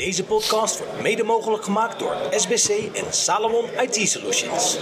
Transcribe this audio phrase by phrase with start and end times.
[0.00, 4.76] Deze podcast wordt mede mogelijk gemaakt door SBC en Salomon IT Solutions.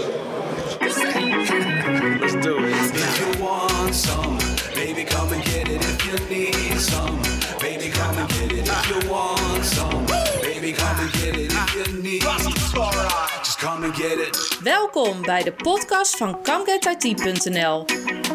[2.20, 2.94] Let's do it.
[2.94, 4.36] If you want some,
[4.74, 5.84] baby, come and get it.
[5.84, 7.16] If you need some,
[7.58, 8.68] baby, come and get it.
[8.68, 10.04] If you want some,
[10.40, 11.52] baby, come and get it.
[11.52, 12.22] If you need
[13.42, 14.58] just come and get it.
[14.62, 17.84] Welkom bij de podcast van ComeGetIT.nl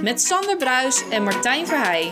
[0.02, 2.12] met Sander Bruis en Martijn Verheij.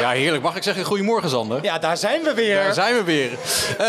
[0.00, 0.42] Ja, heerlijk.
[0.42, 1.58] Mag ik zeggen goedemorgen, Sander?
[1.62, 2.54] Ja, daar zijn we weer.
[2.54, 3.30] Daar zijn we weer.
[3.78, 3.86] Eh,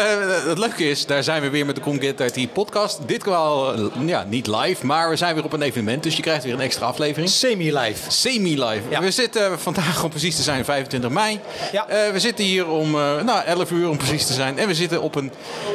[0.47, 2.99] het leuke is, daar zijn we weer met de Come Get IT podcast.
[3.05, 3.69] Dit eh,
[4.05, 6.03] ja, niet live, maar we zijn weer op een evenement.
[6.03, 7.29] Dus je krijgt weer een extra aflevering.
[7.29, 8.11] Semi-live.
[8.11, 8.81] Semi-live.
[8.89, 9.01] Ja.
[9.01, 11.39] We zitten vandaag, om precies te zijn, 25 mei.
[11.71, 11.87] Ja.
[11.87, 14.59] Eh, we zitten hier om eh, nou, 11 uur om precies te zijn.
[14.59, 15.31] En we zitten op een,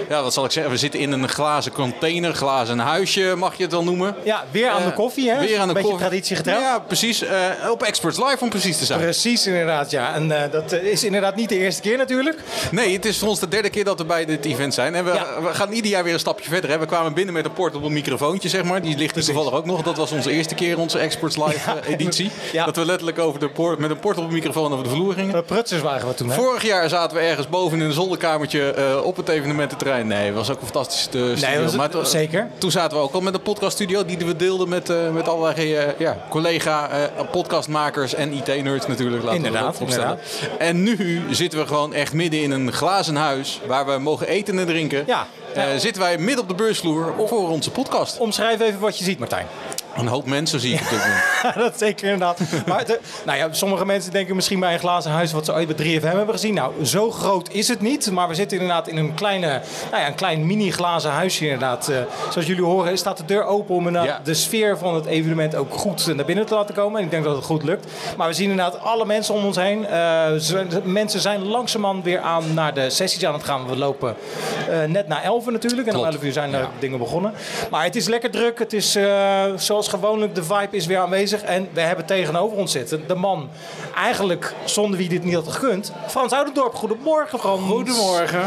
[0.09, 0.73] ja, wat zal ik zeggen?
[0.73, 4.15] We zitten in een glazen container, glazen huisje, mag je het wel noemen.
[4.25, 5.41] Ja, weer aan de koffie, hè?
[5.41, 6.07] Weer aan de Beetje koffie.
[6.09, 6.61] traditiegetrouw.
[6.61, 7.25] Ja, precies.
[7.71, 9.01] Op Experts Live om precies te zijn.
[9.01, 10.15] Precies, inderdaad, ja.
[10.15, 12.39] En eh, dat eh, is inderdaad niet de eerste keer natuurlijk.
[12.71, 14.95] Nee, het is voor ons de derde keer dat we bij dit event zijn.
[14.95, 15.27] En we, Ja.
[15.43, 16.71] we gaan ieder jaar weer een stapje verder.
[16.71, 16.79] Hè.
[16.79, 18.83] We kwamen binnen met een portable microfoontje, zeg maar.
[18.83, 19.83] Die ligt hier toevallig ook nog.
[19.83, 22.31] Dat was onze eerste keer, onze Experts Live eh, editie.
[22.53, 22.65] Ja.
[22.65, 25.33] Dat we letterlijk over de por- met een portable microfoon over de vloer gingen.
[25.35, 26.35] De prutsers waren we toen, hè?
[26.35, 28.75] Vorig jaar zaten we ergens boven in een zolderkamertje
[29.05, 30.07] op het evenemententerrein.
[30.07, 31.55] Nee, het was ook een fantastische studio.
[31.55, 32.49] dat was- Maar to- zeker.
[32.59, 35.85] Toen zaten we ook al met een podcaststudio die we deelden met, met allerlei eh,
[35.99, 39.23] ja, collega eh, podcastmakers en IT-nerds natuurlijk.
[39.23, 40.16] Laten we Inderdaad, dat opstellen.
[40.59, 44.59] En nu zitten we gewoon echt midden in een glazen huis waar we mogen eten
[44.59, 45.05] en drinken.
[45.07, 45.27] Ja.
[45.55, 48.19] Eh, zitten wij midden op de beursvloer voor onze podcast.
[48.19, 49.47] Omschrijf even wat je ziet, Martijn.
[49.99, 51.55] Een hoop mensen zie ik dit moment.
[51.71, 52.41] dat zeker inderdaad.
[52.67, 55.77] Maar de- nou ja, sommige mensen denken misschien bij een glazen huis wat ze ooit
[55.77, 56.55] bij 3FM hebben gezien.
[56.55, 58.11] Nou, zo groot is het niet.
[58.11, 59.47] Maar we zitten inderdaad in een, kleine,
[59.91, 61.89] nou ja, een klein mini glazen huisje inderdaad.
[61.89, 61.97] Eh,
[62.31, 64.21] zoals jullie horen staat de deur open om Ja.
[64.25, 66.99] de sfeer van het evenement ook goed naar binnen te laten komen.
[66.99, 67.87] En ik denk dat het goed lukt.
[68.17, 69.87] Maar we zien inderdaad alle mensen om ons heen.
[69.87, 70.27] Eh,
[70.85, 73.67] mensen zijn langzamerhand weer aan naar de sessies aan het gaan.
[73.69, 74.17] We lopen
[74.71, 75.89] eh, net na 11 natuurlijk.
[75.89, 76.15] En om Klopt.
[76.15, 77.33] 11 uur zijn er dingen begonnen.
[77.71, 78.59] Maar het is lekker druk.
[78.59, 79.43] Het is eh,
[79.87, 81.43] zoals gewoonlijk, de vibe is weer aanwezig.
[81.43, 83.49] En we hebben tegenover ons zitten de man,
[83.97, 85.93] eigenlijk zonder wie dit niet had gegund.
[86.09, 87.61] Frans Oudendorp, goedemorgen Frans.
[87.71, 88.41] Goedemorgen.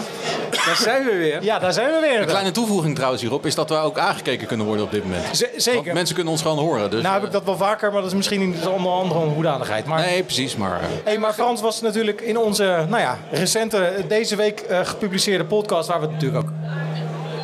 [0.66, 1.44] Daar zijn we weer.
[1.44, 2.20] Ja, daar zijn we weer.
[2.22, 5.24] Een kleine toevoeging trouwens hierop is dat we ook aangekeken kunnen worden op dit moment.
[5.38, 5.94] Z- Want zeker.
[5.94, 6.90] mensen kunnen ons gewoon horen.
[6.90, 9.30] Dus, Nou heb ik dat wel vaker, maar dat is misschien niet onder andere een
[9.34, 9.86] hoedanigheid.
[9.86, 10.80] Maar, Nee, precies, maar...
[10.80, 14.80] eh, Hey, maar Frans was natuurlijk in onze nou ja, recente, eh, deze week eh,
[14.84, 15.88] gepubliceerde podcast...
[15.88, 16.52] waar we het natuurlijk ook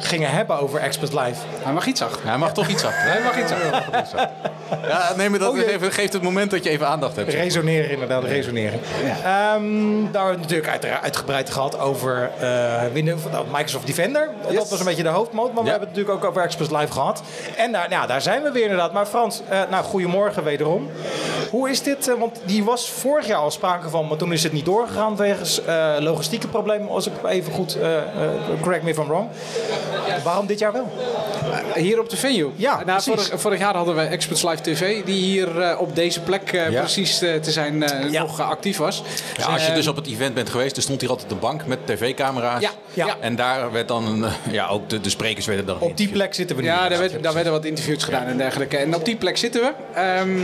[0.05, 1.41] gingen hebben over Expert Live.
[1.63, 2.27] Hij mag iets achter.
[2.27, 3.03] Hij mag toch iets achter.
[3.11, 4.29] Hij mag iets achter.
[4.88, 7.33] Ja, nee, maar dat Oh, even, geeft het moment dat je even aandacht hebt.
[7.33, 8.79] Resoneren inderdaad, resoneren.
[9.23, 9.23] Ehm,
[10.11, 12.81] daar hebben we natuurlijk uitera- uitgebreid gehad over eh,
[13.16, 14.29] van nou, Microsoft Defender.
[14.53, 16.91] Dat was een beetje de hoofdmoot, maar we hebben het natuurlijk ook over Express Live
[16.91, 17.22] gehad.
[17.57, 18.93] En daar, nou, daar zijn we weer inderdaad.
[18.93, 20.89] Maar Frans, eh, nou, goedemorgen wederom.
[21.55, 22.07] Hoe is dit?
[22.07, 25.16] eh, want die was vorig jaar al sprake van, maar toen is het niet doorgegaan
[25.16, 26.89] wegens eh, logistieke problemen.
[26.89, 28.03] Als ik even goed, eh, eh,
[28.61, 29.27] correct me if I'm wrong.
[30.23, 30.91] Waarom dit jaar wel?
[31.75, 32.49] Hier op de venue.
[32.55, 33.05] Ja, nou, precies.
[33.27, 36.69] vorig, vorig jaar hadden we Experts Live TV, die hier eh, op deze plek eh,
[36.71, 36.79] Ja.
[36.79, 38.22] precies eh, te zijn eh, Ja.
[38.22, 39.03] nog actief was.
[39.37, 41.66] Ja, als je dus op het event bent geweest, er stond hier altijd een bank
[41.66, 42.61] met tv-camera's.
[42.61, 43.16] Ja, ja.
[43.19, 46.33] En daar werd dan, een, ja, ook de, de sprekers werden dan Op die plek
[46.33, 46.67] zitten we nu.
[46.67, 48.77] Ja, daar, werd, daar werden wat interviews gedaan en dergelijke.
[48.77, 49.72] En op die plek zitten we.
[49.93, 50.39] Ehm,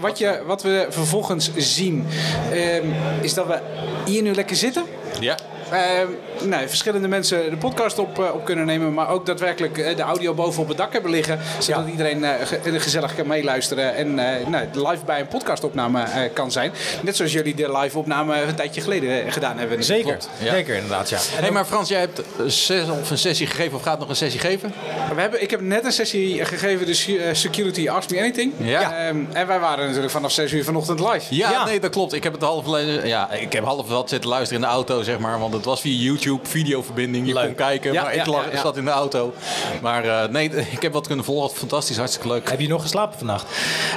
[0.00, 2.06] wat, je, wat we vervolgens zien,
[2.52, 2.86] ehm,
[3.20, 3.60] is dat we
[4.04, 4.84] hier nu lekker zitten.
[5.20, 5.36] Ja.
[5.72, 9.96] Ehm, nee, verschillende mensen de podcast op, eh, op kunnen nemen, maar ook daadwerkelijk eh,
[9.96, 11.38] de audio boven op het dak hebben liggen.
[11.58, 11.90] Zodat Ja.
[11.90, 16.50] iedereen eh, ge- gezellig kan meeluisteren en eh, nou, live bij een podcastopname eh, kan
[16.52, 16.72] zijn.
[17.02, 19.84] Net zoals jullie de live opname een tijdje geleden gedaan hebben.
[19.84, 20.52] Zeker, ja.
[20.52, 21.18] zeker inderdaad, ja.
[21.20, 24.16] Hé, maar Frans, jij hebt een ses- of een sessie gegeven of gaat nog een
[24.16, 24.72] sessie geven?
[25.14, 28.52] We hebben, ik heb net een sessie gegeven, eh, Security Ask Me Anything.
[28.56, 29.06] Ja.
[29.06, 31.34] Ehm, en wij waren natuurlijk vanaf 6 uur vanochtend live.
[31.34, 31.64] Ja, Ja.
[31.64, 32.12] nee, dat klopt.
[32.12, 32.66] Ik heb het half,
[33.04, 35.38] ja, ik heb half wat zitten luisteren in de auto, zeg maar.
[35.38, 37.26] Want het was via YouTube, videoverbinding.
[37.26, 37.44] Je Leuk.
[37.44, 38.60] kon kijken, Ja, maar ja, ik lag, ja, ja.
[38.60, 39.32] zat in de auto.
[39.82, 41.56] Maar eh, nee, ik heb wat kunnen volgen.
[41.56, 42.50] Fantastisch, hartstikke leuk.
[42.50, 43.46] Heb je nog geslapen vannacht?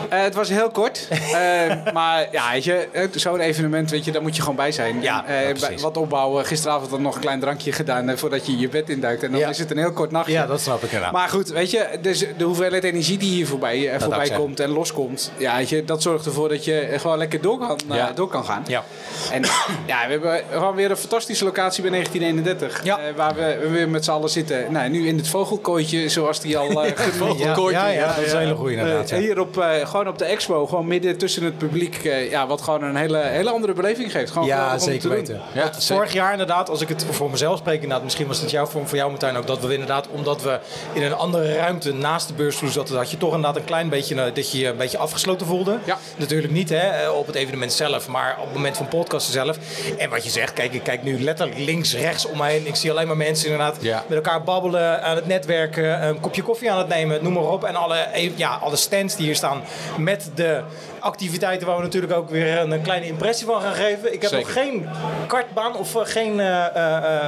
[0.10, 1.08] Eh, het was heel kort.
[1.36, 5.02] Eh, maar ja, weet je, zo'n evenement, weet je, daar moet je gewoon bij zijn.
[5.02, 6.46] Ja, eh, wat opbouwen.
[6.46, 9.24] Gisteravond dan nog een klein drankje gedaan voordat je je bed induikt.
[9.24, 9.50] En dan Ja.
[9.50, 10.34] is het een heel kort nachtje.
[10.34, 11.12] Ja, dat snap ik inderdaad.
[11.12, 14.70] Maar goed, weet je, dus de hoeveelheid energie die hier voorbij, eh, voorbij komt en
[14.70, 18.12] loskomt, ja, weet je, dat zorgt ervoor dat je gewoon lekker door kan, eh, Ja.
[18.16, 18.64] door kan gaan.
[18.68, 18.84] Ja.
[19.32, 19.42] En
[19.86, 22.84] ja, we hebben gewoon weer een fantastische locatie bij 1931.
[22.84, 23.00] Ja.
[23.00, 24.72] eh, waar we, we weer met z'n allen zitten.
[24.72, 27.80] Nou, nu in het vogelkooitje, zoals die al uh, Vogelkooitje.
[27.80, 29.10] Ja, ja, ja, dat is een hele goede inderdaad.
[29.10, 29.18] ja.
[29.18, 32.04] hier op, eh, gewoon op de expo, gewoon midden tussen het publiek.
[32.06, 34.32] eh, ja, wat gewoon een hele, hele andere beleving geeft.
[34.32, 35.40] Gewoon Ja, geweldig om te zeker doen.
[35.54, 35.82] weten.
[35.96, 38.88] Vorig jaar inderdaad, als ik het voor mezelf spreek, inderdaad, misschien was het jou, voor,
[38.88, 40.60] voor jou Martijn ook, dat we inderdaad, omdat we
[40.94, 44.16] in een andere ruimte naast de beursvloer zaten, had je toch inderdaad een klein beetje,
[44.22, 45.78] eh, dat je je een beetje afgesloten voelde.
[45.86, 45.98] Ja.
[46.18, 49.58] Natuurlijk niet hè, eh, op het evenement zelf, maar op het moment van podcasten zelf.
[49.98, 52.68] En wat je zegt, kijk, ik kijk nu letterlijk links, rechts om me heen.
[52.68, 54.04] Ik zie alleen maar mensen inderdaad Ja.
[54.08, 57.64] met elkaar babbelen, aan het netwerken, een kopje koffie aan het nemen, noem maar op.
[57.64, 57.98] En alle,
[58.36, 59.62] ja, alle stands die hier staan
[59.98, 60.62] met de
[61.06, 64.14] activiteiten waar we natuurlijk ook weer een, een kleine impressie van gaan geven.
[64.14, 64.46] Ik heb Zeker.
[64.48, 64.88] nog geen
[65.28, 66.66] kartbaan of eh, geen eh,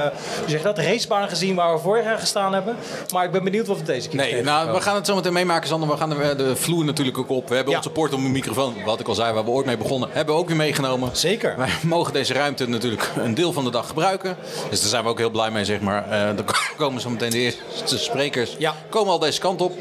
[0.06, 0.12] eh,
[0.46, 2.76] zeg dat, racebaan gezien waar we vorig jaar gestaan hebben.
[3.12, 5.32] Maar ik ben benieuwd wat we deze keer Nee, nou, we gaan het zo meteen
[5.32, 5.88] meemaken, Sander.
[5.88, 7.48] We gaan de, de vloer natuurlijk ook op.
[7.48, 7.78] We hebben Ja.
[7.78, 10.48] onze portable microfoon, wat ik al zei, waar we ooit mee begonnen, hebben we ook
[10.48, 11.10] weer meegenomen.
[11.12, 11.54] Zeker.
[11.56, 14.36] Wij mogen deze ruimte natuurlijk een deel van de dag gebruiken.
[14.70, 16.04] Dus daar zijn we ook heel blij mee, zeg maar.
[16.36, 16.44] Dan
[16.76, 18.56] komen zo meteen de eerste sprekers.
[18.58, 18.74] Ja.
[18.88, 19.72] Komen al deze kant op.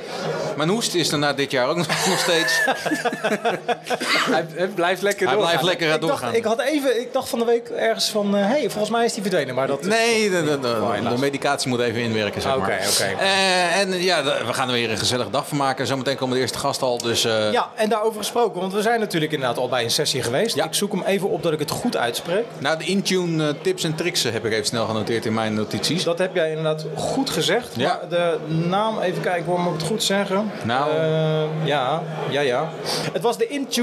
[0.58, 1.76] Mijn hoest is er na dit jaar ook
[2.10, 2.62] nog steeds.
[4.36, 5.58] Hij, hij blijft lekker Hij doorgaan.
[5.60, 6.22] blijft lekker Ik doorgaan.
[6.22, 9.06] dacht, ik had even, ik dacht van de week ergens van, hé, hey, volgens mij
[9.06, 9.82] is die verdwenen, maar dat...
[9.86, 12.68] Nee, de, de, de, de medicatie moet even inwerken, zeg maar.
[12.68, 13.22] Oké, oké.
[13.24, 15.88] Eh, en ja, we gaan er weer een gezellige dag van maken.
[15.88, 16.98] Zometeen komen de eerste gasten al.
[16.98, 20.22] Dus eh, Ja, en daarover gesproken, want we zijn natuurlijk inderdaad al bij een sessie
[20.24, 20.56] geweest.
[20.56, 20.66] Ja.
[20.66, 22.46] Ik zoek hem even op dat ik het goed uitspreek.
[22.60, 25.54] nou, de Intune eh, tips en tricks eh, heb ik even snel genoteerd in mijn
[25.54, 26.04] notities.
[26.04, 27.68] Dat heb jij inderdaad goed gezegd.
[27.76, 27.88] Ja.
[27.88, 30.52] Maar de naam, even kijken hoor, moet ik het goed zeggen?
[30.64, 30.92] Nou.
[30.92, 32.70] Eh, ja, ja, ja.
[33.14, 33.76] Het was de Intune,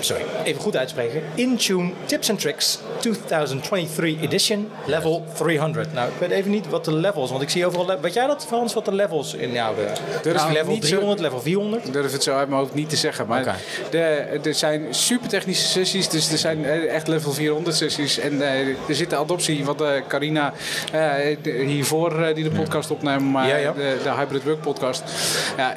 [0.00, 1.22] sorry, even goed uitspreken.
[1.34, 5.92] Intune Tips and Tricks 2023 edition, level 300.
[5.92, 8.46] Nou, ik weet even niet wat de levels, want ik zie overal, weet jij dat
[8.46, 9.74] Frans, wat de levels in jou
[10.22, 11.86] de, is nou, level niet zo- 300, level 400?
[11.86, 13.26] Ik durf het zo uit mijn hoofd niet te zeggen.
[13.26, 13.56] Maar
[13.90, 13.98] de,
[14.42, 16.08] er zijn super technische sessies.
[16.08, 18.18] Dus er zijn eh, echt level 400 sessies.
[18.18, 20.52] En eh, er zit de adoptie, wat eh, Carina
[20.92, 23.32] eh, hiervoor eh, die de podcast opneemt.
[23.32, 23.72] Maar Ja, ja.
[23.72, 25.02] De, de Hybrid Work podcast.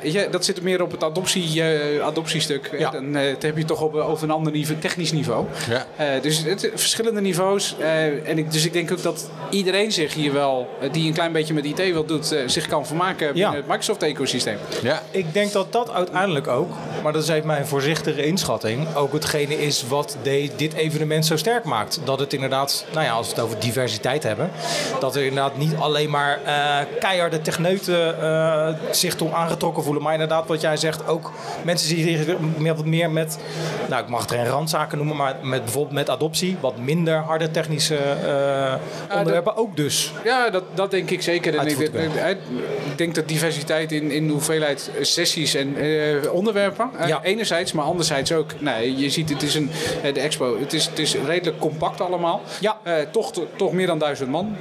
[0.04, 2.70] Ja, dat zit meer op het adoptie, eh, adoptiestuk.
[2.78, 2.94] Ja.
[2.94, 5.46] Eh, heb je toch op, over een ander niveau, technisch niveau.
[5.70, 5.86] Ja.
[5.96, 7.76] Eh, dus het, verschillende niveaus.
[7.80, 11.14] eh, en ik, dus ik denk ook dat iedereen zich hier wel, eh, die een
[11.14, 13.56] klein beetje met IT wat doet, eh, zich kan vermaken binnen Ja.
[13.58, 14.58] het Microsoft-ecosysteem.
[14.82, 15.02] Ja.
[15.12, 16.72] Ik denk dat dat uiteindelijk ook,
[17.04, 21.38] maar dat is even mijn voorzichtige inschatting, ook hetgene is wat de- dit evenement zo
[21.38, 22.00] sterk maakt.
[22.04, 24.52] Dat het inderdaad, nou ja, als we het over diversiteit hebben,
[25.00, 30.14] dat er inderdaad niet alleen maar eh, keiharde techneuten eh, zich toe aangetrokken voelen, maar
[30.14, 31.32] inderdaad wat jij zegt, ook
[31.64, 35.36] mensen die zich meer, wat meer met, nou ik mag het geen randzaken noemen, maar
[35.42, 38.74] met bijvoorbeeld met adoptie, wat minder harde technische eh,
[39.18, 40.14] onderwerpen ook dus.
[40.24, 41.58] Ja, dat, dat denk ik zeker.
[41.58, 47.24] En ik, denk dat diversiteit in, in de hoeveelheid sessies en eh, onderwerpen, eh, Ja.
[47.24, 48.52] enerzijds, maar anderzijds ook.
[48.60, 49.72] Nee, je ziet, het is een,
[50.14, 52.42] de expo, het is, het is redelijk compact allemaal.
[52.60, 52.78] Ja.
[53.12, 54.56] Toch, toch meer dan duizend man.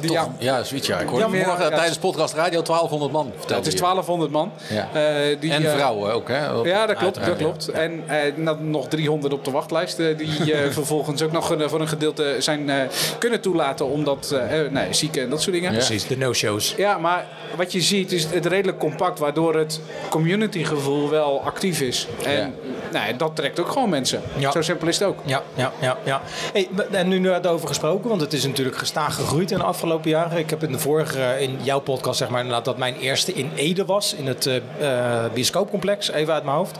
[0.00, 0.98] Die, Toch, ja, ja, zoiets ja.
[0.98, 3.26] Ik hoorde morgen ja, tijdens podcast radio 1200 man.
[3.26, 3.78] het vertelde is je.
[3.78, 4.52] 1200 man.
[4.68, 4.88] Ja.
[4.92, 6.46] Eh, die, En eh, vrouwen ook, hè?
[6.46, 7.26] Ja, dat klopt.
[7.26, 7.68] Dat klopt.
[7.68, 11.88] En eh, nog 300 op de wachtlijst die eh, vervolgens ook nog een- voor een
[11.88, 12.76] gedeelte zijn eh,
[13.18, 14.34] kunnen toelaten omdat
[14.70, 15.70] nee, zieken en dat soort dingen.
[15.72, 15.76] Ja.
[15.78, 16.74] Precies, de no-shows.
[16.76, 19.80] Ja, maar wat je ziet is het redelijk compact, waardoor het
[20.10, 22.06] communitygevoel wel actief is.
[22.24, 22.54] En
[22.92, 24.22] nee, dat trekt ook gewoon mensen.
[24.36, 24.50] Ja.
[24.50, 25.18] Zo simpel is het ook.
[25.24, 25.96] Ja, ja, ja.
[26.04, 26.20] ja.
[26.52, 30.38] Hey, en nu over gesproken, want het is natuurlijk gestaag gegroeid in de afgelopen jaren.
[30.38, 33.50] Ik heb in de vorige, in jouw podcast zeg maar inderdaad, dat mijn eerste in
[33.54, 36.78] Ede was, in het eh eh, bioscoopcomplex, even uit mijn hoofd.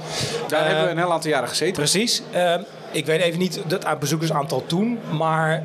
[0.49, 1.73] Daar Eh, hebben we een heel aantal jaren gezeten.
[1.75, 2.23] Precies.
[2.31, 2.55] Eh,
[2.91, 5.63] ik weet even niet het bezoekersaantal toen, maar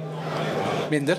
[0.90, 1.18] Minder.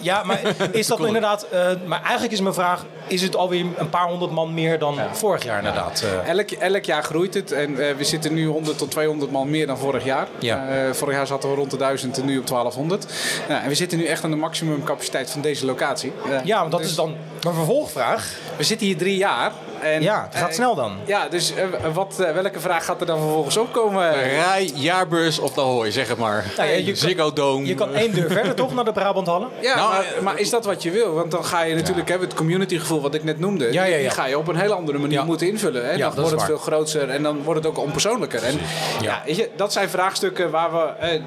[0.00, 0.40] ja, maar
[0.72, 4.30] is dat inderdaad, eh, maar eigenlijk is mijn vraag, is het alweer een paar honderd
[4.32, 6.04] man meer dan vorig jaar inderdaad?
[6.24, 6.30] eh?
[6.30, 9.66] Elk, elk jaar groeit het en eh, we zitten nu 100 tot 200 man meer
[9.66, 10.28] dan vorig jaar.
[10.38, 10.68] Ja.
[10.68, 13.06] Eh, vorig jaar zaten we rond de 1000 en nu op 1200.
[13.48, 16.12] Nou, en we zitten nu echt aan de maximumcapaciteit van deze locatie.
[16.44, 18.28] Ja, want dat dus is dan mijn vervolgvraag.
[18.56, 19.52] We zitten hier drie jaar.
[19.80, 20.96] En, Ja, het gaat snel dan.
[21.06, 21.52] Ja, dus
[21.92, 24.12] wat, welke vraag gaat er dan vervolgens opkomen?
[24.14, 26.44] Rij, jaarbeurs of de hooi, zeg het maar.
[26.56, 27.66] Nou ja, je kan- Ziggo Dome.
[27.66, 29.48] Je kan één deur verder toch naar de Brabanthallen?
[29.60, 31.12] Ja, Nou, maar, maar is dat wat je wil?
[31.14, 33.72] Want dan ga je natuurlijk hebben het communitygevoel wat ik net noemde.
[33.72, 33.98] Ja, ja, ja.
[34.00, 35.24] Die ga je op een hele andere manier Ja.
[35.24, 35.84] moeten invullen.
[35.84, 35.92] Hè?
[35.92, 38.42] Ja, dan wordt het veel groter en dan wordt het ook onpersoonlijker.
[38.42, 38.58] En
[39.00, 39.22] ja.
[39.26, 41.20] weet je, dat zijn vraagstukken waar we eh,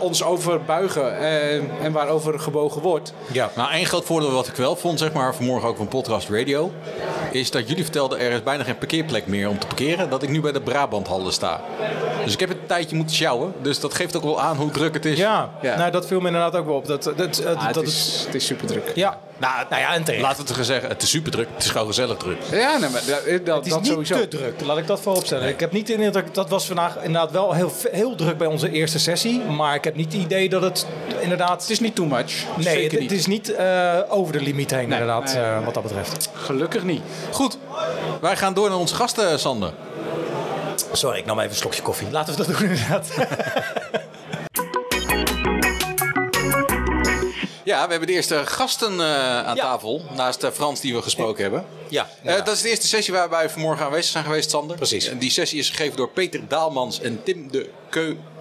[0.00, 3.12] ons over buigen eh, en waarover gebogen wordt.
[3.32, 3.50] Ja.
[3.56, 6.72] Nou, één groot voordeel wat ik wel vond, zeg maar, vanmorgen ook van Podcast Radio,
[7.30, 10.28] is dat jullie vertelden er is bijna geen parkeerplek meer om te parkeren, dat ik
[10.28, 11.60] nu bij de Brabanthallen sta.
[12.24, 13.52] Dus ik heb een tijdje moeten sjouwen.
[13.62, 15.18] Dus dat geeft ook wel aan hoe druk het is.
[15.18, 15.76] Ja, Ja.
[15.76, 16.86] Nou, dat viel me inderdaad ook wel op.
[16.86, 18.92] Dat, dat, dat, Ah, dat het, is, het is super druk.
[18.94, 20.22] Ja, nou, nou ja, en terecht.
[20.22, 21.48] Laten we het zeggen, het is super druk.
[21.54, 22.38] Het is gewoon gezellig druk.
[22.50, 24.14] Ja, nee, maar dat, dat, Het is dat niet sowieso.
[24.14, 25.48] te druk, laat ik dat vooropstellen.
[25.48, 28.70] Ik heb niet de indruk, dat was vandaag inderdaad wel heel, heel druk bij onze
[28.70, 29.40] eerste sessie.
[29.40, 30.86] Maar ik heb niet het idee dat het
[31.20, 31.60] inderdaad...
[31.60, 32.44] Het is niet too much.
[32.56, 35.42] nee, het, is niet eh, over de limiet heen inderdaad, nee.
[35.42, 36.30] eh, wat dat betreft.
[36.34, 37.02] Gelukkig niet.
[37.30, 37.58] Goed,
[38.20, 39.72] wij gaan door naar onze gasten, Sander.
[40.92, 42.10] Sorry, ik nam even een slokje koffie.
[42.10, 43.08] Laten we dat doen inderdaad.
[47.66, 49.62] Ja, we hebben de eerste gasten eh, aan Ja.
[49.62, 50.02] tafel.
[50.14, 51.64] Naast eh, Frans die we gesproken hebben.
[51.88, 54.76] ja, Eh, dat is de eerste sessie waar wij vanmorgen aanwezig zijn geweest, Sander.
[54.76, 55.06] Precies.
[55.08, 57.70] En die sessie is gegeven door Peter Daalmans en Tim de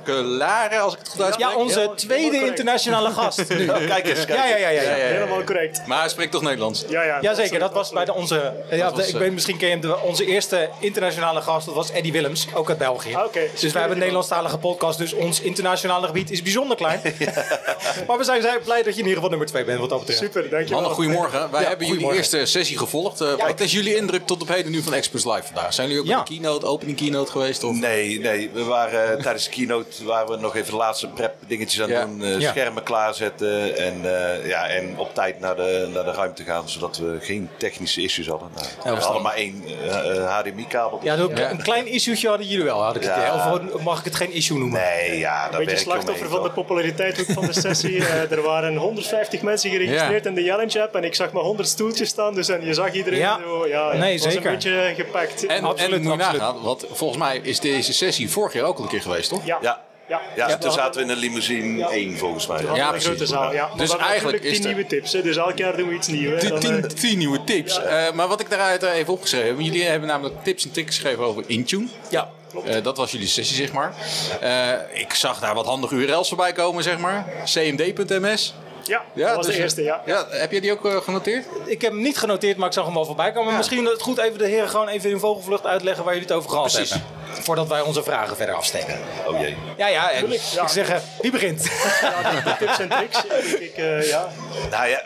[0.06, 1.50] Keukelare, als ik het goed uitspreek.
[1.50, 3.66] ja, onze tweede internationale gast nu.
[3.66, 4.82] Kijk eens, kijk Ja, ja, ja, ja.
[4.82, 4.96] ja.
[4.96, 5.82] Helemaal correct.
[5.88, 6.84] Maar hij spreekt toch Nederlands?
[6.90, 7.18] Ja, ja.
[7.22, 8.54] Jazeker, dat was bij de onze.
[8.72, 9.82] Ja, was, ik eh, weet misschien ken je hem.
[9.82, 13.16] de- Onze eerste internationale gast, dat was Eddie Willems, ook uit België.
[13.16, 13.40] Ah, oké.
[13.52, 17.02] Dus wij hebben een Nederlandstalige podcast, dus ons internationale gebied is bijzonder klein.
[18.08, 20.00] maar we zijn, zijn blij dat je in ieder geval nummer twee bent wat dat
[20.00, 20.20] betreft.
[20.20, 20.70] Super, dankjewel.
[20.80, 21.52] Mannen, goedemorgen.
[21.52, 23.22] Wij Ja, hebben jullie eerste sessie gevolgd.
[23.22, 25.74] Eh, wat is jullie indruk tot op heden nu van Experts Live vandaag?
[25.74, 26.16] Zijn jullie ook Ja.
[26.16, 27.64] bij de keynote, opening keynote geweest?
[27.64, 27.76] Of?
[27.76, 28.50] Nee, nee.
[28.54, 31.90] We waren eh, tijdens de keynote waren we nog even de laatste prep dingetjes aan
[31.90, 32.06] Ja.
[32.06, 32.24] doen.
[32.24, 32.50] eh, Ja.
[32.50, 36.98] Schermen klaarzetten en, eh, ja, en op tijd naar de, naar de ruimte gaan, zodat
[36.98, 38.50] we geen technische issues hadden.
[38.84, 41.00] Nou, we hadden maar één eh, HDMI-kabel.
[41.04, 41.50] Ja, een, Ja.
[41.52, 43.74] een klein issue'tje hadden jullie wel, had ik het.
[43.74, 44.80] Of mag ik het geen issue noemen?
[44.82, 47.94] Nee, ja, daar Een beetje slachtoffer van de populariteit ook van de sessie.
[48.06, 50.30] Eh, er waren 150 mensen geregistreerd Ja.
[50.30, 52.34] in de Challenge app en ik zag maar 100 stoeltjes staan.
[52.34, 53.40] Dus en je zag iedereen Ja.
[53.44, 54.48] zo, ja, Nee, het was zeker.
[54.50, 55.46] een beetje gepakt.
[55.46, 56.42] En, Absoluut, en moet je absoluut.
[56.42, 59.46] nagaan, want volgens mij is deze sessie vorig jaar ook al een keer geweest, toch?
[59.46, 59.58] ja.
[59.62, 59.82] Ja.
[60.08, 60.22] Ja.
[60.36, 62.62] Ja, toen zaten we in een limousine 1 volgens mij.
[62.62, 63.06] Ja, een precies.
[63.08, 63.54] grote zaal.
[63.54, 63.70] Ja.
[63.76, 65.14] Dus we hebben eigenlijk is tien er- nieuwe tips.
[65.14, 65.22] Hè.
[65.22, 66.32] Dus elk jaar doen we iets nieuws.
[66.34, 66.40] hè.
[66.40, 67.82] Tien, Dan, tien, eh, tien nieuwe tips.
[67.84, 69.60] Eh, maar wat ik daaruit eh, even opgeschreven heb.
[69.60, 71.88] Jullie hebben namelijk tips en tricks geschreven over Intune.
[72.10, 72.30] Ja.
[72.66, 73.94] Eh, dat was jullie sessie, zeg maar.
[74.42, 77.26] Eh, ik zag daar wat handige URL's voorbij komen, zeg maar.
[77.46, 78.54] cmd.ms.
[78.88, 79.84] ja, dat was dus, de eerste.
[79.84, 80.02] Ja.
[80.06, 80.26] ja.
[80.30, 81.46] Heb jij die ook eh, genoteerd?
[81.66, 83.56] Ik heb hem niet genoteerd, maar ik zag hem wel voorbij komen.
[83.58, 86.38] Misschien is het goed even de heren gewoon even in vogelvlucht uitleggen waar jullie het
[86.38, 86.90] over gehad Precies.
[86.90, 87.10] hebben.
[87.44, 89.00] Voordat wij onze vragen verder afsteken.
[89.28, 89.56] Oh jee.
[89.78, 90.12] Ja, ja.
[90.12, 90.62] En Tuurlijk, ja.
[90.62, 91.64] Ik zeg, eh, wie begint?
[92.02, 93.26] Ja, de, tips en tricks.
[93.60, 94.28] Ik, eh, ja.
[94.72, 95.02] Nou ja,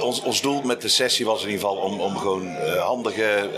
[0.00, 3.48] ons, ons doel met de sessie was in ieder geval om, om gewoon eh, handige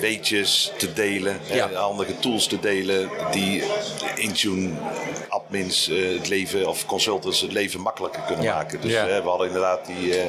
[0.00, 1.40] weetjes te delen.
[1.50, 1.72] Ja.
[1.72, 3.62] handige tools te delen die
[4.14, 4.70] Intune
[5.28, 8.66] admins eh, het leven of consultants het leven makkelijker kunnen Ja.
[8.78, 8.88] Maken.
[8.88, 9.06] Dus Ja.
[9.16, 10.26] eh, we hadden inderdaad die, eh,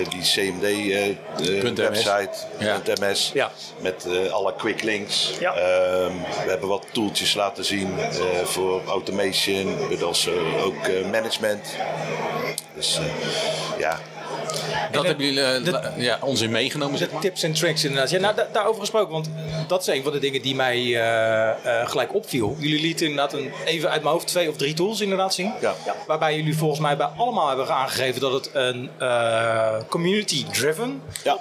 [0.00, 3.32] eh, die CMD eh, eh, .ms.
[3.80, 5.32] met eh, alle quick links.
[5.40, 5.54] Ja.
[5.54, 6.12] Ehm,
[6.44, 10.30] we hebben wat tooltjes laten zien eh, voor automation, also
[10.64, 11.66] ook eh, management.
[12.74, 13.04] Dus eh,
[13.78, 13.98] ja,
[14.92, 17.22] Dat de- hebben jullie eh, de- ja, ons in meegenomen, zeg De maar.
[17.22, 18.10] tips en tricks inderdaad.
[18.10, 19.30] Ja, nou, da- daarover gesproken, want
[19.66, 21.48] dat is een van de dingen die mij eh,
[21.80, 22.56] eh, gelijk opviel.
[22.58, 25.52] Jullie lieten inderdaad een, even uit mijn hoofd twee of drie tools inderdaad zien.
[25.60, 25.74] Ja.
[26.06, 31.38] Waarbij jullie volgens mij bij allemaal hebben aangegeven dat het een eh, community-driven ja.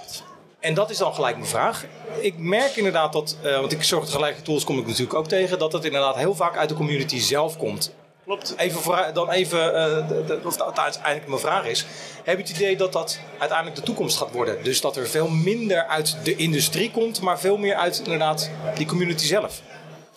[0.60, 1.86] En dat is dan gelijk mijn vraag.
[2.20, 5.60] Ik merk inderdaad dat, eh, want ik zorg gelijke tools kom ik natuurlijk ook tegen,
[5.60, 7.94] dat het inderdaad heel vaak uit de community zelf komt.
[8.28, 8.54] Klopt.
[8.58, 11.86] Even voor, dan even, eh, de- de- of dat uiteindelijk mijn vraag is.
[12.24, 14.64] Heb je het idee dat dat uiteindelijk de toekomst gaat worden?
[14.64, 18.86] Dus dat er veel minder uit de industrie komt, maar veel meer uit inderdaad die
[18.86, 19.62] community zelf?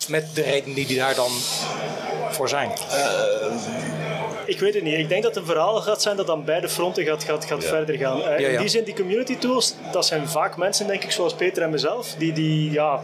[0.07, 1.31] Met de redenen die die daar dan
[2.29, 2.71] voor zijn.
[4.45, 4.97] Ik weet het niet.
[4.97, 7.63] Ik denk dat het een verhaal gaat zijn dat aan beide fronten gaat, gaat, gaat
[7.63, 8.21] verder gaan.
[8.23, 8.53] Eh, Ja, ja.
[8.53, 11.69] In die zin, die community tools, dat zijn vaak mensen, denk ik, zoals Peter en
[11.69, 13.01] mezelf, die, die ja,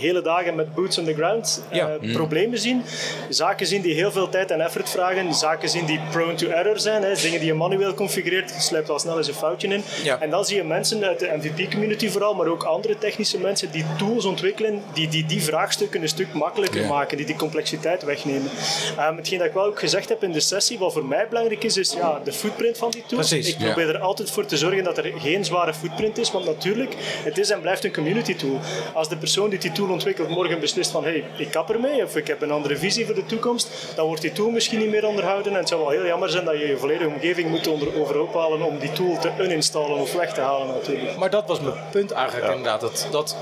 [0.00, 1.90] hele dagen met boots on the ground eh, Ja.
[2.12, 2.82] problemen zien.
[3.28, 5.34] Zaken zien die heel veel tijd en effort vragen.
[5.34, 7.02] Zaken zien die prone to error zijn.
[7.02, 7.14] Hè.
[7.14, 9.82] Dingen die je manueel configureert, je sleept al snel eens een foutje in.
[10.02, 10.20] Ja.
[10.20, 13.84] En dan zie je mensen uit de MVP-community vooral, maar ook andere technische mensen die
[13.98, 16.88] tools ontwikkelen die die, die vraagstukken een stuk makkelijker Ja.
[16.88, 18.50] maken, die die complexiteit wegnemen.
[18.96, 21.64] Ehm, hetgeen dat ik wel ook gezegd heb in de sessie, wat voor mij belangrijk
[21.64, 23.28] is, is ja, de footprint van die tools.
[23.28, 23.48] Precies.
[23.48, 26.94] Ik probeer er altijd voor te zorgen dat er geen zware footprint is, want natuurlijk,
[27.24, 28.58] het is en blijft een community tool.
[28.94, 32.16] Als de persoon die die tool ontwikkelt morgen beslist van hey, ik kap ermee of
[32.16, 35.06] ik heb een andere visie voor de toekomst, dan wordt die tool misschien niet meer
[35.06, 38.00] onderhouden en het zou wel heel jammer zijn dat je je volledige omgeving moet onder,
[38.00, 41.16] overhoop halen om die tool te uninstallen of weg te halen natuurlijk.
[41.16, 42.80] Maar dat was mijn punt eigenlijk inderdaad.
[42.80, 43.36] Dat, dat,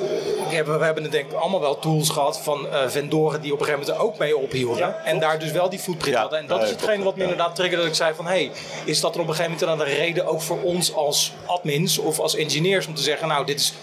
[0.48, 3.60] we, hebben, we hebben denk ik allemaal wel tools gehad van eh, vendoren die op
[3.60, 4.78] een gegeven moment er ook mee ophielden.
[4.78, 6.38] Ja, en daar dus wel die footprint Ja, hadden.
[6.38, 8.26] En dat ja, is hetgeen wat me inderdaad triggerde dat ik zei van...
[8.26, 8.50] hey,
[8.84, 11.98] is dat er op een gegeven moment dan een reden ook voor ons als admins
[11.98, 13.28] of als engineers om te zeggen...
[13.28, 13.74] nou, dit is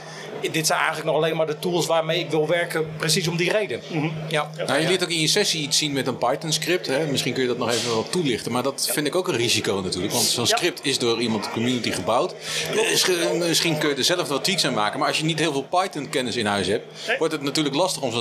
[0.52, 3.52] dit zijn eigenlijk nog alleen maar de tools waarmee ik wil werken, precies om die
[3.52, 3.82] reden.
[4.28, 4.50] Ja.
[4.68, 6.88] Nou, je liet ook in je sessie iets zien met een Python-script.
[6.88, 7.06] Hè?
[7.06, 8.52] Misschien kun je dat nog even wat toelichten.
[8.52, 10.14] Maar dat vind ik ook een risico natuurlijk.
[10.14, 12.36] Want zo'n script is door iemand de community gebouwd.
[12.92, 15.00] Misschien- Misschien kun je er zelf wat tweaks aan maken.
[15.00, 16.86] Maar als je niet heel veel Python-kennis in huis hebt...
[17.18, 18.12] wordt het natuurlijk lastig om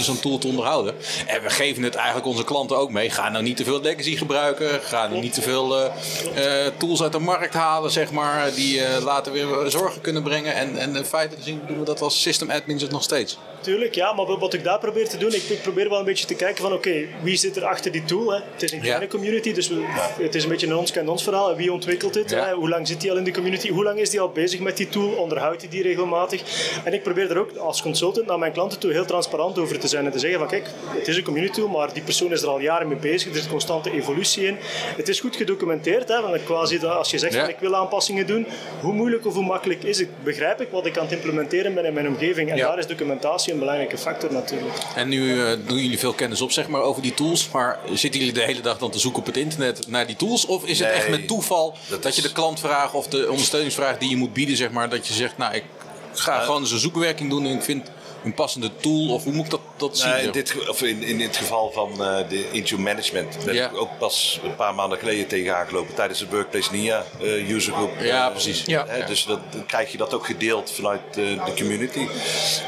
[0.00, 0.94] zo'n tool te onderhouden.
[1.26, 3.10] En we geven het eigenlijk onze klanten ook mee.
[3.10, 4.80] Ga nou niet te veel legacy gebruiken.
[4.82, 8.54] Ga nou niet te veel eh, eh, tools uit de markt halen, zeg maar.
[8.54, 10.54] Die eh, later weer zorgen kunnen brengen.
[10.54, 13.38] En, en in feite gezien doen we dat als system admins het nog steeds.
[13.68, 16.26] Tuurlijk, ja, maar wat ik daar probeer te doen, ik, ik probeer wel een beetje
[16.26, 18.32] te kijken van oké, wie zit er achter die tool?
[18.32, 18.40] Hè?
[18.52, 19.10] Het is een kleine Ja.
[19.10, 19.84] community, dus we,
[20.22, 21.50] het is een beetje een ons kent ons verhaal.
[21.50, 22.30] En Wie ontwikkelt dit?
[22.30, 22.44] Ja.
[22.46, 22.52] Hè?
[22.52, 23.70] Hoe lang zit hij al in de community?
[23.70, 25.10] Hoe lang is hij al bezig met die tool?
[25.10, 26.42] Onderhoudt hij die regelmatig?
[26.84, 29.88] En ik probeer er ook als consultant naar mijn klanten toe heel transparant over te
[29.88, 32.42] zijn en te zeggen van kijk, het is een community tool, maar die persoon is
[32.42, 33.28] er al jaren mee bezig.
[33.34, 34.56] Er zit constante evolutie in.
[34.96, 36.20] Het is goed gedocumenteerd, hè?
[36.20, 38.46] want quasi dat als je zegt van ik wil aanpassingen doen,
[38.80, 40.08] hoe moeilijk of hoe makkelijk is het?
[40.24, 42.50] Begrijp ik wat ik aan het implementeren ben in mijn omgeving?
[42.50, 44.74] En daar is documentatie een belangrijke factor natuurlijk.
[44.94, 47.50] En nu eh, doen jullie veel kennis op zeg maar, over die tools.
[47.50, 50.46] Maar zitten jullie de hele dag dan te zoeken op het internet naar die tools?
[50.46, 54.10] Of is het echt met toeval dat, dat je de klantvraag of de ondersteuningsvraag die
[54.10, 55.64] je moet bieden, zeg maar, dat je zegt, nou, ik
[56.12, 57.90] ga gewoon eens een zoekwerking doen en ik vind
[58.24, 59.08] een passende tool?
[59.08, 60.02] Of hoe moet ik dat, dat?
[60.04, 63.76] Nou, in, dit, of in, in het geval van eh, de Intune Management ben ik
[63.76, 67.90] ook pas een paar maanden geleden tegen aangelopen tijdens het Workplace NIA eh user group.
[68.00, 68.62] Ja, Eh, precies.
[68.66, 68.86] Ja.
[69.06, 72.06] Dus dat, dan krijg je dat ook gedeeld vanuit de community.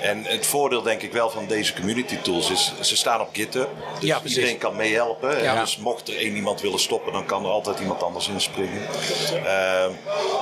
[0.02, 3.68] En het voordeel denk ik wel van deze community tools is, ze staan op GitHub.
[3.98, 5.42] Dus Ja, iedereen kan meehelpen.
[5.42, 5.60] Ja.
[5.60, 8.82] Dus mocht er één iemand willen stoppen, dan kan er altijd iemand anders inspringen.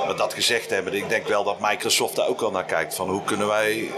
[0.05, 2.95] Maar dat gezegd hebben, ik denk wel dat Microsoft daar ook wel naar kijkt.
[2.95, 3.91] Van hoe kunnen wij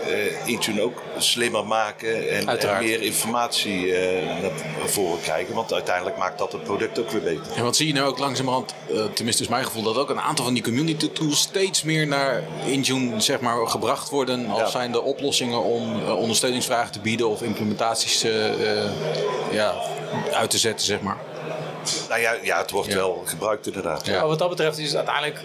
[0.46, 2.84] Intune ook slimmer maken en, en Uiteraard.
[2.86, 4.52] meer informatie eh, naar
[4.90, 5.56] voren krijgen.
[5.56, 7.56] Want uiteindelijk maakt dat het product ook weer beter.
[7.56, 10.22] En wat zie je nou ook langzamerhand, eh, tenminste is mijn gevoel, dat ook een
[10.22, 14.68] aantal van die community tools steeds meer naar Intune zeg maar, gebracht worden als Ja.
[14.70, 18.92] zijn de oplossingen om eh, ondersteuningsvragen te bieden of implementaties eh, eh,
[19.52, 19.74] ja,
[20.34, 21.18] uit te zetten, zeg maar.
[22.10, 22.96] Nou ja, ja het wordt Ja.
[22.96, 24.06] wel gebruikt inderdaad.
[24.06, 24.18] Ja.
[24.20, 25.40] Maar wat dat betreft is het uiteindelijk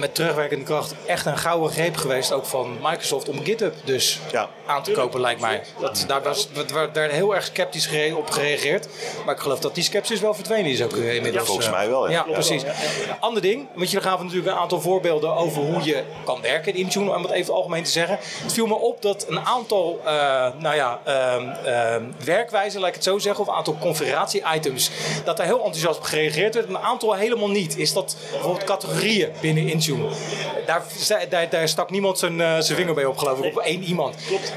[0.00, 4.48] met terugwerkende kracht echt een gouden greep geweest, ook van Microsoft, om GitHub dus Ja.
[4.66, 5.62] aan te kopen, lijkt mij.
[5.80, 8.88] Dat, daar was werd daar heel erg sceptisch op gereageerd.
[9.24, 11.44] Maar ik geloof dat die sceptisch wel verdwenen is ook eh, inmiddels.
[11.46, 11.72] volgens eh.
[11.72, 12.12] mij wel, ja.
[12.12, 12.32] Ja, Ja.
[12.32, 12.62] precies.
[13.20, 16.78] Ander ding, want je gaven natuurlijk een aantal voorbeelden over hoe je kan werken in
[16.78, 18.18] Intune, om het even algemeen te zeggen.
[18.42, 20.12] Het viel me op dat een aantal eh,
[20.58, 24.90] nou ja, ehm, ehm, werkwijzen, laat ik het zo zeggen, of een aantal configuratie-items,
[25.24, 26.68] dat daar heel enthousiast op gereageerd werd.
[26.68, 27.78] Een aantal helemaal niet.
[27.78, 29.89] Is dat bijvoorbeeld categorieën binnen Intune?
[30.66, 30.82] Daar,
[31.28, 34.16] daar, daar stak niemand zijn, eh, zijn vinger bij op, geloof ik, op één iemand.
[34.26, 34.52] Klopt.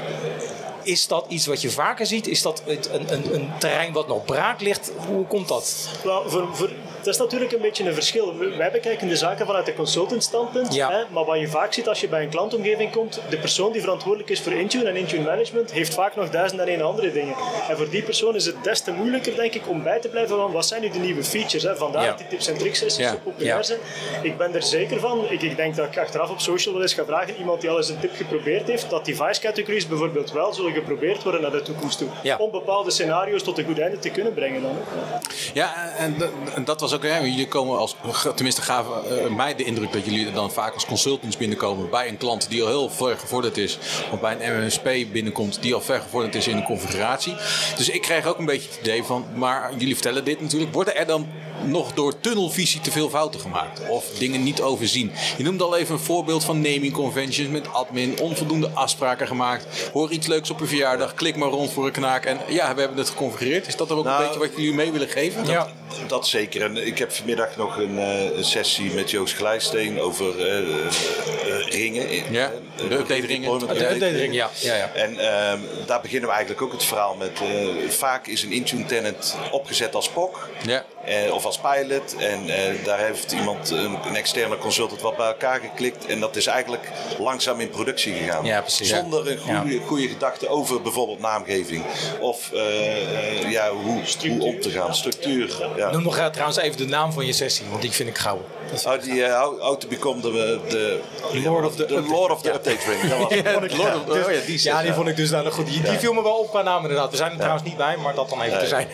[0.82, 2.26] Is dat iets wat je vaker ziet?
[2.26, 4.92] Is dat een, een, een terrein wat nog braak ligt?
[5.06, 5.88] Hoe komt dat?
[6.26, 6.70] Voor, voor,
[7.04, 8.34] dat is natuurlijk een beetje een verschil.
[8.58, 10.74] Wij bekijken de zaken vanuit de consultant standpunt.
[10.74, 10.90] Ja.
[10.90, 13.80] Hè, maar wat je vaak ziet als je bij een klantomgeving komt, de persoon die
[13.80, 17.34] verantwoordelijk is voor Intune en Intune Management heeft vaak nog duizend en één andere dingen.
[17.68, 20.36] En voor die persoon is het des te moeilijker, denk ik, om bij te blijven
[20.36, 21.62] van wat zijn nu de nieuwe features.
[21.62, 21.76] Hè?
[21.76, 22.08] Vandaar Ja.
[22.08, 23.10] dat die tips en tricks sessies Ja.
[23.10, 23.78] zo populair zijn.
[24.22, 25.24] Ik ben er zeker van.
[25.28, 27.76] Ik, ik denk dat ik achteraf op social wel eens ga vragen, iemand die al
[27.76, 31.62] eens een tip geprobeerd heeft, dat device categories bijvoorbeeld wel zullen geprobeerd worden naar de
[31.62, 32.08] toekomst toe.
[32.22, 32.36] Ja.
[32.36, 34.70] Om bepaalde scenario's tot een goed einde te kunnen brengen dan.
[34.76, 35.18] hè.
[35.54, 37.96] Ja, en, dat- en dat was ook, hè, jullie komen als,
[38.34, 42.16] tenminste gaven eh, mij de indruk dat jullie dan vaak als consultants binnenkomen bij een
[42.16, 43.78] klant die al heel ver gevorderd is,
[44.12, 47.34] of bij een MSP binnenkomt die al ver gevorderd is in de configuratie.
[47.76, 50.96] Dus ik kreeg ook een beetje het idee van, maar jullie vertellen dit natuurlijk, worden
[50.96, 51.26] er dan
[51.64, 55.12] nog door tunnelvisie te veel fouten gemaakt of dingen niet overzien?
[55.36, 60.10] Je noemde al even een voorbeeld van naming conventions met admin, onvoldoende afspraken gemaakt, hoor
[60.10, 62.98] iets leuks op een verjaardag, klik maar rond voor een knaak en ja, we hebben
[62.98, 63.66] het geconfigureerd.
[63.66, 65.46] Is dat dan ook Nou, een beetje wat jullie mee willen geven?
[65.46, 65.68] Ja.
[66.06, 66.62] Dat zeker.
[66.62, 70.64] En ik heb vanmiddag nog een, eh, een sessie met Joost Glijsteen over eh, eh,
[70.64, 72.32] eh, ringen.
[72.32, 73.58] Ja, Eh, de update ringen.
[73.58, 73.92] De update.
[73.94, 74.50] updatering, ja.
[74.60, 74.90] ja, ja.
[74.94, 77.30] En ehm, daar beginnen we eigenlijk ook het verhaal met.
[77.40, 80.84] eh, vaak is een Intune tenant opgezet als POC Ja.
[81.04, 82.14] eh, of als pilot.
[82.18, 86.06] En eh, daar heeft iemand, een, een externe consultant, wat bij elkaar geklikt.
[86.06, 88.44] En dat is eigenlijk langzaam in productie gegaan.
[88.44, 88.88] Ja, precies.
[88.88, 91.84] Zonder een goede, goede gedachte over bijvoorbeeld naamgeving.
[92.20, 95.68] Of eh, eh, ja, hoe, hoe om te gaan, structuur.
[95.76, 95.90] Ja.
[95.90, 98.42] Noem nog eh, trouwens even de naam van je sessie, want die vind ik gauw.
[98.72, 101.00] Dat Oh, die uh, how, how to become the, the
[101.44, 102.02] Lord of the.
[102.08, 102.54] Lord of the Ja.
[102.54, 103.00] Update Ring.
[103.10, 103.76] Dat was het.
[103.76, 105.66] Lord of- oh ja, die ja, die vond ik dus dan goed.
[105.66, 107.10] Die, die viel me wel op qua naam inderdaad.
[107.10, 108.88] We zijn er trouwens niet bij, maar dat dan even te zijn.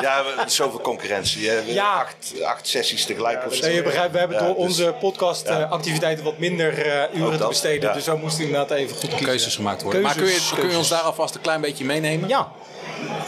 [0.00, 1.42] Ja, we- zoveel concurrentie.
[1.66, 1.92] Ja.
[2.00, 3.66] Acht, acht sessies tegelijk of zo.
[3.66, 7.46] Nee, je begrijpt, we hebben Ja, door dus- onze podcastactiviteiten wat minder eh, uren te
[7.48, 7.88] besteden.
[7.88, 7.94] ja.
[7.94, 9.26] Dus zo moest inderdaad even goed kiezen.
[9.26, 10.02] keuzes gemaakt worden.
[10.02, 10.88] maar kun je, Keuzes, kun je ons keuzes.
[10.88, 12.28] daar alvast een klein beetje meenemen?
[12.28, 12.52] Ja,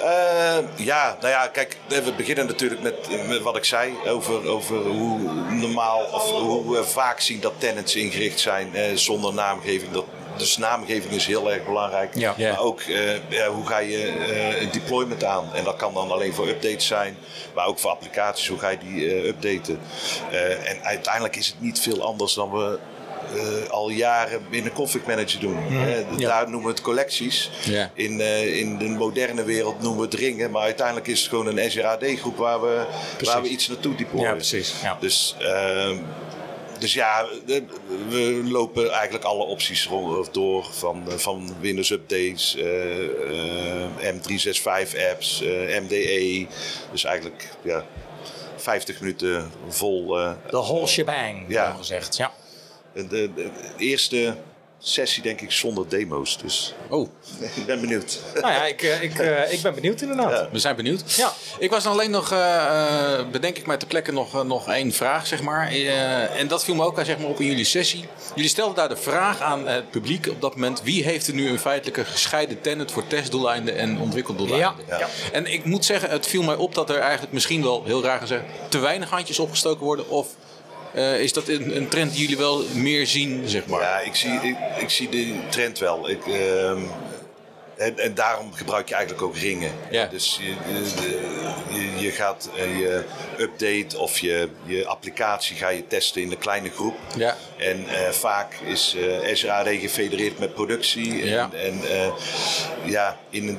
[0.02, 4.76] Eh, ja, nou ja, kijk, we beginnen natuurlijk met, met wat ik zei over, over
[4.76, 5.18] hoe
[5.50, 9.92] normaal of hoe we vaak zien dat tenants ingericht zijn eh, zonder naamgeving.
[9.92, 10.04] Dat
[10.36, 12.14] dus naamgeving is heel erg belangrijk.
[12.14, 12.34] Ja.
[12.38, 15.54] Maar ook eh, ja, hoe ga je eh, een deployment aan?
[15.54, 17.16] En dat kan dan alleen voor updates zijn,
[17.54, 18.48] maar ook voor applicaties.
[18.48, 19.80] Hoe ga je die eh, updaten?
[20.30, 22.78] Eh, en uiteindelijk is het niet veel anders dan we
[23.34, 25.56] eh, al jaren binnen Config Manager doen.
[25.56, 27.50] Hè, Daar noemen we het collecties.
[27.64, 27.90] Ja.
[27.94, 30.50] In, eh, in de moderne wereld noemen we het ringen.
[30.50, 32.84] Maar uiteindelijk is het gewoon een Azure AD groep waar we,
[33.24, 34.28] waar we iets naartoe deployen.
[34.28, 34.74] Ja, precies.
[34.82, 34.96] Ja.
[35.00, 35.96] Dus, ehm,
[36.78, 37.62] dus ja, de-
[38.08, 40.64] we lopen eigenlijk alle opties rond- door.
[40.70, 46.46] Van, eh, van Windows Updates, eh, eh, M365 apps, eh, MDE.
[46.92, 47.84] Dus eigenlijk ja,
[48.56, 50.18] 50 minuten vol.
[50.18, 51.74] eh, De whole shebang, ja.
[51.78, 52.16] gezegd.
[52.16, 52.32] Ja.
[52.94, 54.36] De, de, de eerste
[54.84, 56.38] sessie denk ik zonder demo's.
[56.38, 57.08] Dus Oh,
[57.56, 58.18] ik ben benieuwd.
[58.40, 60.30] Nou ja, ik, eh, ik, eh, ik ben benieuwd inderdaad.
[60.30, 60.48] Ja.
[60.52, 61.12] we zijn benieuwd.
[61.14, 61.32] Ja.
[61.58, 64.68] Ik was dan alleen nog, eh, eh, bedenk ik mij ter plekke nog, eh, nog
[64.68, 65.68] één vraag, zeg maar.
[65.68, 68.04] Eh, en dat viel me ook aan, zeg maar, op in jullie sessie.
[68.34, 70.82] Jullie stelden daar de vraag aan het publiek op dat moment.
[70.82, 74.74] Wie heeft er nu een feitelijke gescheiden tenant voor testdoeleinden en ontwikkeldoeleinden?
[74.88, 74.98] Ja.
[74.98, 75.08] Ja.
[75.32, 78.20] En ik moet zeggen, het viel mij op dat er eigenlijk misschien wel, heel raar
[78.20, 80.08] gezegd, te weinig handjes opgestoken worden.
[80.08, 80.28] Of
[80.94, 83.80] eh, is dat een, een trend die jullie wel meer zien, zeg maar?
[83.80, 86.08] Ja, ik zie, ik, ik zie de trend wel.
[86.08, 86.80] Ik, ehm,
[87.76, 89.72] en, en daarom gebruik je eigenlijk ook ringen.
[89.90, 90.06] Ja.
[90.06, 90.54] Dus je,
[91.98, 93.04] je, gaat eh, je
[93.38, 96.94] update of je, je applicatie ga je testen in een kleine groep.
[97.16, 97.36] Ja.
[97.58, 101.20] En eh, vaak is eh Azure AD gefedereerd met productie.
[101.22, 101.50] En, Ja.
[101.52, 101.80] en
[102.84, 103.58] ja, in een,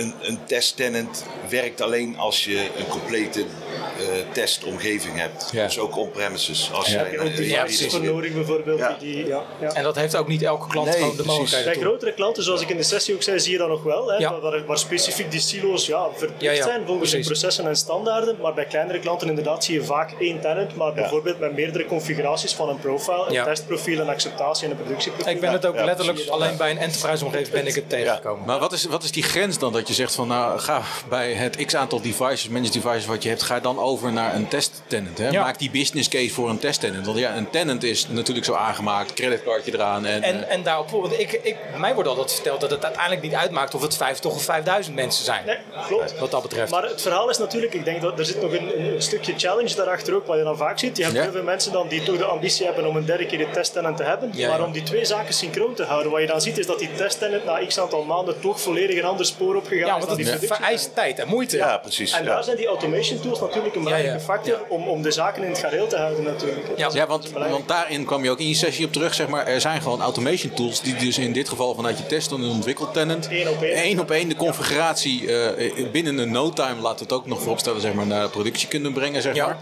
[0.00, 5.48] een, een testtenant werkt alleen als je een complete eh, testomgeving hebt.
[5.52, 5.64] Ja.
[5.64, 6.70] Dus ook on-premises.
[6.72, 7.06] Als Ja.
[7.06, 8.78] je, nodig bijvoorbeeld.
[8.78, 8.96] Ja.
[9.00, 9.72] Die, ja, ja.
[9.72, 12.60] En dat heeft ook niet elke klant Nee, gewoon de mogelijkheid Bij grotere klanten, zoals
[12.60, 14.08] ik in de sessie ook zei, zie je dat nog wel.
[14.10, 14.40] Hè, Ja.
[14.40, 18.36] waar, waar specifiek die silo's ja, verplicht Ja, ja, zijn volgens de processen en standaarden.
[18.40, 22.52] Maar bij kleinere klanten inderdaad zie je vaak één tenant, maar bijvoorbeeld met meerdere configuraties
[22.52, 23.44] van een profile, een Ja.
[23.44, 25.32] testprofiel, een acceptatie en een productieprofiel.
[25.32, 28.46] Ik ben het ook Ja, letterlijk alleen bij een enterprise omgeving ben ik het tegengekomen.
[28.46, 31.32] Maar wat is, wat is die grens dan dat je zegt van nou ga bij
[31.32, 34.82] het x aantal devices, managed devices wat je hebt, ga dan over naar een test
[34.86, 35.18] tenant.
[35.18, 35.28] Hè?
[35.28, 35.42] Ja.
[35.42, 37.06] Maak die business case voor een test tenant.
[37.06, 40.90] Want ja, een tenant is natuurlijk zo aangemaakt, creditcardje eraan en, En, eh, en daarop,
[40.90, 44.18] want ik, ik, mij wordt altijd verteld dat het uiteindelijk niet uitmaakt of het vijf
[44.18, 45.46] toch of 5000 mensen zijn.
[45.46, 46.18] Nee, klopt.
[46.18, 46.70] Wat dat betreft.
[46.70, 49.74] Maar het verhaal is natuurlijk, ik denk dat er zit nog een, een stukje challenge
[49.74, 50.96] daarachter ook, wat je dan vaak ziet.
[50.96, 51.22] Je hebt Ja.
[51.22, 54.30] heel veel mensen dan die toch de ambitie hebben om een dedicated testtenant te hebben,
[54.34, 54.64] Ja, maar ja.
[54.64, 56.12] om die twee zaken synchroon te houden.
[56.12, 59.04] Wat je dan ziet is dat die testtenant na x aantal maanden toch volledig een
[59.04, 61.56] ander spoor opgegaan ja, is want het vereist tijd en moeite.
[61.56, 62.12] Ja, precies.
[62.12, 62.30] En ja.
[62.34, 64.24] daar zijn die automation tools natuurlijk een belangrijke ja.
[64.24, 66.66] factor om, om de zaken in het gareel te houden natuurlijk.
[66.76, 66.90] Ja.
[66.92, 69.14] ja, want, want daarin kwam je ook in je sessie op terug.
[69.14, 72.30] Zeg maar, er zijn gewoon automation tools die dus in dit geval vanuit je test
[72.32, 73.74] en ontwikkeld tenant Eén op één.
[73.74, 77.80] één op één de configuratie eh, binnen een no time laat het ook nog vooropstellen
[77.80, 79.22] zeg maar, naar productie kunnen brengen.
[79.22, 79.46] Zeg Ja.
[79.46, 79.58] maar.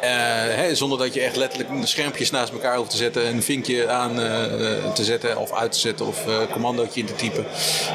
[0.00, 0.10] Eh,
[0.56, 3.88] hè, zonder dat je echt letterlijk de schermpjes naast elkaar hoeft te zetten, een vinkje
[3.88, 7.46] aan eh, te zetten of uit te zetten of eh commandootje in te typen.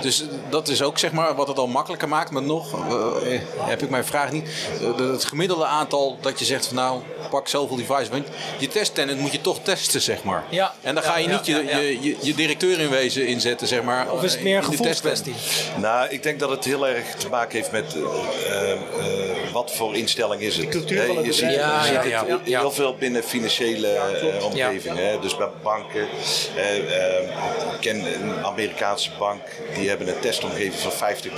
[0.01, 2.31] Dus dat is ook zeg maar wat het al makkelijker maakt.
[2.31, 4.49] Maar nog eh, heb ik mijn vraag niet.
[4.81, 8.09] Eh, de- het gemiddelde aantal dat je zegt van nou pak zoveel devices.
[8.09, 10.43] Want je testtenant moet je toch testen zeg maar.
[10.49, 10.73] Ja.
[10.81, 11.65] En dan ga je Ja, niet ja, je.
[11.65, 14.11] Je, je, je directeur in wezen inzetten zeg maar.
[14.11, 15.33] Of is het meer een de gevoelskwestie?
[15.77, 18.79] Nou, ik denk dat het heel erg te maken heeft met eh, eh,
[19.53, 20.69] wat voor instelling is het.
[20.69, 21.69] cultuur van het je ziet, bedrijf.
[21.71, 22.59] Ja, je ziet ja, het ja, ja.
[22.59, 25.07] heel veel binnen financiële eh, omgevingen.
[25.07, 25.19] hè.
[25.19, 26.07] Dus bij banken.
[26.55, 27.23] eh, eh,
[27.73, 29.41] ik ken een Amerikaanse bank,
[29.75, 31.33] die hebben een testomgeving van 50.000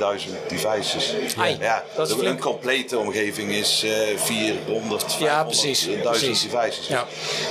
[0.47, 1.13] devices.
[1.37, 6.41] Ai, ja, dat is een complete omgeving is eh 400, 500, Ja, precies, 1000 precies.
[6.49, 6.87] devices.
[6.87, 7.05] Ja.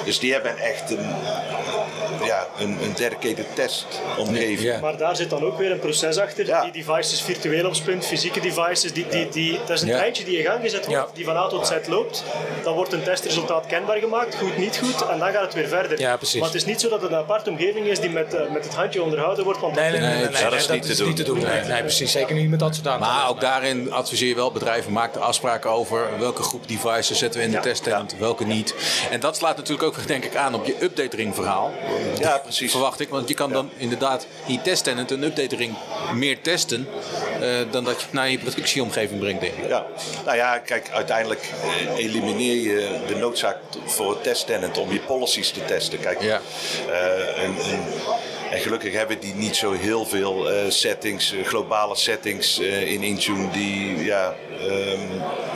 [0.05, 1.15] Dus die hebben echt een,
[2.25, 4.61] ja, een, een dedicated testomgeving.
[4.61, 4.81] Ja.
[4.81, 6.47] Maar daar zit dan ook weer een proces achter.
[6.47, 6.63] Ja.
[6.71, 9.97] Die devices virtueel op spunt, fysieke devices, die, die, die, dat is een Ja.
[9.97, 11.15] treintje die in gang gezet wordt, Ja.
[11.15, 12.25] die van A tot Z loopt.
[12.63, 16.01] Dan wordt een testresultaat kenbaar gemaakt, goed, niet goed, en dan gaat het weer verder.
[16.01, 16.39] Ja, precies.
[16.41, 18.65] Maar het is niet zo dat het een aparte omgeving is die met, eh, met
[18.65, 19.61] het handje onderhouden wordt.
[19.61, 21.17] Want Nee, nee, nee, nee, Nee, nee, dat nee, is dat niet is te niet
[21.17, 21.39] te doen.
[21.69, 22.13] nee, precies.
[22.13, 23.15] Zeker niet met dat soort aantallen.
[23.15, 27.41] Maar ook daarin adviseer je wel bedrijven, maak er afspraken over welke groep devices zetten
[27.41, 27.63] we in de Ja.
[27.63, 28.75] testtent, welke niet.
[29.11, 31.73] En dat slaat natuurlijk ook denk ik aan op je update ring verhaal.
[32.19, 32.71] Ja, precies.
[32.71, 35.75] Verwacht ik, want je kan dan inderdaad in je testtenant een update ring
[36.15, 36.89] meer testen
[37.41, 39.69] eh, dan dat je het naar je productieomgeving brengt denk ik.
[39.69, 39.87] Ja,
[40.25, 41.51] nou ja, kijk, uiteindelijk
[41.89, 46.01] eh, elimineer je de noodzaak voor het testtenant om je policies te testen.
[46.01, 46.41] Kijk, Ja.
[46.91, 47.49] eh,
[48.55, 53.03] en gelukkig hebben die niet zo heel veel eh, settings, eh, globale settings eh, in
[53.03, 54.99] Intune die ja, ehm,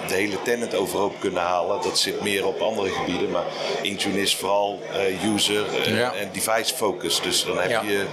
[0.09, 1.83] de hele tenant overhoop kunnen halen.
[1.83, 3.45] Dat zit meer op andere gebieden, maar
[3.83, 6.13] Intune is vooral eh, user Ja.
[6.15, 7.21] en device focus.
[7.21, 7.83] Dus dan heb Ja.
[7.83, 8.05] je,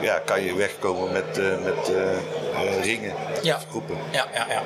[0.00, 1.90] ja, kan je wegkomen met, eh, met
[2.82, 3.56] ringen, Ja.
[3.56, 3.96] of groepen.
[4.10, 4.62] Ja, ja, ja.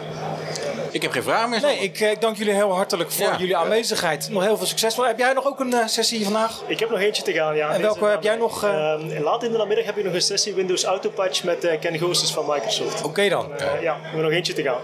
[0.91, 1.61] Ik heb geen vraag meer.
[1.61, 3.37] Nee, ik, ik dank jullie heel hartelijk voor Ja.
[3.39, 4.29] jullie aanwezigheid.
[4.31, 4.97] Nog heel veel succes.
[4.97, 6.63] Heb jij nog ook een eh, sessie vandaag?
[6.67, 7.71] Ik heb nog eentje te gaan, ja.
[7.71, 8.65] En welke heb jij nog?
[8.65, 11.99] Ehm, laat in de namiddag heb ik nog een sessie Windows Autopatch met eh, Ken
[11.99, 13.03] Goossens van Microsoft.
[13.03, 13.53] Oké dan.
[13.53, 14.81] Eh, ja, we hebben nog eentje te gaan.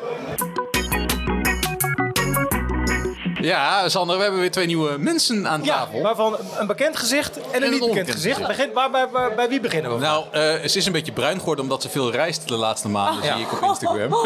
[3.42, 6.00] Ja, Sander, we hebben weer twee nieuwe mensen aan Ja, tafel.
[6.02, 8.36] waarvan een bekend gezicht en een een niet bekend gezicht.
[8.36, 8.56] gezicht.
[8.56, 8.90] Begin, waar,
[9.36, 9.98] bij, wie beginnen we?
[10.00, 13.24] Nou, eh, ze is een beetje bruin geworden omdat ze veel reist de laatste maanden,
[13.24, 13.34] Ja.
[13.36, 14.10] zie ik op Instagram.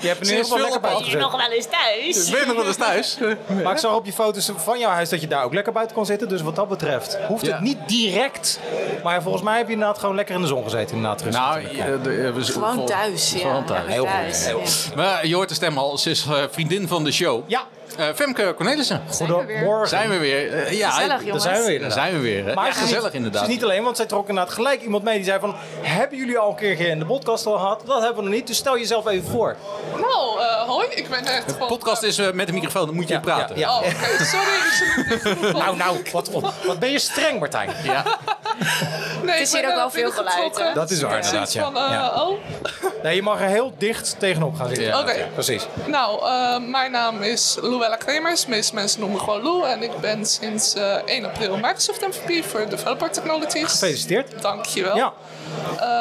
[0.00, 1.20] je hebt geval veel lekker buiten gezet.
[1.20, 2.30] nog wel eens thuis?
[2.30, 3.18] Ben je nog wel eens thuis?
[3.64, 5.96] Maar ik zag op je foto's van jouw huis dat je daar ook lekker buiten
[5.96, 6.28] kon zitten.
[6.28, 7.52] Dus wat dat betreft hoeft Ja.
[7.52, 8.60] het niet direct.
[9.02, 10.96] Maar volgens mij heb je inderdaad gewoon lekker in de zon gezeten.
[10.96, 11.40] Inderdaad, rustig.
[11.42, 11.86] Nou, Ja.
[11.96, 13.38] de- we- Gewoon vol- thuis, ja.
[13.38, 13.86] Gewoon thuis.
[13.92, 14.06] Heel
[14.60, 17.44] goed, Maar je hoort de stem al, ze is eh, vriendin van de show.
[17.46, 17.66] Ja,
[17.98, 19.02] Eh, Femke Cornelissen.
[19.10, 19.88] goedemorgen.
[19.88, 20.52] Zijn we weer.
[20.52, 21.44] Eh, ja, Gezellig, eh, jongens.
[21.44, 21.80] Daar zijn we weer.
[21.80, 22.44] Daar zijn we weer.
[22.46, 22.54] hè.
[22.54, 23.40] Maar is gezellig niet- inderdaad.
[23.44, 25.54] Ze is niet alleen, want zij trok inderdaad gelijk iemand mee die zei van...
[25.80, 27.82] Hebben jullie al een keer in de podcast al gehad?
[27.86, 29.56] Dat hebben we nog niet, dus stel jezelf even voor.
[30.00, 33.08] Nou, eh, hoi, ik ben echt De podcast is eh, met de microfoon, dan moet
[33.08, 33.58] je Ja, praten.
[33.58, 35.52] ja, Oh, oké, sorry.
[35.62, 37.70] Nou, nou, wat, wat, wat ben je streng, Martijn.
[37.84, 38.04] Ja.
[39.22, 40.74] Nee, is ik hier ook wel veel geluid?
[40.74, 41.62] Dat is waar, inderdaad, ja.
[41.62, 42.22] Van, eh, Ja.
[42.22, 42.38] Oh,
[43.02, 44.84] Nee, je mag er heel dicht tegenop gaan zitten.
[44.86, 45.28] Ja, oké.
[45.34, 45.66] Precies.
[45.86, 48.44] Nou, eh, mijn naam is Luella Kremers.
[48.44, 49.66] De meeste mensen noemen me gewoon Lou.
[49.70, 53.70] En ik ben sinds eh, 1 april Microsoft MVP voor Developer Technologies.
[53.70, 54.42] Gefeliciteerd.
[54.42, 54.96] Dankjewel.
[54.96, 55.12] Ja.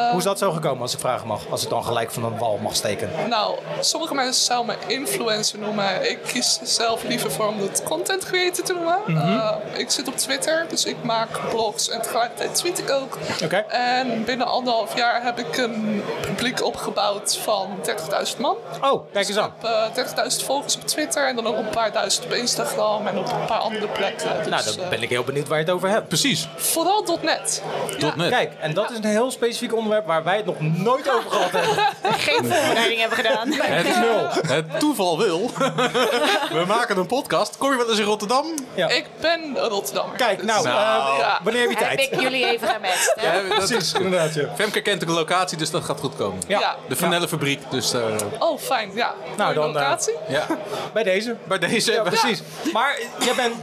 [0.09, 1.41] Hoe is dat zo gekomen, als ik vragen mag?
[1.49, 3.09] Als het dan gelijk van een wal mag steken.
[3.29, 6.09] Nou, sommige mensen zouden me influencer noemen.
[6.11, 8.97] Ik kies zelf liever voor om het content creator te noemen.
[9.07, 9.17] Mhm.
[9.17, 13.17] Eh, ik zit op Twitter, dus ik maak blogs en tegelijkertijd tweet ik ook.
[13.43, 13.55] Oké.
[13.57, 18.55] En binnen anderhalf jaar heb ik een publiek opgebouwd van 30.000 man.
[18.81, 19.53] Oh, kijk eens aan.
[19.59, 23.07] Ik heb eh, 30.000 volgers op Twitter en dan ook een paar duizend op Instagram
[23.07, 24.37] en op een paar andere plekken.
[24.37, 26.07] Dus, Nou, dan eh, ben ik heel benieuwd waar je het over hebt.
[26.07, 26.47] Precies.
[26.55, 27.61] Vooral .net.
[27.97, 28.15] Ja.
[28.15, 28.29] .net.
[28.29, 31.51] Kijk, en dat is een heel specifiek onderwerp waar wij het nog nooit over gehad
[31.51, 31.75] hebben.
[32.27, 33.51] Geen voorbereiding hebben gedaan.
[33.54, 35.51] Het, het toeval wil.
[36.58, 37.58] We maken een podcast.
[37.58, 38.45] Kom je wel eens in Rotterdam?
[38.73, 38.88] Ja.
[38.89, 40.17] Ik ben Rotterdammer.
[40.17, 41.13] Kijk, nou, Nou.
[41.13, 41.39] eh, Ja.
[41.43, 42.12] wanneer heb je Heb tijd?
[42.13, 43.34] ik jullie even gematcht, hè?
[43.36, 44.47] Ja, dat Precies, inderdaad, ja.
[44.56, 46.41] Femke kent de locatie, dus dat gaat goed komen.
[46.47, 46.60] Ja.
[46.60, 46.75] Ja.
[46.88, 48.01] De vanillefabriek, dus eh,
[48.39, 48.91] Oh, fijn.
[48.95, 49.13] Ja.
[49.38, 50.13] Nou, dan, eh, locatie.
[50.27, 50.45] ja.
[50.93, 51.36] Bij deze.
[51.43, 51.91] Bij deze.
[51.91, 52.41] Ja, precies.
[52.73, 53.54] Maar jij bent...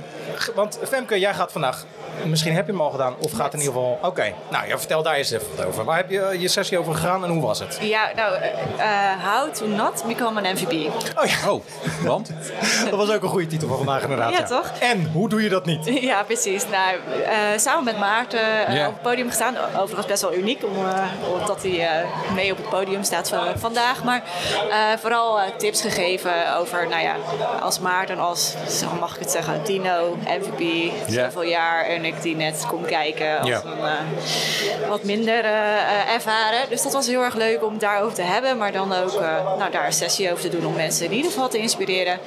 [0.55, 1.85] Want Femke, jij gaat vandaag...
[2.25, 3.99] Misschien heb je hem al gedaan, of gaat in ieder geval...
[4.03, 5.85] Oké, nou ja, vertel daar eens even wat over.
[5.85, 7.79] Waar heb je je sessie over gegaan en hoe was het?
[7.81, 10.73] Ja, nou, eh, eh, how to not become an MVP.
[11.19, 11.63] Oh ja, Oh,
[12.05, 12.31] want?
[12.91, 14.33] dat was ook een goede titel van vandaag inderdaad.
[14.33, 14.71] Ja, toch?
[14.81, 15.87] En, hoe doe je dat niet?
[16.09, 16.65] Ja, precies.
[16.69, 19.57] Nou, eh, samen met Maarten eh, op het podium gestaan.
[19.77, 23.47] Overigens best wel uniek, om, eh, omdat hij eh, mee op het podium staat van
[23.59, 24.05] vandaag.
[24.05, 24.23] Maar
[24.71, 27.15] eh, vooral eh, tips gegeven over, nou ja,
[27.61, 31.85] als Maarten, als, zo mag ik het zeggen, Dino, MVP, zoveel jaar.
[31.85, 36.61] En ik die net kom kijken als een eh, wat minder eh, eh, ervaren.
[36.69, 38.57] Dus dat was heel erg leuk om het daarover te hebben.
[38.59, 39.21] Maar dan ook
[39.59, 42.19] nou, daar een sessie over te doen om mensen in ieder geval te inspireren.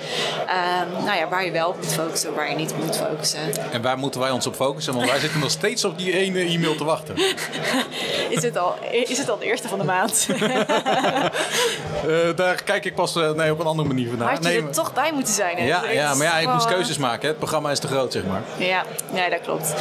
[0.47, 3.39] Ehm, nou ja, waar je wel op moet focussen, waar je niet op moet focussen.
[3.71, 4.93] En waar moeten wij ons op focussen?
[4.93, 7.15] Want wij zitten nog steeds op die ene e-mail te wachten.
[8.29, 10.27] Is het al, is het al de eerste van de maand?
[12.35, 14.29] Daar kijk ik pas nee, op een andere manier naar.
[14.29, 15.57] Had je Nee, er maar- toch bij moeten zijn?
[15.57, 15.65] hè?
[15.65, 17.21] ja, ja, maar ja, ik moest eh, keuzes maken.
[17.21, 17.27] hè.
[17.27, 18.41] Het programma is te groot, zeg maar.
[18.57, 19.73] Ja, nee, dat klopt.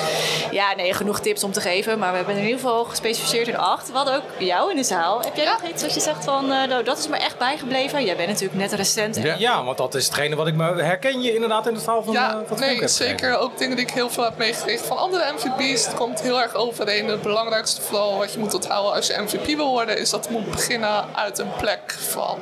[0.51, 1.99] Ja, nee, genoeg tips om te geven.
[1.99, 3.91] Maar we hebben in ieder geval gespecificeerd in acht.
[3.91, 5.21] We hadden ook jou in de zaal.
[5.21, 8.05] Heb jij nog iets wat je zegt van, eh, nou, dat is me echt bijgebleven?
[8.05, 9.17] Jij bent natuurlijk net recent.
[9.17, 9.35] Ja.
[9.39, 10.83] Ja, want dat is hetgene wat ik me...
[10.83, 13.77] Herken je inderdaad in het verhaal van eh, Ja, wat Femke nee, zeker ook dingen
[13.77, 15.87] die ik heel veel heb meegekregen van andere MVP's.
[15.87, 17.09] Het komt heel erg overeen.
[17.09, 20.33] Het belangrijkste vooral wat je moet onthouden als je MVP wil worden, is dat het
[20.33, 22.39] moet beginnen uit een plek van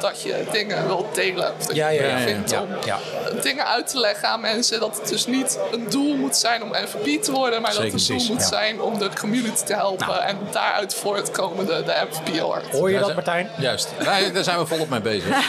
[0.00, 1.52] dat je dingen wilt delen.
[1.58, 2.98] Of dat Ja, je ja, ja, vindt om ja.
[3.42, 4.80] dingen uit te leggen aan mensen.
[4.80, 8.00] Dat het dus niet een doel moet zijn om MVP te worden, maar Zeker, dat
[8.00, 8.46] het doel precies, moet ja.
[8.46, 10.22] zijn om de community te helpen.
[10.22, 12.70] En daaruit voortkomende de MVP award.
[12.70, 13.50] Hoor je Daar dat, Martijn?
[13.58, 13.88] Juist.
[14.04, 15.28] Daar, daar zijn we volop mee bezig.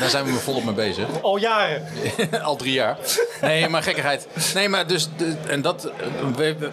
[0.00, 1.06] Daar zijn we volop mee bezig.
[1.22, 1.86] Al jaren.
[2.42, 2.96] Al drie jaar.
[3.40, 4.26] Nee, maar gekkigheid.
[4.54, 5.08] Nee, maar dus,
[5.46, 5.90] en dat,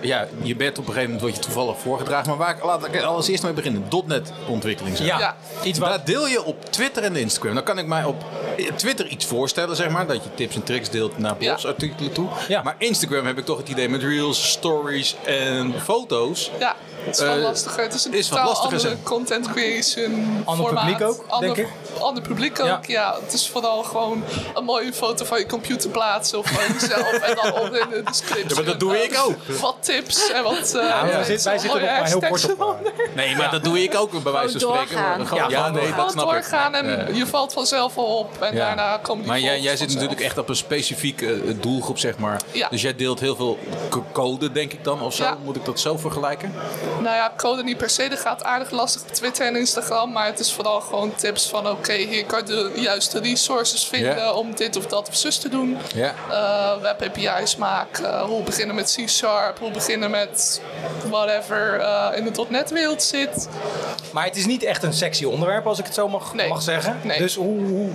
[0.01, 2.29] ja, je bent op een gegeven moment word je toevallig voorgedragen.
[2.29, 3.85] Maar waar, laat ik als eerst mee beginnen.
[4.05, 4.97] .NET ontwikkeling.
[4.97, 5.07] zeg.
[5.07, 5.19] Ja.
[5.19, 5.35] Ja.
[5.63, 6.05] Iets wat...
[6.05, 7.53] Deel je op Twitter en Instagram.
[7.53, 8.23] Dan kan ik mij op
[8.75, 10.07] Twitter iets voorstellen, zeg maar.
[10.07, 11.57] Dat je tips en tricks deelt naar Ja.
[12.47, 12.61] Ja.
[12.61, 16.51] Maar Instagram heb ik toch het idee met reels, stories en foto's.
[16.59, 16.75] Ja,
[17.07, 17.83] het is wel Eh, lastiger.
[17.83, 20.83] Het is een is wat totaal lastiger, andere content creation Ander formaat.
[20.85, 21.67] publiek ook, ander, denk
[21.99, 22.79] Ander publiek ook, Ja.
[22.87, 23.15] ja.
[23.23, 24.23] Het is vooral gewoon
[24.55, 27.11] een mooie foto van je computer plaatsen of van jezelf.
[27.11, 28.47] en dan onder in de description.
[28.49, 29.35] Ja, maar dat doe ik ook.
[29.61, 30.75] Wat tips en wat...
[30.75, 32.59] eh, Ja, wij zitten- nog maar heel kort op.
[32.59, 32.91] eronder.
[33.15, 35.27] Nee, maar dat doe ik ook bij wijze van spreken.
[35.27, 36.81] Gewoon- Ja, nee, dat snap doorgaan ik.
[36.81, 38.41] en je valt vanzelf al op.
[38.41, 38.65] En Ja.
[38.65, 42.17] daarna komen die Maar jij, jij zit natuurlijk echt op een specifieke eh, doelgroep, zeg
[42.17, 42.41] maar.
[42.51, 42.67] Ja.
[42.69, 43.57] Dus jij deelt heel veel
[43.89, 45.25] co- code, denk ik dan, of zo.
[45.43, 46.53] Moet ik dat zo vergelijken?
[47.01, 48.07] Nou ja, code niet per se.
[48.09, 50.11] Dat gaat aardig lastig op Twitter en Instagram.
[50.11, 51.69] Maar het is vooral gewoon tips van...
[51.69, 55.49] Oké, hier kan je de juiste resources vinden om dit of dat of zus te
[55.49, 55.77] doen.
[55.95, 56.13] Ja.
[56.29, 58.19] Eh, web API's maken.
[58.19, 59.59] hoe beginnen met C-Sharp.
[59.59, 60.61] Hoe beginnen met
[61.09, 63.47] whatever eh, in de .NET wereld zit.
[64.11, 66.97] Maar het is niet echt een sexy onderwerp, als ik het zo mag, mag zeggen.
[67.17, 67.89] Dus hoe, hoe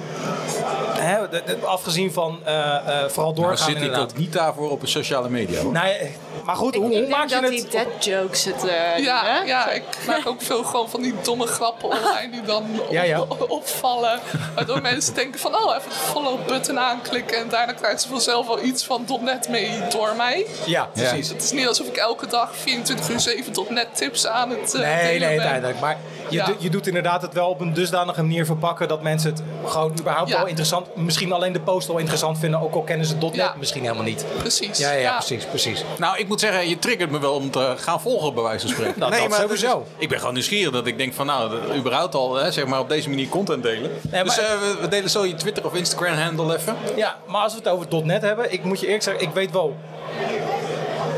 [0.99, 4.71] hè, de- de- afgezien van eh, eh, vooral Nou, doorgaan zit ik ook niet daarvoor
[4.71, 5.61] op een sociale media.
[5.63, 5.73] Hoor.
[5.73, 7.71] Nee, maar goed, hoe, hoe Ik maak denk je dat het...
[7.71, 8.65] die dead jokes het
[8.97, 9.39] Ja, hè?
[9.41, 13.03] ja, ik maak ook veel gewoon van die domme grappen online die dan op- Ja,
[13.03, 13.21] ja.
[13.49, 14.21] opvallen.
[14.55, 17.37] Waardoor mensen denken van, oh, even de follow button aanklikken.
[17.39, 20.47] En daarna krijgen ze vanzelf wel iets van .NET mee door mij.
[20.65, 21.29] Ja, precies.
[21.29, 24.81] Het is niet alsof ik elke dag 24 uur 7 .NET tips aan het eh,
[24.81, 25.47] Nee, delen nee, ben.
[25.47, 25.81] uiteindelijk.
[25.81, 25.97] Maar
[26.33, 26.49] Ja.
[26.59, 30.29] je doet inderdaad het wel op een dusdanige manier verpakken dat mensen het gewoon überhaupt
[30.31, 30.37] Ja.
[30.37, 33.35] wel interessant, misschien alleen de post al interessant vinden, ook al kennen ze het .NET
[33.35, 33.55] Ja.
[33.59, 34.25] misschien helemaal niet.
[34.39, 34.79] Precies.
[34.79, 35.13] Ja, ja, Ja.
[35.17, 35.85] precies, precies.
[35.99, 38.75] Nou, ik moet zeggen, je triggert me wel om te gaan volgen, bij wijze van
[38.75, 38.99] spreken.
[39.01, 39.79] Nou, dat maar sowieso.
[39.79, 42.67] dus- ik ben gewoon nieuwsgierig dat ik denk van, nou, dat- überhaupt al, hè, zeg
[42.67, 43.91] maar, op deze manier content delen.
[44.03, 46.77] dus eh, we, we delen zo je Twitter of Instagram handle even.
[46.97, 49.51] Ja, maar als we het over .NET hebben, ik moet je eerlijk zeggen, ik weet
[49.53, 49.77] wel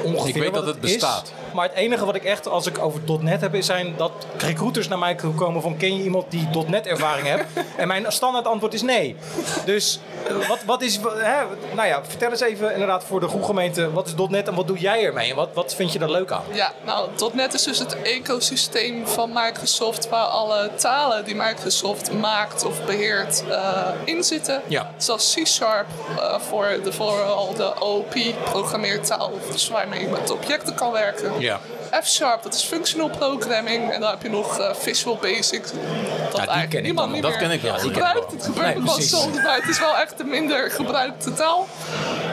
[0.04, 0.92] ongeveer Ik weet wat dat het is.
[0.92, 1.32] bestaat.
[1.54, 4.88] Maar het enige wat ik echt, als ik over .NET heb, is zijn dat recruiters
[4.88, 7.44] naar mij komen van ken je iemand die .NET ervaring heeft?
[7.76, 9.16] En mijn standaard antwoord is nee.
[9.64, 11.42] Dus eh, wat, wat is, hè,
[11.74, 14.78] nou ja, vertel eens even inderdaad voor de groegemeente, wat is .NET en wat doe
[14.78, 15.30] jij ermee?
[15.30, 16.42] En wat, wat vind je er leuk aan?
[16.52, 22.64] Ja, nou, .NET is dus het ecosysteem van Microsoft waar alle talen die Microsoft maakt
[22.64, 24.62] of beheert eh, in zitten.
[24.66, 24.90] Ja.
[24.96, 25.86] Zoals C-Sharp
[26.18, 31.40] eh, voor de, vooral de OOP-programmeertaal, dus waarmee je met objecten kan werken.
[31.44, 31.60] Ja.
[32.02, 33.92] F-Sharp, dat is functional programming.
[33.92, 35.62] En dan heb je nog eh, Visual Basic.
[35.62, 37.78] Dat eigenlijk ken ik niemand niet Dat meer ken ik wel.
[37.78, 38.32] Gebruikt.
[38.32, 41.66] Het gebeurt nog wel soms, maar het is wel echt een minder gebruikte taal.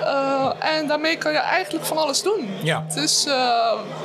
[0.03, 2.57] Eh, en daarmee kan je eigenlijk van alles doen.
[2.63, 2.83] Ja.
[2.87, 3.33] Het is, eh,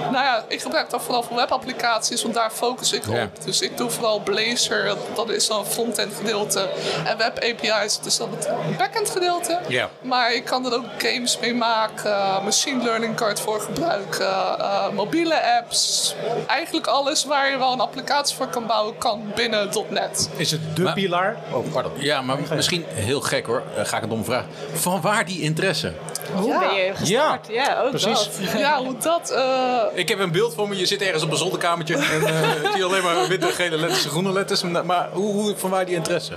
[0.01, 3.23] nou ja, ik gebruik dat vooral voor webapplicaties, want daar focus ik Ja.
[3.23, 3.45] op.
[3.45, 6.69] Dus ik doe vooral Blazor, dat, is dan frontend gedeelte.
[7.05, 9.59] En web API's, dat is dan het backend gedeelte.
[9.69, 9.89] Ja.
[10.01, 14.59] Maar ik kan er ook games mee maken, machine learning kan je het voor gebruiken,
[14.59, 14.89] eh,
[15.37, 16.15] mobiele apps.
[16.47, 20.31] Eigenlijk alles waar je wel een applicatie voor kan bouwen, kan binnen .NET.
[20.37, 21.37] Is het de Maar- pilaar?
[21.53, 21.93] Oh, pardon.
[21.99, 24.49] Ja, maar misschien heel gek hoor, Eh, ga ik het om vragen.
[24.73, 25.93] Van waar die interesse?
[26.35, 26.59] Hoe Ja.
[26.59, 27.47] ben je gestart?
[27.49, 28.13] Ja, ook precies.
[28.13, 28.29] dat.
[28.59, 29.31] Ja, hoe dat...
[29.31, 32.51] eh, Ik heb een beeld voor me, je zit ergens op een zolderkamertje en eh,
[32.71, 34.63] zie je alleen maar witte, gele letters en groene letters.
[34.63, 36.33] Maar hoe, hoe, van waar die interesse?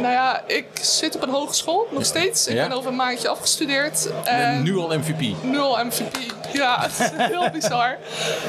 [0.00, 2.46] Nou ja, ik zit op een hogeschool, nog steeds.
[2.46, 2.68] Ik Ja?
[2.68, 4.08] ben over een maandje afgestudeerd.
[4.24, 5.42] En En nu al MVP.
[5.42, 6.16] nu al MVP.
[6.52, 7.96] Ja, het is heel bizar.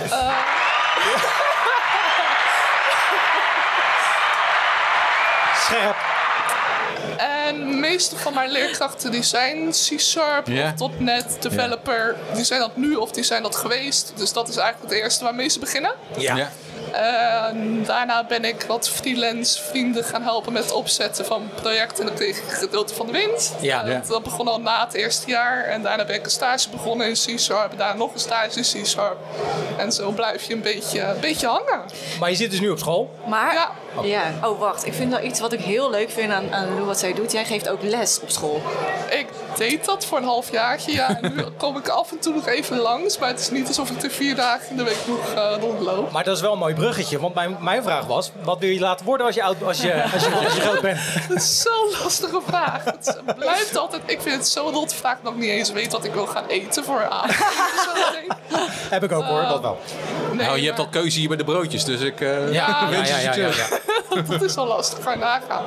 [0.09, 0.29] Eh,
[5.63, 5.95] Scherp.
[7.53, 12.15] En de meeste van mijn leerkrachten die zijn C-Sharp of .NET developer.
[12.33, 14.13] Die zijn dat nu of die zijn dat geweest.
[14.15, 15.91] Dus dat is eigenlijk het eerste waarmee ze beginnen.
[16.17, 16.49] Ja.
[16.91, 21.99] En daarna ben ik wat freelance vrienden gaan helpen met het opzetten van projecten.
[21.99, 23.53] En dan kreeg ik een gedeelte van de wind.
[23.61, 23.83] Ja.
[23.83, 25.63] Dat, dat begon al na het eerste jaar.
[25.63, 27.71] En daarna ben ik een stage begonnen in C-Sharp.
[27.71, 29.17] En daarna nog een stage in C-Sharp.
[29.77, 31.81] En zo blijf je een beetje, een beetje hangen.
[32.19, 33.11] Maar je zit dus nu op school.
[33.27, 33.71] Maar, Ja.
[34.01, 34.23] Ja.
[34.43, 34.85] Oh, wacht.
[34.85, 37.31] Ik vind wel iets wat ik heel leuk vind aan, aan Lou, wat zij doet.
[37.31, 38.61] Jij geeft ook les op school.
[39.09, 39.27] Ik
[39.57, 40.91] deed dat voor een halfjaartje.
[40.91, 43.17] Ja, en nu kom ik af en toe nog even langs.
[43.17, 46.11] Maar het is niet alsof ik er vier dagen in de week nog eh, rondloop.
[46.11, 47.19] Maar dat is wel een mooi bruggetje.
[47.19, 50.03] Want mijn, mijn vraag was, wat wil je laten worden als je, oud, als je,
[50.03, 50.99] als je, als je groot bent?
[51.29, 52.83] Dat is zo'n lastige vraag.
[52.83, 54.01] Het blijft altijd...
[54.05, 56.83] Ik vind het zo'n rot dat ik niet eens weet wat ik wil gaan eten
[56.83, 57.35] voor avond.
[58.89, 59.77] Heb ik ook hoor, dat wel.
[60.31, 63.09] Nee, nou, je hebt al keuze hier bij de broodjes, dus ik eh Ja, wens
[63.09, 63.82] je ja, ja, ja, ja.
[64.29, 65.03] dat is wel lastig.
[65.03, 65.63] Ga je nagaan.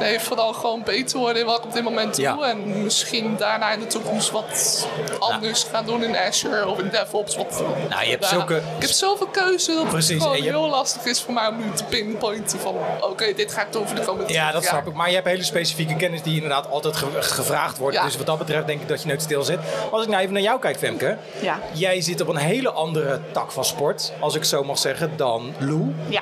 [0.00, 2.24] Nee, vooral gewoon beter worden in wat ik op dit moment doe.
[2.24, 2.38] Ja.
[2.48, 4.86] En misschien daarna in de toekomst wat
[5.18, 7.36] anders gaan doen in Azure of in DevOps.
[7.36, 10.68] Wat Nou, je hebt zulke- Ik heb zoveel keuze dat Precies, het gewoon hebt- heel
[10.68, 12.74] lastig is voor mij om nu te pinpointen van...
[13.00, 14.72] Oké, dit ga ik doen voor de komende Ja, 20 dat jaar.
[14.72, 14.94] snap ik.
[14.94, 17.96] Maar je hebt hele specifieke kennis die inderdaad altijd ge- gevraagd wordt.
[17.96, 18.04] Ja.
[18.04, 19.58] Dus wat dat betreft denk ik dat je nooit stil zit.
[19.90, 21.16] Als ik nou even naar jou kijk, Femke.
[21.40, 21.58] Ja.
[21.72, 25.54] Jij zit op een hele andere tak van sport, als ik zo mag zeggen, dan
[25.58, 25.94] Lou.
[26.08, 26.20] Ja.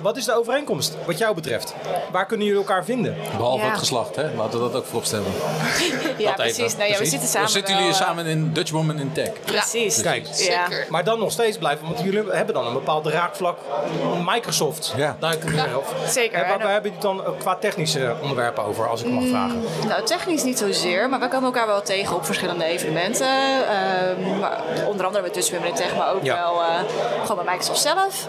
[0.00, 1.74] Wat is de overeenkomst wat jou betreft?
[2.12, 3.16] Waar kunnen jullie elkaar vinden?
[3.36, 3.70] Behalve Ja.
[3.70, 4.22] het geslacht, hè?
[4.36, 5.26] laten we dat ook vooropstellen.
[6.18, 6.76] Ja, precies.
[6.76, 9.30] Nee, ja, we zitten samen Dan zitten jullie eh, samen in Dutch Woman in Tech.
[9.44, 10.00] Precies.
[10.02, 10.26] Kijk.
[10.32, 10.86] Zeker.
[10.88, 13.58] Maar dan nog steeds blijven, want jullie hebben dan een bepaald raakvlak.
[14.24, 14.92] Microsoft.
[14.96, 15.16] Ja.
[15.20, 16.36] Daar kunnen we of, Zeker.
[16.38, 19.10] Hè, waar, En waar hebben jullie het dan eh, qua technische onderwerpen over, als ik
[19.10, 19.62] mag vragen?
[19.88, 23.26] Nou, technisch niet zozeer, maar we komen elkaar wel tegen op verschillende evenementen.
[23.68, 26.34] Ehm, maar onder andere met Dutch Women in Tech, maar ook Ja.
[26.34, 26.68] wel eh,
[27.26, 28.26] gewoon bij Microsoft zelf.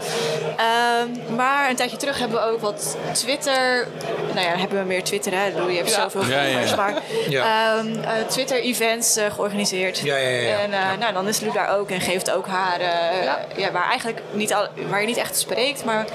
[0.58, 3.88] Ehm, maar een tijdje terug hebben we ook wat Twitter.
[4.34, 5.54] Nou ja, hebben we meer Twitter, hè?
[5.56, 6.02] Doe je hebt Ja.
[6.02, 6.94] zoveel Ja, ja, Maar
[7.30, 7.76] Ja.
[7.78, 9.98] ehm, eh, Twitter-events eh, georganiseerd.
[10.00, 10.58] Ja, ja, ja, ja.
[10.60, 12.80] En eh, nou, dan is Lou daar ook en geeft ook haar.
[12.80, 13.40] eh, Ja.
[13.56, 13.72] ja.
[13.72, 16.06] waar, eigenlijk niet al, waar je niet echt spreekt, maar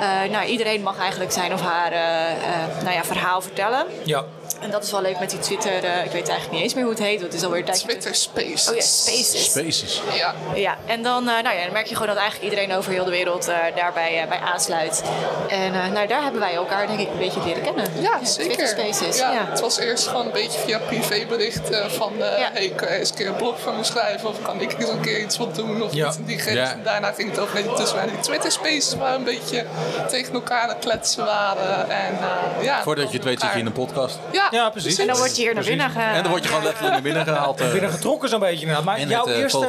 [0.00, 1.90] eh, nou, iedereen mag eigenlijk zijn of haar
[2.82, 3.86] nou ja, verhaal vertellen.
[4.02, 4.24] Ja.
[4.60, 5.84] En dat is wel leuk met die Twitter.
[5.84, 7.64] eh, ik weet eigenlijk niet eens meer hoe het heet, want het is alweer een
[7.66, 7.88] tijdje.
[7.88, 8.68] Twitter Spaces.
[8.68, 9.44] Oh ja, Spaces.
[9.44, 10.02] Spaces.
[10.14, 10.34] Ja.
[10.54, 13.04] Ja, en dan, eh, nou ja, dan merk je gewoon dat eigenlijk iedereen over heel
[13.04, 15.02] de wereld eh, daarbij eh, bij aansluit.
[15.48, 17.86] En eh, nou, daar hebben wij elkaar denk ik een beetje leren kennen.
[18.00, 18.68] Ja, Twitter zeker.
[18.68, 19.18] Spaces.
[19.18, 19.46] Ja, Ja.
[19.50, 22.12] Het was eerst gewoon een beetje via privéberichten van...
[22.22, 22.50] eh Ja.
[22.52, 24.28] hey, kan jij eens een keer een blog van me schrijven?
[24.28, 25.82] Of kan ik eens een keer iets wat doen?
[25.82, 26.06] Of Ja.
[26.08, 26.56] iets in die geest.
[26.56, 26.70] Ja.
[26.72, 28.94] En daarna ging het over net tussen die Twitter Spaces...
[28.94, 29.64] waar we een beetje
[30.08, 31.90] tegen elkaar aan het kletsen waren.
[31.90, 32.18] En,
[32.58, 34.18] eh, ja, Voordat je het weet zit je in een podcast.
[34.32, 34.98] Ja, Ja, precies.
[34.98, 36.00] En dan word je hier naar binnen ge...
[36.00, 37.60] En dan word je gewoon letterlijk naar binnen gehaald.
[37.60, 38.84] eh, Binnen getrokken zo'n beetje inderdaad.
[38.84, 39.68] Maar In jouw het, eh, eerste,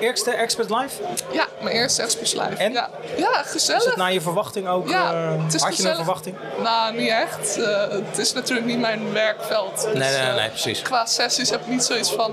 [0.00, 1.02] eerste Expert Live?
[1.32, 2.54] Ja, mijn eerste Express Live.
[2.56, 2.72] En?
[2.72, 3.84] Ja, ja Is gezellig.
[3.84, 4.88] het naar je verwachting ook?
[4.88, 6.36] Ja, eh, het is had je een verwachting?
[6.62, 7.58] Nou, niet echt.
[7.58, 9.74] Eh, het is natuurlijk niet mijn werkveld.
[9.74, 10.82] Dus, Nee, nee, nee, eh, nee, precies.
[10.82, 12.32] Qua sessies heb ik niet zoiets van...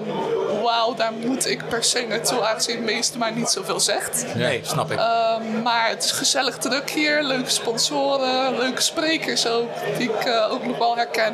[0.67, 2.41] Wauw, daar moet ik per se naartoe.
[2.47, 4.25] Aangezien het meeste maar niet zoveel zegt.
[4.35, 4.99] Nee, snap ik.
[4.99, 7.23] Ehm, maar het is gezellig druk hier.
[7.23, 9.69] Leuke sponsoren, leuke sprekers ook.
[9.97, 11.33] Die ik eh, ook nog wel herken.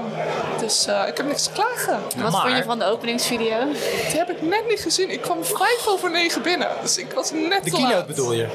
[0.59, 1.99] Dus eh, ik heb niks te klagen.
[2.17, 3.59] Wat Maar- vond je van de openingsvideo?
[4.09, 5.09] Die heb ik net niet gezien.
[5.11, 6.67] Ik kwam vijf over negen binnen.
[6.81, 8.07] Dus ik was net De te keynote laat.
[8.07, 8.47] bedoel je?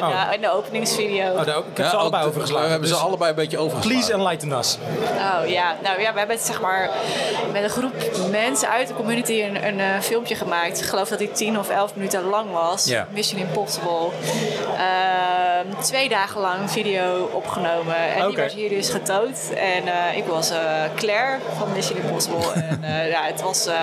[0.00, 1.30] Ja, ja, en de openingsvideo.
[1.32, 2.64] Oh, daar ook- ik heb ja, ze allebei overgeslagen.
[2.64, 4.00] We hebben ze dus allebei een beetje overgeslagen.
[4.00, 4.78] Please enlighten us.
[5.42, 6.90] Oh ja, nou ja, we hebben zeg maar
[7.52, 7.92] met een groep
[8.30, 10.80] mensen uit de community een, een eh, filmpje gemaakt.
[10.80, 12.84] Ik geloof dat die 10 of 11 minuten lang was.
[12.84, 13.06] Ja.
[13.10, 14.08] Mission Impossible.
[14.76, 17.96] Ehm, twee dagen lang video opgenomen.
[17.96, 19.50] En die werd hier dus getoond.
[19.56, 20.58] En eh, ik was eh,
[20.96, 22.52] Claire van Mission Impossible.
[22.70, 23.74] en eh, ja, het was eh,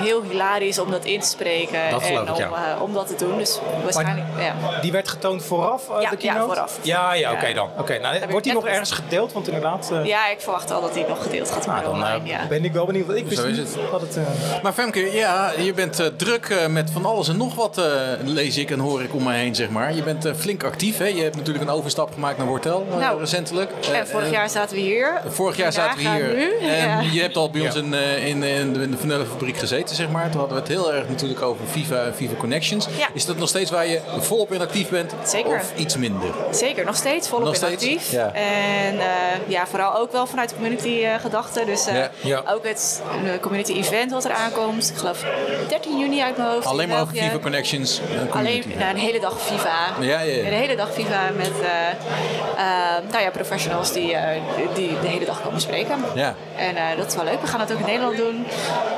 [0.00, 1.90] heel hilarisch om dat in te spreken.
[1.90, 2.50] Dat en ik, om, ja.
[2.74, 3.38] eh, om dat te doen.
[3.38, 4.80] Dus waarschijnlijk, ja.
[4.80, 6.46] Die werd getoond vooraf, Ja, de ja, keynote?
[6.46, 6.78] vooraf.
[6.82, 7.54] Ja, ja, oké Ja.
[7.54, 7.68] dan.
[7.78, 9.32] Oké, nou, wordt die nog ergens gedeeld?
[9.32, 9.90] Want inderdaad...
[9.92, 12.28] eh, ja, ik verwacht al dat die nog gedeeld gaat nou, worden dan online.
[12.28, 12.46] Ja.
[12.48, 13.10] ben ik wel benieuwd.
[13.16, 13.90] Ik wist Zo is niet het.
[13.90, 14.18] dat het...
[14.62, 17.84] Maar Femke, ja, je bent eh, druk eh, met van alles en nog wat, eh,
[18.24, 19.94] lees ik en hoor ik om mij heen, zeg maar.
[19.94, 21.04] Je bent flink actief, hè?
[21.06, 23.70] Je hebt natuurlijk een overstap gemaakt naar Wortel Nou, recentelijk.
[23.92, 25.20] Eh, En vorig jaar zaten we hier.
[25.28, 26.34] Vorig jaar zaten we hier.
[26.34, 26.66] nu.
[26.68, 27.00] En Ja.
[27.12, 27.80] je hebt al bij ons Ja.
[27.80, 30.30] in, eh, in, in de, in de vanillefabriek gezeten, zeg maar.
[30.30, 32.86] Toen hadden we het heel erg natuurlijk over Viva en Viva Connections.
[32.98, 33.08] Ja.
[33.12, 35.12] Is dat nog steeds waar je volop in actief bent?
[35.24, 35.54] Zeker.
[35.56, 36.30] Of iets minder?
[36.50, 37.84] Zeker, nog steeds volop Nog in steeds?
[37.84, 38.10] actief.
[38.10, 38.32] Ja.
[38.32, 39.06] En eh,
[39.46, 41.66] ja, vooral ook wel vanuit de community eh, gedachten.
[41.66, 42.10] Dus eh, Ja.
[42.20, 42.42] Ja.
[42.52, 44.88] ook het eh, community event wat er aankomt.
[44.90, 45.24] Ik geloof
[45.68, 46.66] 13 juni uit mijn hoofd.
[46.66, 47.16] Alleen maar over.
[47.16, 48.00] Viva Connections
[48.30, 48.38] community.
[48.68, 49.76] Alleen nou, een hele dag Viva.
[50.00, 50.46] Ja, ja, ja.
[50.46, 54.40] Een hele dag Viva met eh, eh, nou ja, professionals die, eh,
[54.74, 56.04] die de hele dag komen spreken.
[56.14, 56.34] Ja.
[56.56, 57.40] En eh, dat is wel leuk.
[57.40, 58.46] We gaan het ook in Nederland doen.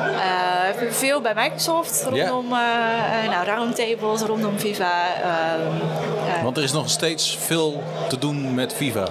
[0.02, 4.92] Eh, veel bij Microsoft rondom eh, eh, nou, roundtables, rondom Viva.
[5.22, 9.06] ehm, eh, Want er is nog steeds veel te doen met Viva.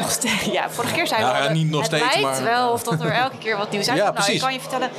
[0.00, 2.42] nog steeds- ja, vorige keer zei Nou we ja, niet nog het steeds, lijkt maar-
[2.44, 4.14] wel of dat er elke keer wat nieuws Ja, uitkomt.
[4.14, 4.34] nou, precies.
[4.34, 4.90] ik kan je vertellen,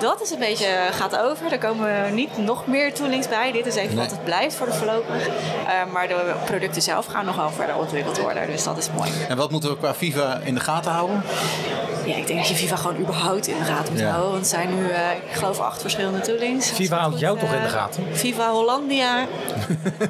[0.00, 1.52] dat is een beetje gaat over.
[1.52, 3.52] Er komen niet nog meer toolings bij.
[3.52, 4.04] Dit is even Nee.
[4.04, 5.26] wat het blijft voor de voorlopig.
[5.26, 8.46] Eh, maar de producten zelf gaan nog wel verder ontwikkeld worden.
[8.46, 9.10] Dus dat is mooi.
[9.28, 11.22] En wat moeten we qua Viva in de gaten houden?
[12.06, 14.08] Ja, ik denk dat je Viva gewoon überhaupt in de gaten moet Ja.
[14.10, 14.30] houden.
[14.30, 16.70] Want er zijn nu, eh, ik geloof, acht verschillende toolings.
[16.70, 18.04] Viva houdt goed, jou toch in de eh, gaten?
[18.12, 19.26] Viva Hollandia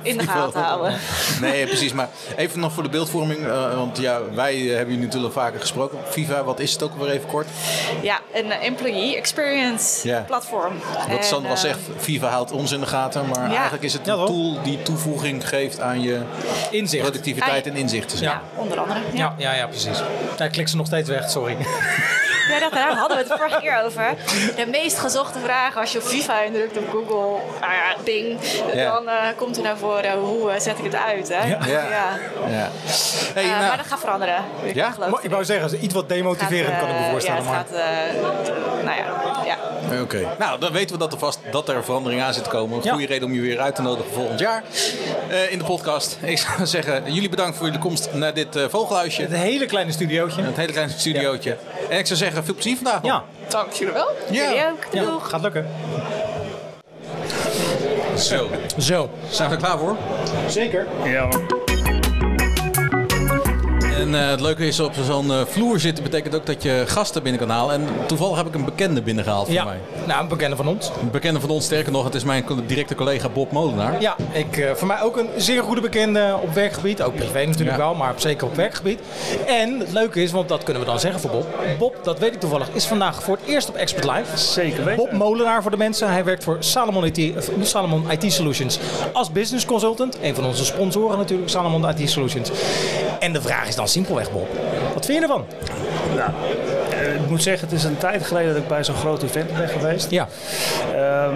[0.02, 0.94] in de gaten houden.
[1.40, 1.92] Nee, precies.
[1.92, 3.46] Maar even nog voor de beeldvorming.
[3.46, 5.98] eh, want ja, wij hebben jullie natuurlijk vaker gesproken.
[6.08, 7.46] Viva, wat is het ook weer even kort?
[8.02, 10.24] Ja, een employee experience Ja.
[10.26, 10.72] platform.
[11.08, 13.28] Wat En, Sandra eh, zegt, Viva houdt ons in de gaten.
[13.28, 13.54] Maar Ja.
[13.54, 16.20] eigenlijk is het een tool die toevoeging geeft aan je
[16.70, 17.02] Inzicht.
[17.02, 18.18] productiviteit en inzichten.
[18.18, 18.62] zeg Ja, maar.
[18.62, 19.00] onder andere.
[19.12, 19.34] Ja.
[19.38, 19.98] Ja, ja, ja, precies.
[20.38, 21.56] Ja, klik ze nog steeds weg, sorry.
[22.48, 24.14] Ja, dat, daar hadden we het vorige keer over.
[24.56, 28.38] De meest gezochte vraag als je op Viva indrukt op Google, nou ja, Bing,
[28.74, 28.92] Ja.
[28.92, 31.28] dan eh, komt er naar voren hoe eh, zet ik het uit.
[31.28, 31.46] Hè?
[31.48, 31.58] Ja.
[31.66, 31.82] Ja.
[32.48, 32.68] Ja.
[33.34, 34.44] Hey, Eh, nou, maar dat gaat veranderen.
[34.62, 34.90] Ik Ja?
[34.90, 37.42] geloof Maar ik wou zeggen, iets wat demotiverend gaat, kan ik me eh, voorstellen.
[37.42, 37.58] Ja, maar...
[37.58, 39.04] het gaat, eh, nou ja,
[39.44, 39.56] ja.
[40.02, 40.26] Oké.
[40.38, 42.76] Nou, dan weten we dat er vast dat er verandering aan zit te komen.
[42.78, 42.90] Een Ja.
[42.92, 44.62] goede reden om je weer uit te nodigen volgend jaar
[45.28, 46.18] eh, in de podcast.
[46.22, 49.22] Ik zou zeggen, jullie bedankt voor jullie komst naar dit eh, vogelhuisje.
[49.22, 50.42] Het hele kleine studiootje.
[50.42, 51.56] Het hele kleine studiootje.
[51.88, 53.02] En ik zou zeggen, veel plezier vandaag.
[53.02, 53.10] nog.
[53.10, 54.08] Ja, Dank jullie wel.
[54.30, 54.86] Jullie ook.
[54.92, 55.28] ja, Doeg.
[55.30, 55.66] gaat lukken.
[58.16, 58.48] Zo.
[58.78, 59.10] Zo.
[59.28, 59.96] Zijn we er klaar voor?
[60.48, 60.86] Zeker.
[61.04, 61.12] En
[63.98, 67.22] En eh, het leuke is, op zo'n eh, vloer zitten betekent ook dat je gasten
[67.22, 67.74] binnen kan halen.
[67.74, 69.78] En toevallig heb ik een bekende binnengehaald voor Ja, mij.
[70.06, 70.90] nou, een bekende van ons.
[71.00, 74.00] Een bekende van ons, sterker nog, het is mijn directe collega Bob Molenaar.
[74.00, 77.02] Ja, ik, eh, voor mij ook een zeer goede bekende op werkgebied.
[77.02, 77.84] Ook privé natuurlijk Ja.
[77.84, 79.00] wel, maar zeker op werkgebied.
[79.46, 81.46] En het leuke is, want dat kunnen we dan zeggen voor Bob.
[81.78, 84.36] Bob, dat weet ik toevallig, is vandaag voor het eerst op Expert Live.
[84.38, 85.04] Zeker weten.
[85.04, 86.10] Bob Molenaar voor de mensen.
[86.10, 87.32] Hij werkt voor Salomon IT,
[87.62, 88.78] Salomon IT Solutions
[89.12, 90.18] als business consultant.
[90.22, 92.50] Een van onze sponsoren natuurlijk, Salomon IT Solutions.
[93.18, 94.48] En de vraag is dan simpelweg, Bob.
[94.94, 95.44] Wat vind je ervan?
[96.16, 96.30] Nou,
[97.28, 99.68] ik moet zeggen, het is een tijd geleden dat ik bij zo'n groot event ben
[99.68, 100.10] geweest.
[100.10, 100.28] Ja.
[100.94, 101.34] Ehm,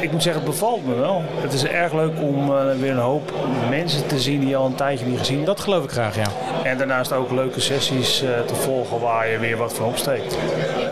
[0.00, 1.22] ik moet zeggen, het bevalt me wel.
[1.40, 3.32] Het is erg leuk om eh, weer een hoop
[3.70, 5.46] mensen te zien die je al een tijdje niet gezien hebt.
[5.46, 6.26] Dat geloof ik graag, ja.
[6.62, 10.36] En daarnaast ook leuke sessies eh, te volgen waar je weer wat van opsteekt.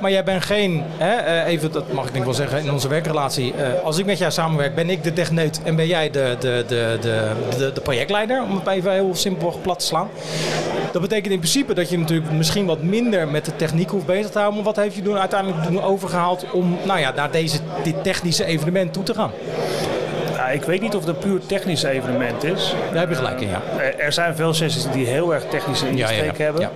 [0.00, 2.88] Maar jij bent geen, hè, eh, even, dat mag ik denk wel zeggen, in onze
[2.88, 3.54] werkrelatie.
[3.84, 6.98] als ik met jou samenwerk, ben ik de techneut en ben jij de, de, de,
[7.00, 8.42] de, de, de projectleider.
[8.42, 10.08] Om het even heel simpel plat te slaan.
[10.92, 14.30] Dat betekent in principe dat je natuurlijk misschien wat minder met de techniek hoeft bezig
[14.30, 18.92] te wat heeft je toen uiteindelijk overgehaald om nou ja, naar deze, dit technische evenement
[18.92, 19.30] toe te gaan?
[20.52, 22.74] Ik weet niet of het een puur technisch evenement is.
[22.90, 23.60] Daar heb je gelijk in, ja.
[23.98, 26.44] Er- zijn veel sessies die heel erg technische Ja, ja, insteek ja.
[26.44, 26.60] hebben.
[26.62, 26.70] Ja.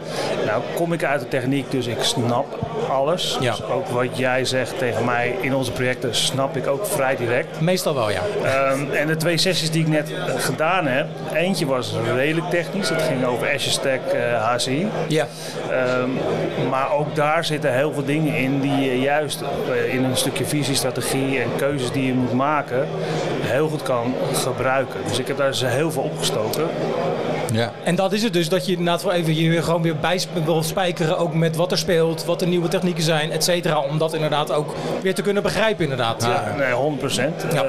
[0.47, 2.59] Nou, kom ik uit de techniek, dus ik snap
[2.89, 3.37] alles.
[3.41, 3.51] Ja.
[3.51, 7.61] Dus ook wat jij zegt tegen mij in onze projecten, snap ik ook vrij direct.
[7.61, 8.21] Meestal wel, ja.
[8.45, 12.89] Ehm, en de twee sessies die ik net eh, gedaan heb, eentje was redelijk technisch.
[12.89, 14.87] Het ging over Azure Stack eh, HCI.
[15.09, 15.27] Ja.
[15.71, 16.09] Ehm,
[16.71, 20.45] maar ook daar zitten heel veel dingen in die je juist eh, in een stukje
[20.45, 22.87] visie, strategie en keuzes die je moet maken,
[23.41, 25.01] heel goed kan gebruiken.
[25.09, 26.69] Dus ik heb daar dus heel veel opgestoken.
[27.53, 27.73] Ja.
[27.85, 30.21] En dat is het dus, dat je inderdaad wel even je weer gewoon weer bij
[30.45, 31.19] wil spijkeren.
[31.19, 33.79] Ook met wat er speelt, wat de nieuwe technieken zijn, et cetera.
[33.79, 36.23] Om dat inderdaad ook weer te kunnen begrijpen, inderdaad.
[36.23, 37.47] Ja, nee, 100 procent.
[37.53, 37.65] Ja.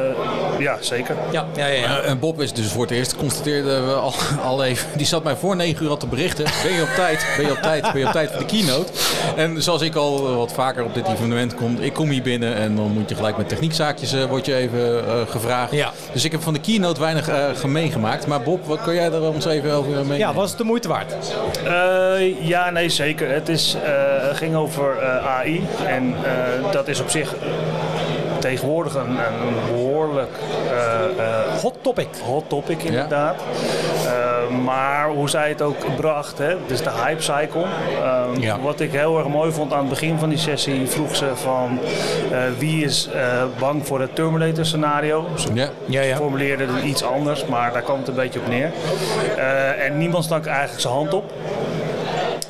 [0.60, 1.16] Ja, zeker.
[1.32, 1.74] Ja, ja, ja.
[1.74, 2.00] ja.
[2.02, 4.14] Eh, en Bob is dus voor het eerst, constateerden we al,
[4.52, 4.88] al even.
[4.98, 6.46] Die zat mij voor 9 uur al te berichten.
[6.64, 7.26] Ben je op tijd?
[7.38, 7.82] Ben je op tijd?
[7.92, 8.92] Ben je op tijd voor de keynote?
[9.36, 12.76] En zoals ik al wat vaker op dit evenement kom, ik kom hier binnen en
[12.76, 15.72] dan moet je gelijk met techniekzaakjes eh, word je even eh, gevraagd.
[15.72, 15.92] Ja.
[16.14, 18.28] Dus ik heb van de keynote weinig eh, meegemaakt.
[18.28, 20.18] Maar Bob, wat kan jij er ons even over mee?
[20.18, 21.14] ja, was het de moeite waard?
[21.66, 23.30] Eh, ja, nee, zeker.
[23.32, 27.36] Het is, eh, ging over eh, AI en eh, dat is op zich
[28.50, 30.30] tegenwoordig een, een behoorlijk
[30.70, 32.08] eh, eh, Hot topic.
[32.26, 33.36] hot topic inderdaad.
[34.06, 37.64] Eh, maar hoe zij het ook bracht, hè, dus de hype cycle.
[38.04, 38.60] Ehm, Ja.
[38.60, 41.80] Wat ik heel erg mooi vond aan het begin van die sessie, vroeg ze van
[42.32, 43.22] eh, wie is eh,
[43.60, 45.26] bang voor het Terminator scenario.
[45.36, 45.70] Ze Ja.
[45.86, 46.16] Ja, ja.
[46.16, 48.72] formuleerde het iets anders, maar daar kwam het een beetje op neer.
[49.38, 51.32] Eh, en niemand stak eigenlijk zijn hand op.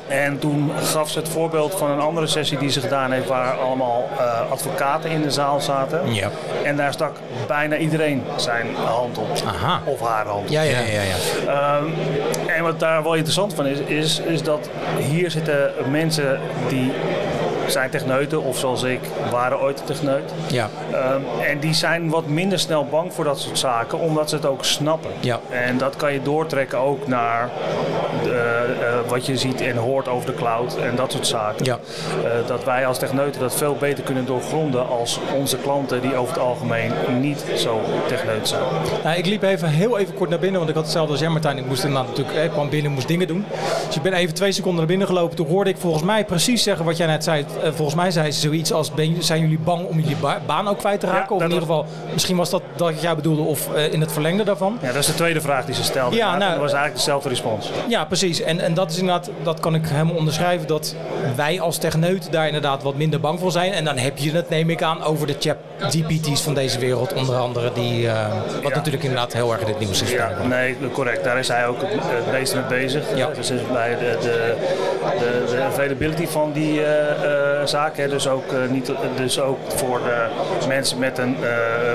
[0.08, 3.54] En toen gaf ze het voorbeeld van een andere sessie die ze gedaan heeft, waar
[3.58, 6.14] allemaal eh, advocaten in de zaal zaten.
[6.14, 6.30] Ja.
[6.64, 9.28] En daar stak bijna iedereen zijn hand op.
[9.46, 9.80] Aha.
[9.84, 10.50] Of haar hand.
[10.50, 11.02] Ja, ja, ja.
[11.02, 11.16] ja.
[11.46, 11.84] Ehm,
[12.46, 16.92] en wat daar wel interessant van is, is, is dat hier zitten mensen die
[17.70, 19.00] zijn techneuten, of zoals ik,
[19.30, 20.32] waren ooit een techneut.
[20.46, 20.68] ja.
[20.92, 24.46] Ehm, en die zijn wat minder snel bang voor dat soort zaken, omdat ze het
[24.46, 25.10] ook snappen.
[25.20, 25.40] Ja.
[25.50, 27.50] En dat kan je doortrekken ook naar
[28.22, 31.64] de, eh, wat je ziet en hoort over de cloud en dat soort zaken.
[31.64, 31.78] Ja.
[32.24, 36.34] Eh, dat wij als techneuten dat veel beter kunnen doorgronden als onze klanten die over
[36.34, 38.62] het algemeen niet zo techneut zijn.
[39.04, 41.28] Nou, ik liep even heel even kort naar binnen, want ik had hetzelfde als jij
[41.30, 41.58] Martijn.
[41.58, 43.44] Ik moest inderdaad natuurlijk, ik kwam binnen, moest dingen doen.
[43.86, 45.36] Dus ik ben even twee seconden naar binnen gelopen.
[45.36, 47.44] Toen hoorde ik volgens mij precies zeggen wat jij net zei.
[47.62, 50.68] Eh, volgens mij zei ze zoiets als, ben, zijn jullie bang om jullie ba- baan
[50.68, 51.26] ook kwijt te raken?
[51.28, 54.12] Ja, of in ieder geval, misschien was dat dat jij bedoelde of eh, in het
[54.12, 54.78] verlengde daarvan.
[54.80, 56.16] Ja, dat is de tweede vraag die ze stelde.
[56.16, 57.70] Ja, nou- dat was eigenlijk dezelfde respons.
[57.88, 58.40] Ja, precies.
[58.42, 60.66] En, en dat is inderdaad, dat kan ik helemaal onderschrijven.
[60.66, 60.94] Dat
[61.36, 63.72] wij als techneut daar inderdaad wat minder bang voor zijn.
[63.72, 67.12] En dan heb je het, neem ik aan, over de chat GPT's van deze wereld.
[67.14, 68.28] Onder andere, die, eh,
[68.62, 68.76] wat Ja.
[68.76, 70.10] natuurlijk inderdaad heel erg in het nieuws is.
[70.10, 71.24] Ja, nee, correct.
[71.24, 73.04] Daar is hij ook het, meest mee bezig.
[73.16, 73.28] Ja.
[73.34, 74.54] Dus bij de, de,
[75.18, 76.80] de, de availability van die
[77.64, 77.96] zaak.
[77.96, 78.08] Hè.
[78.08, 80.00] Dus, ook, eh, niet, dus ook voor
[80.60, 81.50] de mensen met een eh,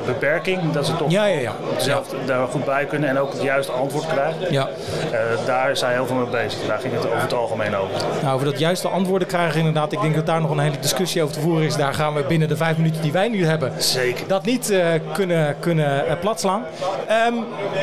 [0.06, 0.72] beperking.
[0.72, 1.54] Dat ze toch Ja, ja, ja.
[1.78, 4.52] zelf daar goed bij kunnen en ook het juiste antwoord krijgen.
[4.54, 4.70] Ja.
[5.12, 6.60] Eh, daar hij heel veel mee bezig.
[6.68, 7.96] Daar ging het over het algemeen over.
[8.22, 9.92] Nou, over dat juiste antwoorden krijgen inderdaad.
[9.92, 11.76] Ik denk dat daar nog een hele discussie over te voeren is.
[11.76, 13.74] Daar gaan we binnen de vijf minuten die wij nu hebben...
[13.78, 14.28] Zeker.
[14.28, 16.64] dat niet eh, kunnen, kunnen eh, platslaan.
[17.08, 17.34] Ehm,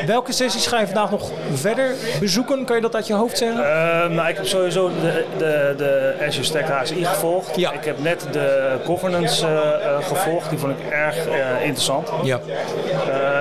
[0.05, 2.65] welke sessies ga je vandaag nog verder bezoeken?
[2.65, 3.63] Kan je dat uit je hoofd zeggen?
[3.63, 7.58] Eh, nou, ik heb sowieso de, de, de Azure Stack HCI gevolgd.
[7.59, 7.71] Ja.
[7.71, 9.51] Ik heb net de governance eh,
[9.95, 10.49] eh, gevolgd.
[10.49, 12.09] Die vond ik erg eh, interessant.
[12.23, 12.39] ja.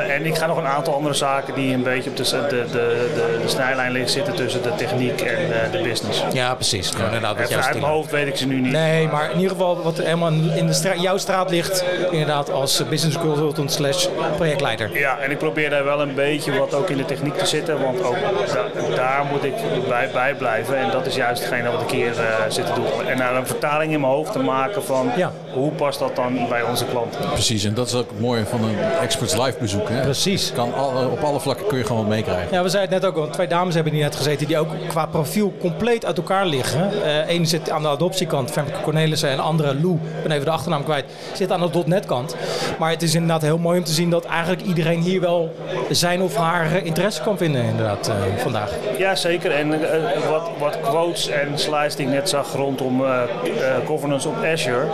[0.09, 2.67] En ik ga nog een aantal andere zaken die een beetje op de, de, de,
[2.73, 6.23] de, de snijlijn liggen zitten tussen de techniek en de business.
[6.33, 6.91] ja, precies.
[6.91, 8.73] Gewoon inderdaad wat Even jouw uit mijn hoofd weet ik ze nu niet.
[8.73, 13.19] Nee, maar in ieder geval wat helemaal in de jouw straat ligt, inderdaad als business
[13.19, 14.07] consultant slash
[14.37, 14.99] projectleider.
[14.99, 17.81] Ja, en ik probeer daar wel een beetje wat ook in de techniek te zitten,
[17.83, 18.17] want ook
[18.55, 19.55] da- daar moet ik
[19.89, 20.77] bij, bij blijven.
[20.79, 23.07] En dat is juist hetgene wat ik hier eh, zit te doen.
[23.09, 25.11] En naar een vertaling in mijn hoofd te maken van
[25.53, 27.21] hoe past dat dan bij onze klanten.
[27.33, 29.89] Precies, en dat is ook het mooie van een Experts Live bezoek.
[29.89, 30.01] Hè?
[30.01, 30.53] Precies.
[30.53, 32.49] Kan alle, op alle vlakken kun je gewoon wat meekrijgen.
[32.57, 33.31] Ja, we zeiden het net ook al.
[33.33, 36.91] Twee dames hebben hier net gezeten die ook qua profiel compleet uit elkaar liggen.
[37.29, 39.29] Eén zit aan de adoptiekant, Femke Cornelissen.
[39.29, 42.37] En de andere, Lou, ik ben even de achternaam kwijt, zit aan de .NET kant.
[42.79, 45.55] Maar het is inderdaad heel mooi om te zien dat eigenlijk iedereen hier wel
[45.91, 48.73] zijn of haar eh, interesse kan vinden inderdaad eh, vandaag.
[48.99, 49.51] Ja, zeker.
[49.51, 54.29] En eh, wat, wat quotes en slides die ik net zag rondom eh, eh, governance
[54.29, 54.87] op Azure,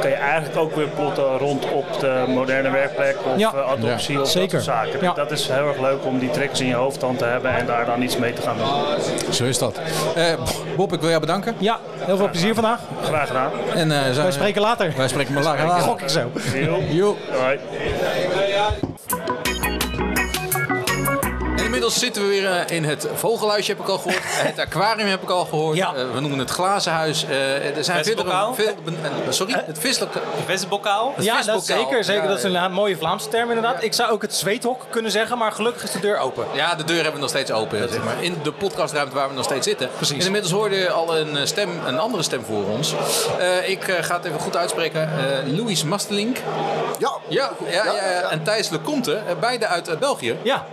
[0.00, 3.52] kan je eigenlijk ook weer plotten rondop de moderne werkplek of Ja.
[3.54, 4.52] eh, adoptie Ja, of zeker.
[4.52, 5.14] dat soort zaken.
[5.14, 7.66] Dat is heel erg leuk om die triggers in je hoofd dan te hebben en
[7.66, 9.32] daar dan iets mee te gaan doen.
[9.32, 9.80] Zo is dat.
[10.14, 10.24] Eh,
[10.76, 11.54] Bob, ik wil jou bedanken.
[11.58, 12.80] Ja, heel veel plezier vandaag.
[13.02, 13.50] Graag gedaan.
[13.74, 14.92] En, eh, Wij spreken later.
[14.96, 15.66] Wij spreken maar later.
[15.66, 16.30] Dat gok ik zo.
[16.88, 17.16] Jo.
[17.32, 17.58] Hoi.
[21.70, 24.22] Inmiddels zitten we weer eh, in het vogelhuisje, heb ik al gehoord.
[24.50, 25.78] Het aquarium heb ik al gehoord.
[25.78, 27.24] Eh, we noemen het glazenhuis.
[27.24, 28.74] Eh, er zijn veel, veel
[29.28, 30.22] Sorry, het vislokaal.
[30.46, 31.12] Visbokaal?
[31.16, 31.84] Het Ja, dat visbokaal.
[31.84, 32.04] zeker.
[32.04, 32.22] zeker.
[32.22, 33.82] Ja, dat is een mooie Vlaamse term inderdaad.
[33.82, 36.46] Ik zou ook het zweethok kunnen zeggen, maar gelukkig is de deur open.
[36.54, 37.88] Ja, de deur hebben we nog steeds open.
[37.88, 38.22] Zeg maar.
[38.22, 39.88] In de podcastruimte waar we nog steeds zitten.
[39.96, 40.18] Precies.
[40.18, 42.94] En inmiddels hoorde je al een, stem, een andere stem voor ons.
[43.38, 45.02] Eh, ik ga het even goed uitspreken.
[45.02, 46.36] Eh Louis Mastelink.
[46.98, 47.12] Ja.
[47.28, 48.30] Ja, ja, ja, ja.
[48.30, 50.36] En Thijs Lecomte, eh, beide uit België.
[50.42, 50.66] Ja.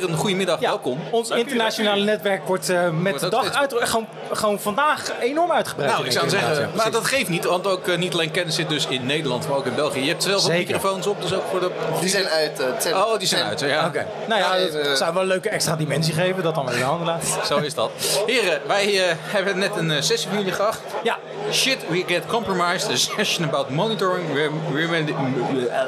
[0.00, 0.98] Heren, goedemiddag, welkom.
[1.10, 5.92] Ons internationale netwerk wordt eh, met Wordt de dag uit, gewoon, gewoon vandaag enorm uitgebreid.
[5.92, 6.90] Nou, ik zou zeggen, maar ja.
[6.92, 9.66] dat geeft niet, want ook eh, niet alleen kennis zit dus in Nederland, maar ook
[9.66, 10.00] in België.
[10.02, 10.58] Je hebt zelf Zeker.
[10.58, 11.70] microfoons op, dus ook voor de...
[12.00, 12.60] Die zijn uit.
[12.60, 13.86] eh, het zijn- Oh, die zijn uit, ja.
[13.86, 14.06] Oké.
[14.28, 16.86] Nou ja, dat zou wel een leuke extra dimensie geven, dat dan weer in de
[16.86, 17.38] handen laat.
[17.46, 17.90] Zo is dat.
[18.26, 20.78] Heren, wij eh, hebben net een sessie van jullie gehad.
[21.02, 21.18] Ja.
[21.52, 22.90] Shit, we get compromised.
[22.90, 25.14] A session about monitoring rem- remedi-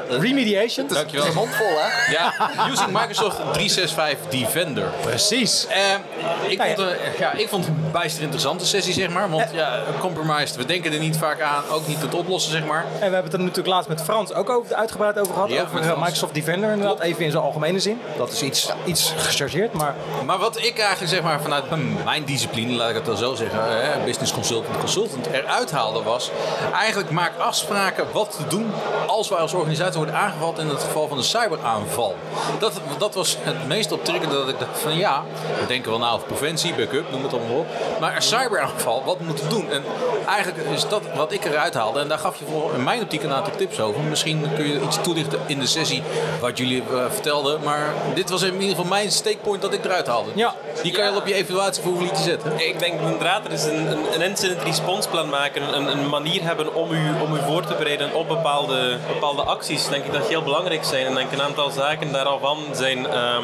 [0.09, 0.87] Remediation.
[0.87, 1.25] Dankjewel.
[1.25, 2.11] Een mond vol, hè?
[2.11, 2.33] Ja,
[2.71, 3.89] using Microsoft 365
[4.29, 4.87] Defender.
[5.01, 5.67] Precies.
[5.67, 9.29] Eh, ik, vond, een- ja, ik vond het een bijster interessante sessie, zeg maar.
[9.29, 11.63] Want ja, compromised, we denken er niet vaak aan.
[11.71, 12.83] Ook niet het oplossen, zeg maar.
[12.93, 15.49] En we hebben het er natuurlijk laatst met Frans ook over, uitgebreid over gehad.
[15.49, 15.97] Ja, over eh.
[16.01, 18.01] Microsoft Defender inderdaad, even in zijn algemene zin.
[18.17, 19.95] Dat is iets, iets gechargeerd, maar...
[20.25, 21.63] Maar wat ik eigenlijk zeg maar vanuit
[22.03, 26.31] mijn discipline, laat ik het dan zo zeggen, hè, business consultant, consultant, eruit haalde was,
[26.73, 28.71] eigenlijk maak afspraken wat te doen
[29.07, 32.15] als wij als organisatie worden aangevallen in het geval van een cyberaanval.
[32.59, 35.23] Dat, dat was het meest optriggende dat ik dacht van ja,
[35.59, 37.67] we denken wel na over preventie, backup, noem het allemaal op.
[37.99, 39.69] Maar een cyberaanval, wat moeten we doen?
[39.69, 39.83] En
[40.27, 41.99] eigenlijk is dat wat ik eruit haalde.
[41.99, 44.01] En daar gaf je voor in mijn optiek een aantal tips over.
[44.01, 46.03] Misschien kun je iets toelichten in de sessie
[46.39, 47.59] wat jullie eh, vertelden.
[47.63, 50.31] Maar dit was in ieder geval mijn stakepoint dat ik eruit haalde.
[50.35, 50.55] Ja.
[50.83, 52.51] Die kan je al op je evaluatie voor zetten.
[52.67, 56.43] Ik denk inderdaad, er is een, een, een incident response plan maken, een, een manier
[56.43, 59.89] hebben om u, om u voor te bereiden op bepaalde, bepaalde acties.
[59.89, 61.05] Denk ik dat heel belangrijk zijn.
[61.05, 63.43] En denk een aantal zaken daarvan zijn ehm,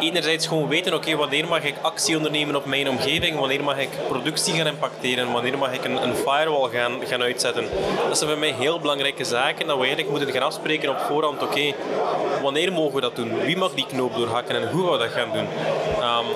[0.00, 3.88] enerzijds gewoon weten, oké, wanneer mag ik actie ondernemen op mijn omgeving, wanneer mag ik
[4.08, 7.64] productie gaan impacteren, wanneer mag ik een, een firewall gaan, gaan uitzetten.
[8.08, 11.42] Dat zijn voor mij heel belangrijke zaken, dat we eigenlijk moeten gaan afspreken op voorhand,
[11.42, 11.74] oké,
[12.42, 13.40] wanneer mogen we dat doen?
[13.40, 15.48] Wie mag die knoop doorhakken en hoe gaan we dat gaan doen?
[16.00, 16.26] Ehm,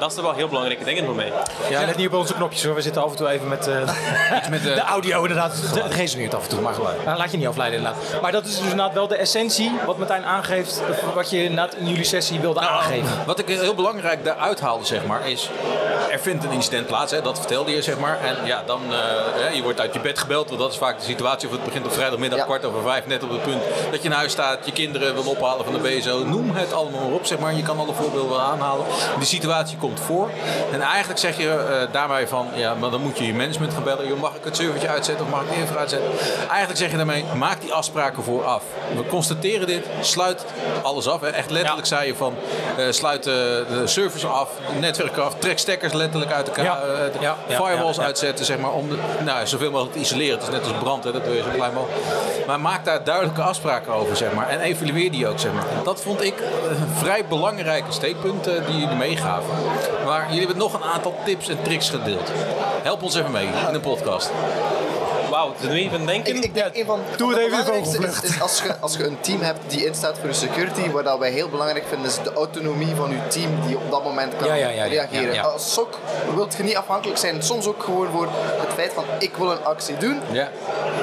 [0.00, 1.32] dat zijn wel heel belangrijke dingen voor mij.
[1.70, 2.74] Ja, let niet op onze knopjes hoor.
[2.74, 3.88] We zitten af en toe even met, eh,
[4.50, 5.54] met de audio inderdaad.
[5.74, 6.74] Het resoneert af en toe, maar
[7.04, 8.20] nou, laat je niet afleiden inderdaad.
[8.22, 10.82] Maar dat is dus inderdaad wel de essentie wat Martijn aangeeft,
[11.14, 12.87] wat je inderdaad in jullie sessie wilde aangeven.
[13.26, 15.50] Wat ik heel belangrijk daaruit haalde, zeg maar, is...
[16.10, 18.20] Er vindt een incident plaats, hè, dat vertelde je, zeg maar.
[18.20, 21.04] En ja, dan, eh, je wordt uit je bed gebeld, want dat is vaak de
[21.04, 21.48] situatie.
[21.48, 24.14] Of het begint op vrijdagmiddag, kwart over vijf, net op het punt dat je in
[24.14, 24.66] huis staat.
[24.66, 26.24] Je kinderen wil ophalen van de BSO.
[26.24, 27.54] Noem het allemaal maar op, zeg maar.
[27.54, 28.86] Je kan alle voorbeelden wel aanhalen.
[29.18, 30.30] Die situatie komt voor.
[30.72, 33.84] En eigenlijk zeg je eh, daarbij van, ja, maar dan moet je je management gaan
[33.84, 34.08] bellen.
[34.08, 36.10] Joh, mag ik het servertje uitzetten of mag ik de infra uitzetten?
[36.48, 38.62] Eigenlijk zeg je daarmee, maak die afspraken vooraf.
[38.96, 40.44] We constateren dit, sluit
[40.82, 41.20] alles af.
[41.20, 41.28] Hè.
[41.28, 42.34] Echt letterlijk zei je van,
[42.78, 44.48] eh, sluit eh, de servers af,
[44.80, 46.64] netwerk af, trek stekkers letterlijk uit elkaar.
[46.64, 46.80] Ja.
[46.80, 50.38] eh, Ja, ja, firewalls uitzetten, zeg maar, om de, nou, zoveel mogelijk te isoleren.
[50.38, 52.00] Het is net als brand, hè, dat wil je zo klein mogelijk.
[52.46, 54.48] Maar maak daar duidelijke afspraken over, zeg maar.
[54.48, 55.64] En evalueer die ook, zeg maar.
[55.84, 56.34] Dat vond ik
[56.68, 59.50] een vrij belangrijke steekpunt die jullie meegaven.
[60.04, 62.30] Maar jullie hebben nog een aantal tips en tricks gedeeld.
[62.82, 64.30] Help ons even mee in de podcast.
[65.38, 66.36] Wauw, we even denken.
[66.36, 68.08] Ik, ik denk een van, Doe het van even.
[68.08, 71.04] Is, is als, je, als je een team hebt die instaat voor de security, wat
[71.04, 74.36] dat wij heel belangrijk vinden, is de autonomie van je team die op dat moment
[74.36, 74.84] kan Ja, ja, ja, ja.
[74.84, 75.26] reageren.
[75.26, 75.42] Ja, ja.
[75.42, 75.98] Als SOC
[76.34, 78.28] wilt je niet afhankelijk zijn, soms ook gewoon voor
[78.60, 80.20] het feit van ik wil een actie doen.
[80.30, 80.48] Ja.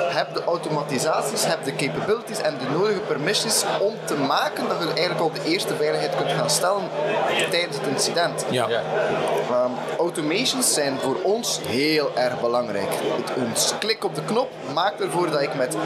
[0.09, 4.87] heb de automatisaties, heb de capabilities en de nodige permissions om te maken dat je
[4.87, 6.83] eigenlijk al de eerste veiligheid kunt gaan stellen
[7.49, 8.45] tijdens het incident.
[8.49, 8.67] Ja.
[8.69, 12.89] Ehm, automations zijn voor ons heel erg belangrijk.
[12.91, 15.77] Het, een klik op de knop maakt ervoor dat ik met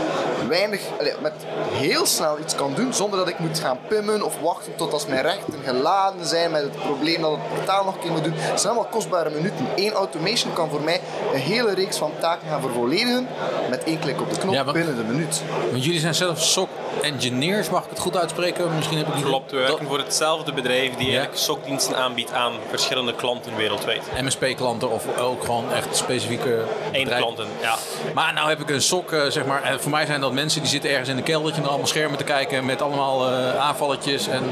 [0.48, 0.82] weinig,
[1.22, 1.34] met
[1.72, 5.06] heel snel iets kan doen zonder dat ik moet gaan pimmen of wachten tot als
[5.06, 8.34] mijn rechten geladen zijn met het probleem dat het portaal nog een keer moet doen.
[8.36, 9.68] Het zijn allemaal kostbare minuten.
[9.76, 11.02] Eén automation kan voor mij
[11.34, 13.28] een hele reeks van taken gaan vervolledigen
[13.70, 15.42] met één klik op de knop Ja, binnen de minuut.
[15.72, 16.70] Want jullie zijn zelf SOC
[17.02, 18.76] engineers, mag ik het goed uitspreken?
[18.76, 22.54] Misschien heb ik niet Klopt, we werken voor hetzelfde bedrijf die eigenlijk SOC-diensten aanbiedt aan
[22.70, 24.02] verschillende klanten wereldwijd.
[24.22, 27.76] MSP-klanten of ook gewoon echt specifieke Eindklanten, ja.
[28.14, 29.64] Maar nou heb ik een sok, eh, zeg maar.
[29.64, 32.18] En voor mij zijn dat mensen die zitten ergens in een keldertje naar allemaal schermen
[32.18, 34.28] te kijken met allemaal eh, aanvalletjes.
[34.28, 34.44] En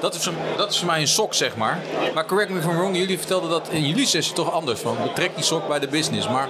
[0.00, 1.78] dat is, een- dat is voor mij een sok, zeg maar.
[2.14, 4.80] Maar correct me if I'm wrong, jullie vertelden dat in jullie sessie toch anders.
[4.80, 6.28] Van betrek die sok bij de business.
[6.28, 6.48] Maar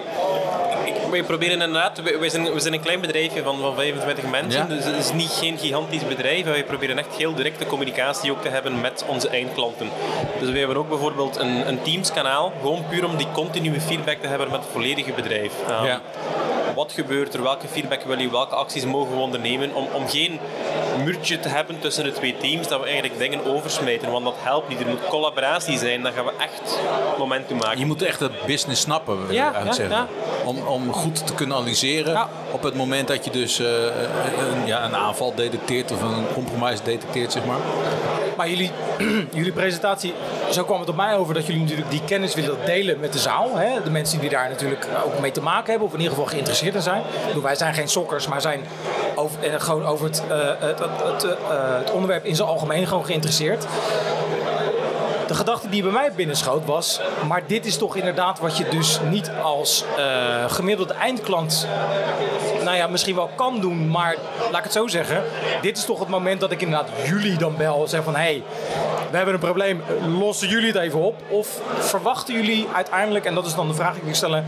[1.11, 4.75] Wij proberen inderdaad, wij zijn, we zijn een klein bedrijfje van, van 25 mensen, Ja.
[4.75, 6.45] dus het is niet geen gigantisch bedrijf.
[6.45, 9.89] Wij proberen echt heel directe communicatie ook te hebben met onze eindklanten.
[10.41, 14.27] Dus we hebben ook bijvoorbeeld een, een Teams-kanaal, gewoon puur om die continue feedback te
[14.27, 15.53] hebben met het volledige bedrijf.
[15.81, 16.01] Um, Ja.
[16.77, 20.39] Wat gebeurt er, welke feedback wil je, welke acties mogen we ondernemen, om, om geen
[21.05, 24.69] muurtje te hebben tussen de twee teams, dat we eigenlijk dingen oversmijten, want dat helpt
[24.69, 24.81] niet.
[24.81, 26.79] Er moet collaboratie zijn, dan gaan we echt
[27.19, 27.79] momentum maken.
[27.79, 30.07] je moet echt het business snappen, wil Ja, ja, zeggen.
[30.45, 34.85] Om, om goed te kunnen analyseren op het moment dat je dus eh, een, ja,
[34.85, 37.61] een aanval detecteert of een compromise detecteert, zeg maar.
[38.37, 38.71] Maar jullie,
[39.39, 40.15] jullie presentatie,
[40.51, 43.19] zo kwam het op mij over dat jullie natuurlijk die kennis willen delen met de
[43.19, 43.57] zaal.
[43.57, 43.83] Hè?
[43.83, 46.66] De mensen die daar natuurlijk ook mee te maken hebben, of in ieder geval geïnteresseerd
[46.75, 47.03] in zijn.
[47.27, 48.65] Bedoel, wij zijn geen sokkers, maar zijn
[49.15, 53.67] over, gewoon over het, eh, het, het, eh, het onderwerp in zijn algemeen gewoon geïnteresseerd.
[55.27, 59.01] De gedachte die bij mij binnenschoot was, maar dit is toch inderdaad wat je dus
[59.11, 61.67] niet als eh, gemiddelde eindklant,
[62.65, 64.17] nou ja, misschien wel kan doen, maar
[64.51, 65.23] laat ik het zo zeggen.
[65.61, 68.21] Dit is toch het moment dat ik inderdaad jullie dan bel en zeg van, hé,
[68.21, 68.43] hey,
[69.11, 69.83] we hebben een probleem,
[70.19, 71.15] lossen jullie het even op?
[71.29, 74.47] Of verwachten jullie uiteindelijk, en dat is dan de vraag die ik wil stellen,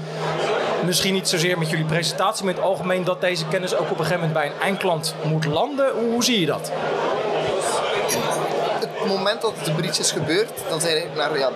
[0.84, 3.98] misschien niet zozeer met jullie presentatie, maar in het algemeen dat deze kennis ook op
[3.98, 5.90] een gegeven moment bij een eindklant moet landen?
[6.10, 6.72] Hoe zie je dat?
[9.08, 11.50] Het moment dat de breach is gebeurd, dan zijn we naar ja,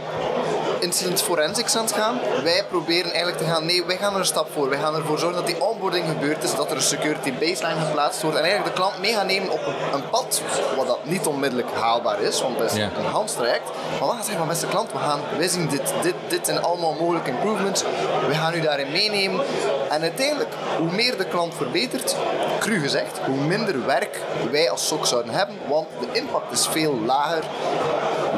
[0.82, 2.20] incident forensics aan het gaan.
[2.42, 4.68] Wij proberen eigenlijk te gaan, nee, wij gaan er een stap voor.
[4.68, 8.22] Wij gaan ervoor zorgen dat die onboarding gebeurd is, dat er een security baseline geplaatst
[8.22, 9.60] wordt en eigenlijk de klant mee gaan nemen op
[9.92, 10.42] een, pad,
[10.76, 12.90] wat dat niet onmiddellijk haalbaar is, want dat is Ja.
[12.98, 13.68] een handstraject.
[13.98, 16.62] Maar we gaan zeggen van beste klant, we gaan, wij zien dit, dit, dit zijn
[16.62, 17.82] allemaal mogelijke improvements.
[18.28, 19.44] We gaan u daarin meenemen.
[19.90, 22.16] En uiteindelijk, hoe meer de klant verbetert,
[22.58, 24.20] cru gezegd, hoe minder werk
[24.50, 27.44] wij als SOC zouden hebben, want de impact is veel lager.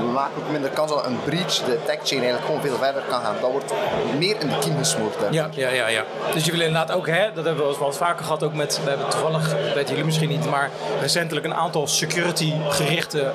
[0.07, 3.03] We maken ook minder kans dat een breach, de tech chain eigenlijk gewoon veel verder
[3.09, 3.35] kan gaan.
[3.41, 3.73] Dat wordt
[4.19, 5.15] meer in de kiem gesmoord.
[5.31, 6.03] Ja, ja, ja, ja.
[6.33, 8.81] Dus je wil inderdaad ook, hè, dat hebben we wel eens- vaker gehad, ook met,
[8.85, 13.31] we hebben toevallig, weten jullie misschien niet, maar recentelijk een aantal security gerichte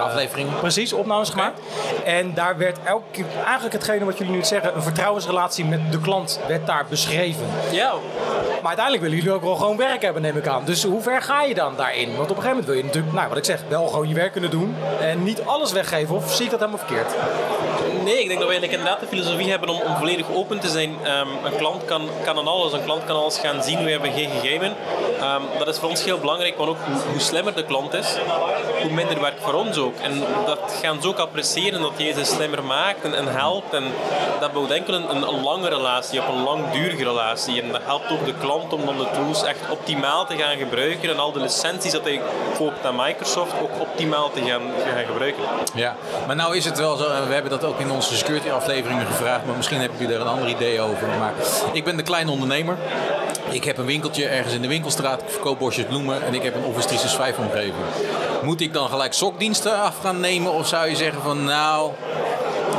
[0.00, 0.58] afleveringen.
[0.60, 1.60] Precies, opnames gemaakt.
[2.04, 6.00] En daar werd elke keer, eigenlijk hetgene wat jullie nu zeggen, een vertrouwensrelatie met de
[6.00, 7.46] klant werd daar beschreven.
[7.70, 7.92] Ja.
[8.50, 10.62] Maar uiteindelijk willen jullie ook wel gewoon werk hebben, neem ik aan.
[10.64, 12.16] Dus hoe ver ga je dan daarin?
[12.16, 14.14] Want op een gegeven moment wil je natuurlijk, nou wat ik zeg, wel gewoon je
[14.14, 16.14] werk kunnen doen en niet alles weggeven.
[16.14, 17.14] Of zie ik dat helemaal verkeerd?
[18.10, 20.96] Nee, ik denk dat we inderdaad de filosofie hebben om, volledig open te zijn.
[21.02, 23.84] Ehm, een klant kan, kan aan alles, een klant kan alles gaan zien.
[23.84, 24.76] We hebben geen geheimen.
[25.20, 26.78] Ehm, dat is voor ons heel belangrijk, want ook
[27.10, 28.16] hoe, slimmer de klant is,
[28.82, 29.94] hoe minder werk voor ons ook.
[29.96, 33.74] En dat gaan ze ook appreciëren, dat hij ze slimmer maakt en, helpt.
[33.74, 33.84] En
[34.40, 37.62] dat bouwt enkel een, een, lange relatie, op een langdurige relatie.
[37.62, 41.10] En dat helpt ook de klant om dan de tools echt optimaal te gaan gebruiken
[41.10, 42.20] en al de licenties dat hij
[42.56, 44.62] koopt aan Microsoft ook optimaal te gaan,
[44.94, 45.42] gaan gebruiken.
[45.74, 45.96] Ja,
[46.26, 49.46] maar nou is het wel zo, we hebben dat ook in onze security afleveringen gevraagd,
[49.46, 51.08] maar misschien hebben jullie daar een ander idee over.
[51.18, 51.32] Maar
[51.72, 52.76] ik ben de kleine ondernemer.
[53.50, 56.54] Ik heb een winkeltje ergens in de winkelstraat, ik verkoop bosjes bloemen en ik heb
[56.54, 57.84] een Office 365 omgeving.
[58.42, 61.90] Moet ik dan gelijk sokdiensten af gaan nemen of zou je zeggen van nou,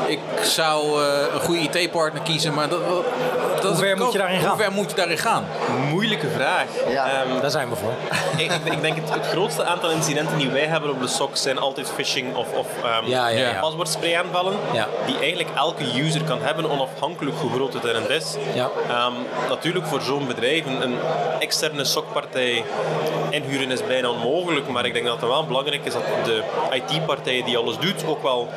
[0.08, 2.80] ik zou eh, een goede IT-partner kiezen, maar dat,
[3.62, 4.50] dat Hoe ver moet je daarin gaan?
[4.50, 5.46] Hoe ver moet je daarin gaan?
[5.90, 6.66] Moeilijke vraag.
[6.88, 7.94] Ehm, Daar zijn we voor.
[8.38, 11.60] ik, ik- denk het, het grootste aantal incidenten die wij hebben op de SOC zijn
[11.60, 13.60] altijd phishing of, of ehm, Ja, ja, ja.
[13.60, 14.54] paswoordspray aanvallen.
[14.74, 14.88] Ja.
[15.06, 18.36] Die eigenlijk elke user kan hebben, onafhankelijk hoe groot het er is.
[18.54, 18.70] Ja.
[18.90, 19.14] Ehm,
[19.50, 20.96] natuurlijk voor zo'n bedrijf een, een
[21.40, 22.64] externe SOC-partij
[23.30, 24.68] inhuren is bijna onmogelijk.
[24.68, 28.24] Maar ik denk dat het wel belangrijk is dat de IT-partij die alles doet ook
[28.24, 28.50] wel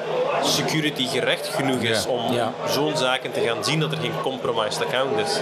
[0.42, 2.10] security gerecht genoeg is Ja.
[2.10, 2.52] om Ja.
[2.68, 5.38] zo'n zaken te gaan zien dat er geen compromised account is.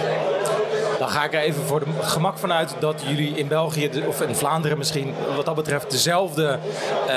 [0.99, 4.35] Dan ga ik er even voor het gemak vanuit dat jullie in België, of in
[4.35, 6.59] Vlaanderen misschien, wat dat betreft dezelfde
[7.07, 7.15] eh,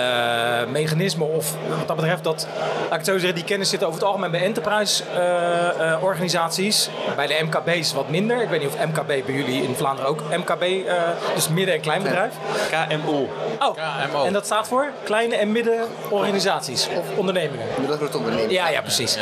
[0.70, 2.46] mechanismen of wat dat betreft dat,
[2.82, 6.02] laat ik het zo zeggen, die kennis zit over het algemeen bij enterprise eh, eh,
[6.02, 6.88] organisaties.
[7.16, 8.42] Bij de MKB's wat minder.
[8.42, 10.94] Ik weet niet of MKB bij jullie in Vlaanderen ook MKB, eh,
[11.34, 12.34] dus midden- en kleinbedrijf.
[12.70, 13.28] KMO.
[13.58, 17.66] Oh, en dat staat voor kleine en middenorganisaties of ondernemingen.
[17.78, 18.54] Middelgrote ondernemingen.
[18.54, 19.18] Ja, ja, precies.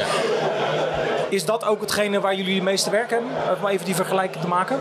[1.34, 3.30] Is dat ook hetgene waar jullie het meeste werk hebben?
[3.60, 4.78] Om even die vergelijking te maken?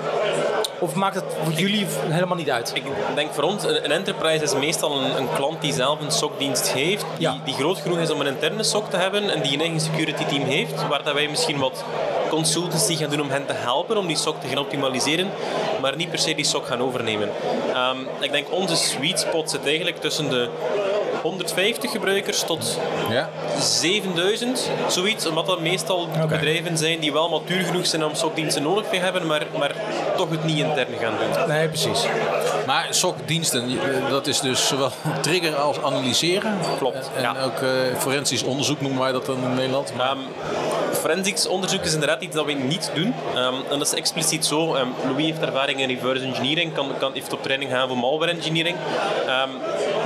[0.79, 2.71] Of maakt het voor jullie helemaal niet uit?
[2.75, 2.83] Ik
[3.15, 7.05] denk voor ons, een, enterprise is meestal een, een klant die zelf een SOC-dienst heeft,
[7.17, 9.79] die, die groot genoeg is om een interne SOC te hebben en die een eigen
[9.79, 11.83] security team heeft, waar dat wij misschien wat
[12.29, 15.29] consultancy gaan doen om hen te helpen om die SOC te gaan optimaliseren,
[15.81, 17.29] maar niet per se die SOC gaan overnemen.
[17.73, 20.49] Ehm, ik denk onze sweet spot zit eigenlijk tussen de
[21.23, 22.79] 150 gebruikers tot
[23.59, 25.25] 7000, zoiets.
[25.25, 29.27] Omdat dat meestal bedrijven zijn die wel matuur genoeg zijn om SOC-diensten nodig te hebben,
[29.27, 29.75] maar, maar
[30.17, 31.47] toch het niet intern gaan doen.
[31.47, 32.05] Nee, precies.
[32.65, 36.57] Maar SOC-diensten, eh, dat is dus zowel trigger als analyseren.
[36.77, 37.11] Klopt.
[37.15, 39.93] En ook eh, forensisch onderzoek noemen wij dat dan in Nederland.
[39.99, 40.19] Um,
[40.93, 43.13] forensics onderzoek is inderdaad iets dat we niet doen.
[43.35, 44.75] Ehm, en dat is expliciet zo.
[44.75, 48.31] Ehm, Louis heeft ervaring in reverse engineering, kan, kan, heeft op training gaan voor malware
[48.31, 48.77] engineering.
[49.27, 49.49] Ehm,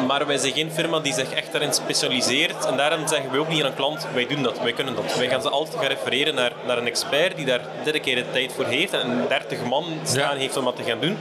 [0.08, 2.66] maar wij zijn geen firma die zich echt daarin specialiseert.
[2.66, 5.16] En daarom zeggen we ook niet aan een klant, wij doen dat, wij kunnen dat.
[5.18, 8.66] Wij gaan ze altijd gaan refereren naar, naar een expert die daar dedicated tijd voor
[8.66, 11.18] heeft en 30 man staan heeft om dat te gaan doen.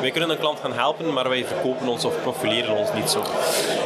[0.00, 3.22] Wij kunnen een klant gaan helpen, maar wij verkopen ons of profileren ons niet zo.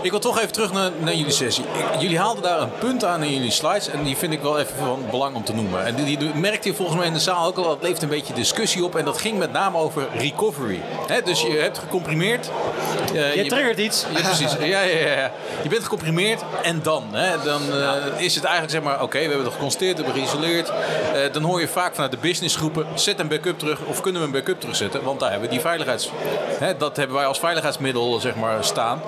[0.03, 1.65] Ik wil toch even terug naar, naar jullie sessie.
[1.99, 4.77] Jullie haalden daar een punt aan in jullie slides en die vind ik wel even
[4.77, 5.85] van belang om te noemen.
[5.87, 8.09] En die, die merkte je volgens mij in de zaal ook al, dat leeft een
[8.09, 10.81] beetje discussie op en dat ging met name over recovery.
[11.07, 12.51] Hè, dus je hebt gecomprimeerd.
[13.15, 14.07] eh, Je triggert iets.
[14.15, 14.53] Ja, precies.
[14.61, 15.31] Ja, ja, ja, ja.
[15.63, 17.05] Je bent gecomprimeerd en dan?
[17.13, 20.23] Hè, dan eh, is het eigenlijk zeg maar, oké, we hebben het geconstateerd, we hebben
[20.23, 20.69] geïsoleerd.
[20.69, 24.27] Eh, dan hoor je vaak vanuit de businessgroepen, zet een backup terug of kunnen we
[24.27, 25.03] een backup terugzetten?
[25.03, 26.11] Want daar hebben we die veiligheids...
[26.59, 29.01] Hè, dat hebben wij als veiligheidsmiddel zeg maar staan.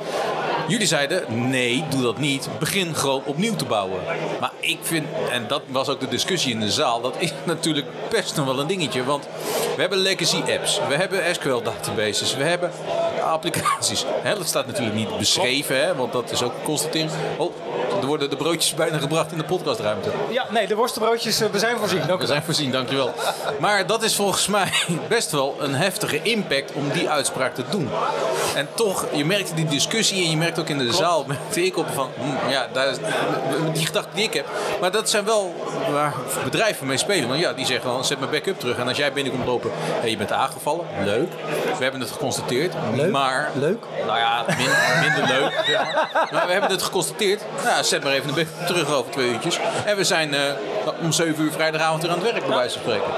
[0.68, 2.48] Jullie zeiden, nee, doe dat niet.
[2.58, 4.00] Begin gewoon opnieuw te bouwen.
[4.40, 7.86] Maar ik vind, en dat was ook de discussie in de zaal, dat is natuurlijk
[8.10, 9.04] best nog wel een dingetje.
[9.04, 9.28] Want
[9.74, 12.70] we hebben legacy apps, we hebben SQL databases, we hebben
[13.22, 14.04] applicaties.
[14.24, 17.10] Dat staat natuurlijk niet beschreven, hè, want dat is ook constatering.
[17.36, 17.52] Oh,
[18.00, 20.10] er worden de broodjes bijna gebracht in de podcastruimte.
[20.30, 22.06] Ja, nee, de worstenbroodjes, eh, we zijn voorzien.
[22.06, 23.14] Dank We zijn voorzien, dankjewel.
[23.60, 24.72] Maar dat is volgens mij
[25.08, 27.88] best wel een heftige impact om die uitspraak te doen.
[28.54, 31.76] En toch, je merkte die discussie en je merkt ook in de zaal, merkte ik
[31.76, 32.96] op van, hm, ja, daar is,
[33.72, 34.46] die gedachte die ik heb.
[34.80, 35.54] Maar dat zijn wel
[35.92, 37.28] waar bedrijven mee spelen.
[37.28, 38.78] Want ja, die zeggen dan, zet mijn backup terug.
[38.78, 41.32] En als jij binnenkomt lopen, hey, je bent aangevallen, leuk.
[41.78, 42.74] We hebben het geconstateerd,
[43.10, 43.50] maar...
[43.54, 43.84] Leuk?
[44.06, 45.62] Nou ja, min- minder leuk.
[45.66, 46.28] zeg maar.
[46.32, 47.42] Maar we hebben het geconstateerd.
[47.64, 49.58] Nou, zet maar even de backup terug over twee uurtjes.
[49.84, 50.40] En we zijn eh,
[51.02, 53.10] om 7 uur vrijdagavond weer aan het werk, bij wijze van spreken.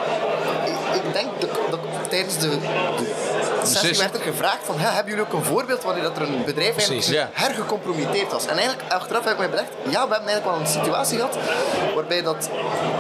[1.07, 2.49] Ik denk dat, dat tijdens de,
[2.97, 3.26] de
[3.67, 6.77] sessie werd er gevraagd van, hebben jullie ook een voorbeeld wanneer dat er een bedrijf
[6.77, 7.31] eigenlijk ja.
[7.33, 8.47] hergecompromitteerd was?
[8.47, 11.37] En eigenlijk achteraf heb ik mij bedacht, ja, we hebben eigenlijk wel een situatie gehad
[11.95, 12.49] waarbij dat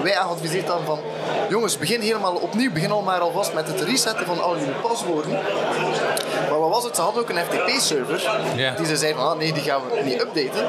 [0.02, 1.00] wij aangeadviseerd hadden van,
[1.48, 5.32] jongens, begin helemaal opnieuw, begin al maar alvast met het resetten van al jullie paswoorden.
[6.50, 6.96] Maar wat was het?
[6.96, 8.74] Ze hadden ook een FTP-server Ja.
[8.74, 10.66] die ze zeiden van, ah, nee, die gaan we niet updaten.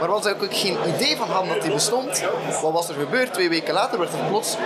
[0.00, 2.22] Maar waar ze ook geen idee van hadden dat die bestond,
[2.62, 3.32] wat was er gebeurd?
[3.32, 4.56] Twee weken later werd er plots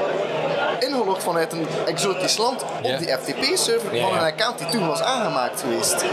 [0.87, 5.61] ingelogd vanuit een exotisch land op die FTP-server van een account die toen was aangemaakt
[5.61, 6.05] geweest.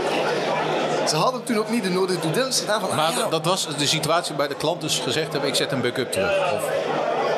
[1.10, 3.68] Ze hadden toen ook niet de nodige diligence gedaan van, ah, Maar ja, dat- was
[3.78, 6.54] de situatie bij de klant dus gezegd hebben, ik zet een backup terug.
[6.54, 6.64] Of,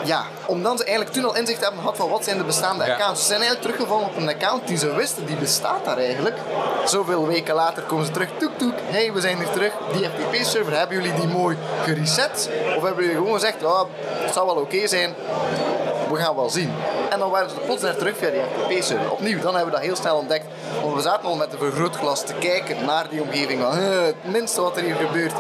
[0.04, 2.94] ja, omdat ze eigenlijk toen al inzicht hebben gehad van wat zijn de bestaande Ja.
[2.94, 3.20] accounts.
[3.22, 6.36] Ze zijn eigenlijk teruggevallen op een account die ze wisten, die bestaat daar eigenlijk.
[6.86, 9.74] Zoveel weken later komen ze terug, toek toek, hey we zijn hier terug.
[9.94, 12.50] Die FTP-server, hebben jullie die mooi gereset?
[12.78, 15.14] Of hebben jullie gewoon gezegd, ja, het zal wel oké zijn,
[16.12, 16.74] we gaan wel zien.
[17.12, 19.12] En dan waren ze plots daar terug via die FTP-server.
[19.12, 20.46] Opnieuw, dan hebben we dat heel snel ontdekt.
[20.82, 23.62] Want we zaten al met een vergrootglas te kijken naar die omgeving.
[23.62, 25.34] Van, "Huh, het minste wat er hier gebeurt.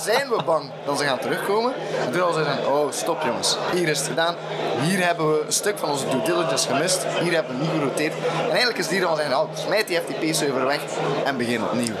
[0.00, 1.72] Zijn we bang dat ze gaan terugkomen?
[2.06, 4.34] En ze gezegd, oh stop jongens, hier is het gedaan.
[4.80, 7.06] Hier hebben we een stuk van onze due diligence gemist.
[7.20, 8.14] Hier hebben we niet geroteerd.
[8.42, 10.80] En eigenlijk is hier dan zeggen, oh, smijt die FTP-server weg
[11.24, 11.94] en begin opnieuw.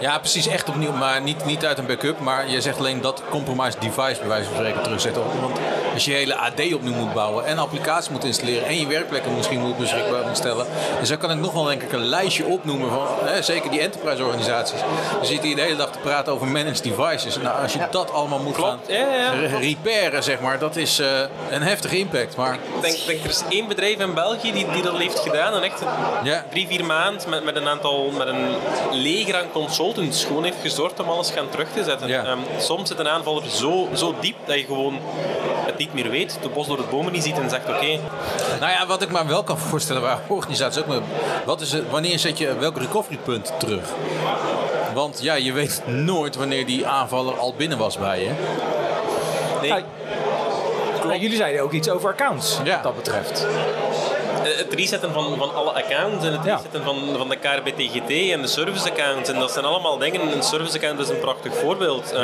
[0.00, 2.20] ja, precies, echt opnieuw, maar niet, niet uit een backup.
[2.20, 5.22] Maar je zegt alleen dat compromised device bij wijze van spreken terugzetten.
[5.40, 5.58] Want
[5.94, 9.34] als je je hele AD opnieuw moet bouwen en applicaties moet installeren en je werkplekken
[9.36, 10.66] misschien moet beschikbaar stellen.
[11.00, 13.80] Dus dan kan ik nog wel denk ik een lijstje opnoemen van hè, zeker die
[13.80, 14.80] enterprise organisaties.
[15.20, 17.36] We zitten hier de hele dag te praten over managed devices.
[17.36, 19.30] Nou, als je dat allemaal moet gaan Ja, ja, ja.
[19.30, 21.06] re- repairen, zeg maar, dat is eh,
[21.50, 22.36] een heftige impact.
[22.36, 25.54] Maar Ik denk, denk er is één bedrijf in België die, die dat heeft gedaan.
[25.54, 25.82] En echt
[26.22, 26.44] Ja.
[26.50, 28.46] drie, vier maanden met, met een aantal, met een
[28.92, 32.08] leger aan consultants gewoon heeft gezorgd om alles gaan terug te zetten.
[32.08, 32.24] Ja.
[32.24, 34.98] Ehm, soms zit een aanvaller zo, zo diep dat je gewoon
[35.66, 37.98] het niet meer weet, de bos door het bomen niet ziet en zegt oké,
[38.60, 41.00] Nou ja, wat ik me wel kan voorstellen waar organisaties ook mee...
[41.44, 43.92] Wat is het, wanneer zet je welk recoverypunt terug?
[44.94, 48.30] Want ja, je weet nooit wanneer die aanvaller al binnen was bij je.
[49.60, 49.84] Nee.
[51.04, 53.46] Nou, jullie zeiden ook iets over accounts, wat dat betreft.
[54.44, 58.42] Eh, Het resetten van, van alle accounts en het resetten van, van de KRBTGT en
[58.42, 59.28] de service accounts.
[59.30, 60.20] En dat zijn allemaal dingen.
[60.32, 62.12] Een service account is een prachtig voorbeeld.
[62.12, 62.20] Eh,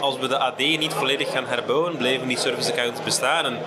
[0.00, 3.44] Als we de AD niet volledig gaan herbouwen, blijven die service accounts bestaan.
[3.44, 3.58] En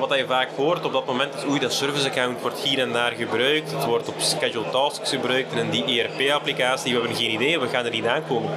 [0.00, 2.92] wat je vaak hoort op dat moment is, oei, dat service account wordt hier en
[2.92, 3.70] daar gebruikt.
[3.72, 7.68] Het wordt op scheduled tasks gebruikt en in die ERP-applicatie, we hebben geen idee, we
[7.68, 8.50] gaan er niet aankomen.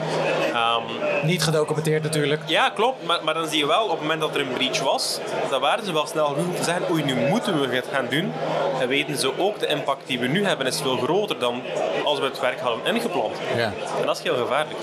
[0.54, 2.42] Ehm, Niet gedocumenteerd natuurlijk.
[2.46, 3.06] ja, klopt.
[3.06, 5.62] Maar, maar dan zie je wel, op het moment dat er een breach was, dan
[5.62, 8.34] waren ze wel snel genoeg te zeggen, oei, nu moeten we het gaan doen.
[8.80, 11.62] En weten ze ook, de impact die we nu hebben is veel groter dan
[12.04, 13.36] als we het werk hadden ingepland.
[13.56, 13.74] Ja.
[14.00, 14.78] En dat is heel gevaarlijk.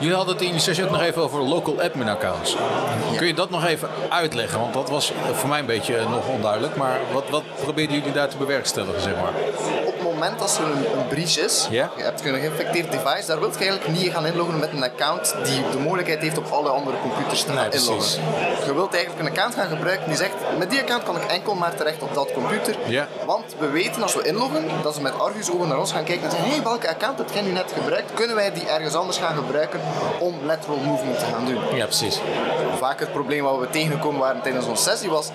[0.00, 2.56] Jullie hadden het in je sessie ook nog even over local admin accounts.
[3.16, 4.60] Kun je dat nog even uitleggen?
[4.60, 6.76] Want dat was voor mij een beetje nog onduidelijk.
[6.76, 9.32] Maar wat, wat probeerden jullie daar te bewerkstelligen, zeg maar?
[10.24, 13.58] Moment als er een, een breach is, je hebt een geïnfecteerd device, daar wil je
[13.58, 17.40] eigenlijk niet gaan inloggen met een account die de mogelijkheid heeft op alle andere computers
[17.42, 17.88] te gaan Nee, precies.
[17.88, 18.66] inloggen.
[18.66, 21.54] Je wilt eigenlijk een account gaan gebruiken die zegt, met die account kan ik enkel
[21.54, 22.76] maar terecht op dat computer.
[23.26, 26.30] Want we weten als we inloggen, dat ze met argusogen naar ons gaan kijken en
[26.30, 28.14] zeggen, hé, hey, welke account heb jij nu net gebruikt?
[28.14, 29.80] Kunnen wij die ergens anders gaan gebruiken
[30.18, 31.76] om lateral movement te gaan doen?
[31.76, 32.20] Ja, precies.
[32.78, 35.30] Vaak het probleem wat we tegengekomen waren tijdens onze sessie was,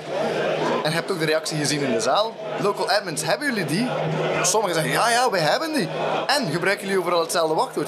[0.84, 3.88] en je hebt ook de reactie gezien in de zaal, local admins, hebben jullie die?
[4.42, 5.88] Sommigen zeggen, ja, ja, wij hebben die.
[6.28, 7.88] En gebruiken jullie overal hetzelfde wachtwoord?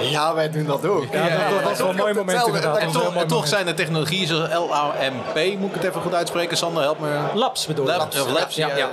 [0.00, 1.04] Ja, wij doen dat ook.
[1.12, 2.76] Ja, dat- dat was wel een mooi moment inderdaad.
[2.78, 6.56] En toch, en toch zijn de technologieën zoals LAMP, moet ik het even goed uitspreken,
[6.56, 7.18] Sander, help me.
[7.34, 7.96] Labs bedoel je?
[7.96, 8.68] Labs, labs, ja.
[8.68, 8.88] Ja, ja.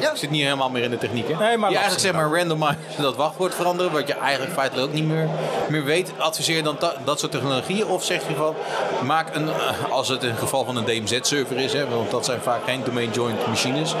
[0.00, 1.34] eh, Ik zit niet helemaal meer in de techniek, hè?
[1.34, 4.88] Nee, maar die labs eigenlijk zeg maar randomize dat wachtwoord veranderen, wat je eigenlijk feitelijk
[4.88, 5.28] ook niet meer,
[5.68, 6.12] meer weet.
[6.18, 8.54] Adviseer je dan ta- dat soort technologieën of zeg je van,
[9.04, 12.24] maak een, eh, als het in het geval van een DMZ-server is, hè, want dat
[12.24, 13.94] zijn vaak geen domain-joint machines,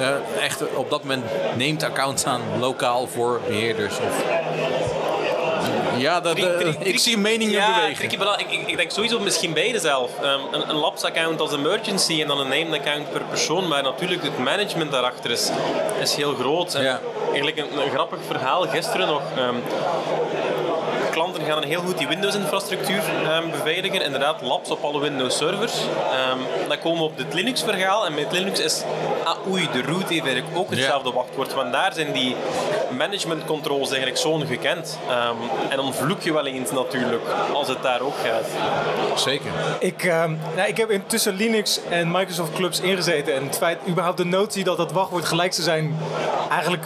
[0.00, 1.24] eh, echt op dat moment
[1.56, 4.24] neemt accounts aan lokaal voor beheerders of...
[5.96, 8.04] Ja, dat, eh, ik zie meningen ja, bewegen.
[8.04, 10.10] Ik, ik, ik denk sowieso misschien beide zelf.
[10.22, 13.68] Ehm, een, een labs-account als emergency en dan een named account per persoon.
[13.68, 15.50] Maar natuurlijk, het management daarachter is,
[16.00, 16.74] is heel groot.
[16.74, 19.22] En Eigenlijk een, een grappig verhaal gisteren nog.
[19.36, 19.54] ehm,
[21.20, 24.02] klanten gaan dan heel goed die Windows-infrastructuur ehm, beveiligen.
[24.02, 25.72] Inderdaad, labs op alle Windows-servers.
[26.12, 28.06] Ehm, dan komen we op het Linux-verhaal.
[28.06, 28.82] En met Linux is,
[29.24, 31.54] ah oei, de root heeft eigenlijk ook hetzelfde wachtwoord.
[31.54, 32.36] Want daar zijn die
[32.96, 34.98] management controls eigenlijk zo gekend.
[35.08, 35.36] Ehm,
[35.68, 38.46] en dan vloek je wel eens natuurlijk, als het daar ook gaat.
[39.20, 39.50] Zeker.
[39.78, 43.34] Ik, ehm, nou, ik heb intussen Linux en Microsoft Clubs ingezeten.
[43.34, 45.98] En het feit, überhaupt de notie dat dat wachtwoord gelijk zou zijn,
[46.50, 46.84] eigenlijk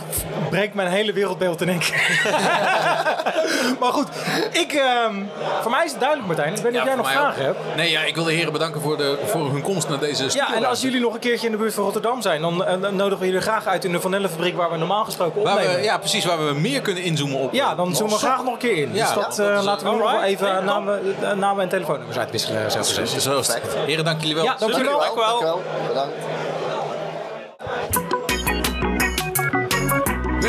[0.50, 2.20] breekt mijn hele wereldbeeld in één keer.
[3.80, 4.08] maar goed,
[4.62, 5.14] ik, ehm,
[5.62, 6.54] voor mij is het duidelijk Martijn.
[6.54, 7.54] Ik weet niet of jij nog vragen ook.
[7.54, 7.76] hebt.
[7.76, 10.48] Nee, ja, ik wil de heren bedanken voor, de, voor hun komst naar deze studio.
[10.48, 12.80] Ja, en als jullie nog een keertje in de buurt van Rotterdam zijn, dan, eh,
[12.80, 15.76] dan nodigen we jullie graag uit in de Vanellenfabriek waar we normaal gesproken Waar opnemen.
[15.76, 17.52] we, ja, precies, waar we meer kunnen inzoomen op.
[17.52, 18.90] Ja, dan op zoomen we graag nog een keer in.
[18.94, 21.68] Ja, dus dat, dat eh, laten we nu nog even Nee, namen, eh, namen en
[21.68, 22.70] telefoonnummers uitwisselen.
[22.70, 22.82] Zo.
[23.18, 23.60] Zo is het.
[23.86, 24.44] Heren, dank jullie wel.
[24.44, 25.00] Ja, dank jullie wel.
[25.00, 25.62] Dank wel.
[25.88, 26.14] Bedankt.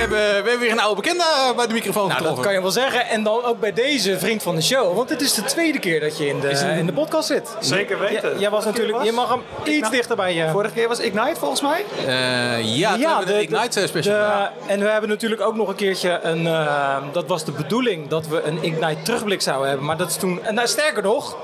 [0.10, 2.62] Hebben, we hebben weer een oude bekende eh, bij de microfoon Nou, dat kan je
[2.62, 3.08] wel zeggen.
[3.08, 4.96] En dan ook bij deze vriend van de show.
[4.96, 7.56] Want dit is de tweede keer dat je in de, in de podcast zit.
[7.60, 8.30] Zeker weten.
[8.30, 10.50] Jij- jij was natuurlijk, je mag hem iets dichter bij je.
[10.50, 11.86] Vorige keer was Ignite volgens mij.
[12.06, 14.48] Eh, ja, hebben we de, Ignite special de-.
[14.72, 16.48] En we hebben natuurlijk ook nog een keertje een.
[16.48, 19.86] eh, dat was de bedoeling dat we een Ignite terugblik zouden hebben.
[19.86, 20.44] Maar dat is toen.
[20.44, 21.36] En nou, sterker nog,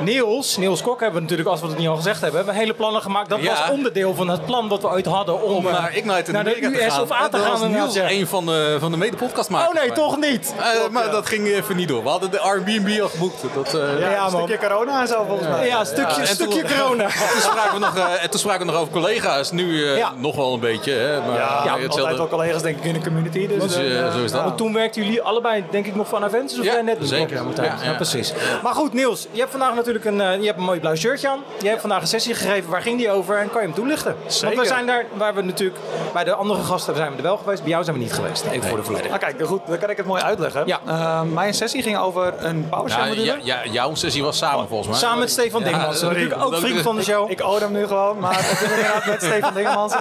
[0.00, 2.60] Niels, Niels Kok hebben we natuurlijk, als we het niet al gezegd hebben, hebben we
[2.60, 3.28] hele plannen gemaakt.
[3.28, 3.50] Dat Ja.
[3.50, 6.32] was onderdeel van het plan wat we ooit hadden om, Om eh, naar Ignite in
[6.32, 7.02] naar de US gaan.
[7.02, 7.58] of A te Dat gaan.
[7.92, 8.10] Niels, ja.
[8.10, 9.68] een van de, van de mede-podcastmakers.
[9.68, 10.54] Oh nee, toch niet.
[10.58, 12.02] Eh, maar dat ging even niet door.
[12.02, 13.42] We hadden de Airbnb al geboekt.
[13.54, 15.66] Dat, eh, Ja, een stukje corona en zo volgens mij.
[15.66, 17.02] Ja, een stukje, en stukje toen- corona.
[17.32, 19.50] Toen spraken, we nog, eh, en toen spraken we nog over collega's.
[19.52, 20.12] Nu eh, Ja.
[20.16, 20.92] nog wel een beetje.
[20.92, 23.46] Hè, maar Ja, eh, altijd wel collega's denk ik in de community.
[23.48, 24.42] Dus, Dus, eh, eh, zo is dat.
[24.44, 27.42] Want toen werkten jullie allebei, denk ik, nog van Aventus of Ja, jij net zeker.
[27.82, 28.32] Ja, precies.
[28.62, 31.28] Maar goed, Niels, je hebt vandaag natuurlijk een, eh, je hebt een mooi blauw shirtje
[31.28, 31.38] aan.
[31.62, 32.70] Je hebt vandaag een sessie gegeven.
[32.70, 34.16] Waar ging die over en kan je hem toelichten?
[34.42, 35.78] Want we zijn daar, waar we natuurlijk,
[36.12, 37.62] bij de andere gasten zijn we er wel geweest.
[37.62, 38.44] Bij jou zijn we niet geweest.
[38.44, 39.20] Even voor de volledigheid.
[39.22, 40.62] Nou kijk, goed, dan kan ik het mooi uitleggen.
[40.66, 40.80] Ja.
[40.86, 43.24] Eh, mijn sessie ging over een PowerShell Ja, module.
[43.24, 44.98] ja, ja, jouw sessie was samen volgens mij.
[44.98, 46.14] Samen met Stefan Ja, Dingmans, sorry.
[46.22, 47.30] natuurlijk ook vriend van de show.
[47.30, 49.94] Ik ode hem nu gewoon, maar het is inderdaad met Stefan Dingemans.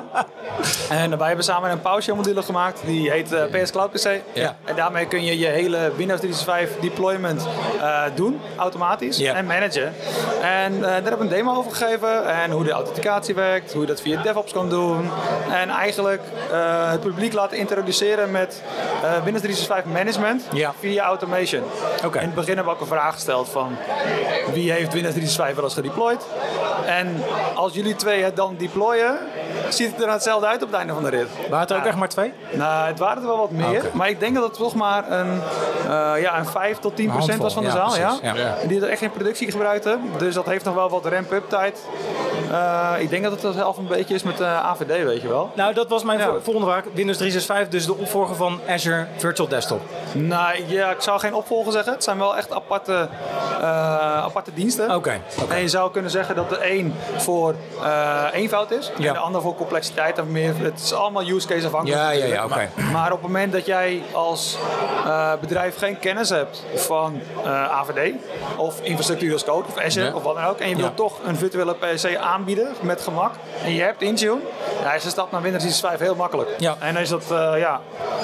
[0.90, 4.10] En wij hebben samen een PowerShell module gemaakt, die heet eh, PS Cloud PC.
[4.34, 4.56] Ja.
[4.66, 7.48] En daarmee kun je je hele Windows 365 deployment
[7.82, 9.34] eh, doen, automatisch, Ja.
[9.34, 9.94] en managen.
[10.42, 13.82] En eh, daar hebben we een demo over gegeven en hoe de authenticatie werkt, hoe
[13.82, 15.10] je dat via DevOps kan doen.
[15.52, 16.22] En eigenlijk
[16.52, 18.62] eh, het publiek laten introduceren met
[19.04, 20.74] eh, Windows 365 management Ja.
[20.80, 21.64] via automation.
[22.06, 22.18] Oké.
[22.20, 23.76] In het begin hebben we ook een vraag gesteld van
[24.54, 26.22] wie heeft Windows 365 wel eens gedeployed?
[26.86, 27.24] En
[27.56, 29.18] als jullie twee het dan deployen,
[29.70, 31.28] ziet het er nou hetzelfde uit op het einde van de rit.
[31.42, 32.34] Waren het er ook echt maar twee?
[32.52, 33.84] Nou, het waren er wel wat meer.
[33.94, 35.42] Maar ik denk dat het toch maar een,
[35.84, 37.96] eh, ja, een 5 tot 10 procent was van de zaal.
[37.96, 38.00] Ja.
[38.22, 38.68] ja, precies, ja.
[38.68, 40.02] Die er echt in productie gebruikten.
[40.18, 41.80] Dus dat heeft nog wel wat ramp-up tijd.
[42.52, 45.52] Eh, ik denk dat het zelf een beetje is met de AVD, weet je wel.
[45.56, 46.84] Nou, dat was mijn vo- volgende vraag.
[46.94, 49.82] Windows 365, dus de opvolger van Azure Virtual Desktop.
[50.14, 51.94] Nou, ja, ik zou geen opvolger zeggen.
[51.94, 53.08] Het zijn wel echt aparte,
[53.62, 54.96] eh, aparte diensten.
[54.96, 55.20] Oké.
[55.50, 59.08] En je zou kunnen zeggen dat de een voor eh, eenvoud is Ja.
[59.08, 60.20] en de ander voor complexiteit.
[60.20, 62.02] Of meer, het is allemaal use case afhankelijk.
[62.02, 62.70] Ja, ja, ja, oké.
[62.76, 64.58] Maar, maar op het moment dat jij als
[65.06, 68.14] eh, bedrijf geen kennis hebt van AVD
[68.56, 70.14] of infrastructuur als code of Azure Ja.
[70.16, 70.60] of wat dan ook.
[70.60, 70.96] En je wilt Ja.
[70.96, 73.34] toch een virtuele PC aanbieden met gemak.
[73.64, 74.38] En je hebt Intune.
[74.84, 76.50] Ja, is de stap naar Windows 365 heel makkelijk.
[76.58, 76.76] Ja.
[76.80, 77.82] En dan is dat, ja,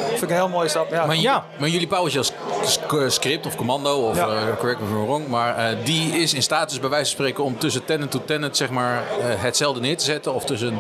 [0.10, 0.92] vind ik een heel mooie stap.
[0.92, 1.06] Ja.
[1.06, 1.46] Maar, ja.
[1.60, 2.24] maar jullie PowerShell
[2.64, 4.28] sc- script of commando, of Ja.
[4.28, 7.14] eh, correct me if I'm wrong, maar eh, die is in status bij wijze van
[7.26, 10.34] spreken om tussen tenant to tenant zeg maar, eh, hetzelfde neer te zetten.
[10.34, 10.80] Of tussen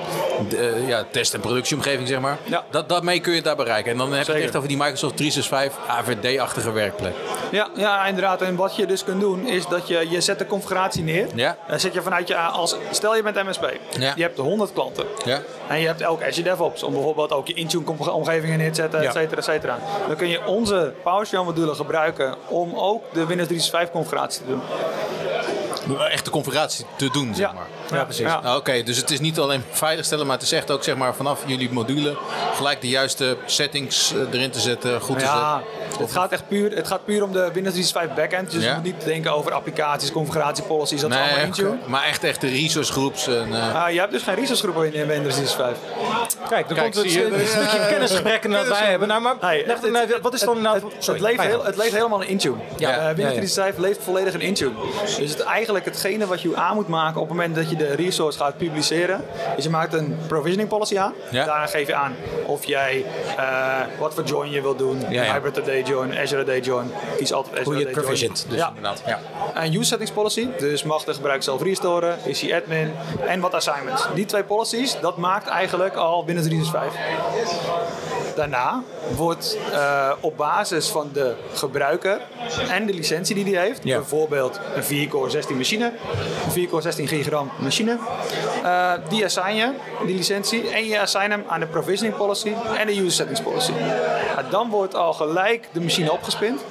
[0.57, 2.37] eh, ja, test- en productieomgeving zeg maar.
[2.43, 2.63] Ja.
[2.71, 3.91] Dat, daarmee kun je het daar bereiken.
[3.91, 7.13] En dan heb je het echt over die Microsoft 365 AVD-achtige werkplek.
[7.51, 8.41] Ja, ja, inderdaad.
[8.41, 11.27] En wat je dus kunt doen is dat je, je zet de configuratie neer.
[11.35, 11.57] Ja.
[11.67, 13.71] Dan zet je vanuit je als stel je bent MSP.
[13.99, 14.13] Ja.
[14.15, 15.05] Je hebt 100 klanten.
[15.25, 15.41] Ja.
[15.67, 17.83] En je hebt ook Azure DevOps om bijvoorbeeld ook je Intune
[18.19, 19.07] omgevingen neer te zetten, Ja.
[19.07, 19.77] et cetera, et cetera.
[20.07, 24.61] Dan kun je onze PowerShell module gebruiken om ook de Windows 365 configuratie te doen.
[25.97, 27.53] Echt de configuratie te doen, zeg Ja.
[27.53, 27.67] maar.
[27.99, 28.25] Ja, precies.
[28.25, 31.15] Ah, Oké, dus het is niet alleen veiligstellen, maar het is echt ook zeg maar,
[31.15, 32.17] vanaf jullie module
[32.55, 36.01] gelijk de juiste settings eh, erin te zetten, goed te Ja, zetten.
[36.03, 38.51] het gaat echt puur, het gaat puur om de Windows 365 backend.
[38.51, 38.69] Dus Ja.
[38.69, 41.77] je moet niet denken over applicaties, configuratie policies, dat is allemaal Nee, Intune.
[41.85, 43.27] maar echt, echt de resource groups.
[43.27, 45.77] En, eh, Ah, je hebt dus geen resource groepen in Windows 365.
[46.49, 49.07] Kijk, dan Kijk, komt het een er is, stukje eh, kennisgesprekken dat wij hebben.
[49.07, 50.81] Nou, maar Hey, leg- het- nou, wat is dan nou...
[51.05, 52.55] het, leeft heel, het leeft helemaal in Intune.
[52.77, 52.89] Ja.
[52.89, 53.13] Windows ja.
[53.13, 54.71] 365 leeft volledig in Intune.
[55.17, 57.95] Dus het, eigenlijk hetgene wat je aan moet maken op het moment dat je de
[57.95, 59.25] resource gaat publiceren,
[59.57, 61.13] is je maakt een provisioning policy aan.
[61.31, 61.45] Ja.
[61.45, 62.15] Daarna geef je aan
[62.45, 63.05] of jij
[63.37, 64.99] eh, wat voor join je wil doen.
[65.09, 65.33] Ja, ja.
[65.33, 66.91] Hybrid AD join, Azure AD join.
[67.17, 69.01] Kies altijd Azure Hoe je het provisioned, dus inderdaad.
[69.05, 69.19] Ja.
[69.53, 72.91] Een use settings policy, dus mag de gebruiker zelf restoren, is hij admin
[73.27, 74.07] en wat assignments.
[74.13, 77.99] Die twee policies, dat maakt eigenlijk al Windows 365.
[78.35, 78.83] Daarna
[79.15, 82.21] wordt eh, op basis van de gebruiker
[82.69, 87.97] en de licentie die hij heeft, bijvoorbeeld een 4-core 16 machine, 4-core 16 gigagram machine,
[88.63, 89.71] eh, die assign je,
[90.05, 93.71] die licentie, en je assign hem aan de provisioning policy en de user settings policy.
[93.71, 96.61] Nou, dan wordt al gelijk de machine opgespind.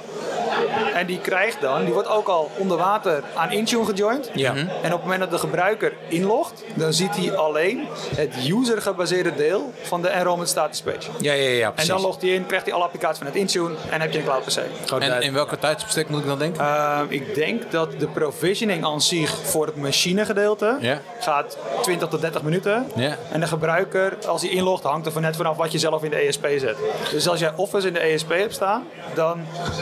[0.93, 4.29] En die krijgt dan, die wordt ook al onder water aan Intune gejoind.
[4.33, 4.53] Ja.
[4.55, 9.71] En op het moment dat de gebruiker inlogt, dan ziet hij alleen het user-gebaseerde deel
[9.81, 11.09] van de enrollment status page.
[11.19, 11.91] Ja, ja, ja, En precies.
[11.91, 14.23] dan logt hij in, krijgt hij alle applicaties van het Intune en heb je een
[14.23, 14.57] cloud PC.
[14.99, 16.63] En in welke tijdsbestek moet ik dan denken?
[16.65, 20.99] Ehm, ik denk dat de provisioning aan zich voor het machinegedeelte Ja.
[21.19, 22.87] gaat 20 tot 30 minuten.
[22.95, 23.17] Ja.
[23.31, 26.09] En de gebruiker, als hij inlogt, hangt er van net vanaf wat je zelf in
[26.09, 26.75] de ESP zet.
[27.11, 28.83] Dus als jij Office in de ESP hebt staan,
[29.13, 29.39] dan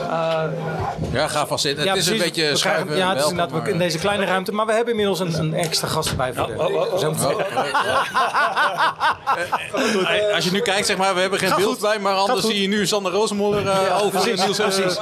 [0.10, 0.44] eh,
[1.12, 1.84] Ja, ga vast zitten.
[1.86, 2.98] Ja, het is een beetje We krijgen- schuiven.
[2.98, 4.52] Ja, het is welkom, inderdaad maar- in deze kleine ruimte.
[4.52, 6.50] Maar we hebben inmiddels een, een extra gast erbij voor.
[10.08, 11.82] Eh, Als je nu kijkt, zeg maar, we hebben geen Gaat beeld goed.
[11.82, 14.98] bij, maar anders zie je nu Sander Rozenmoller eh, over precies, Niels, eh, precies.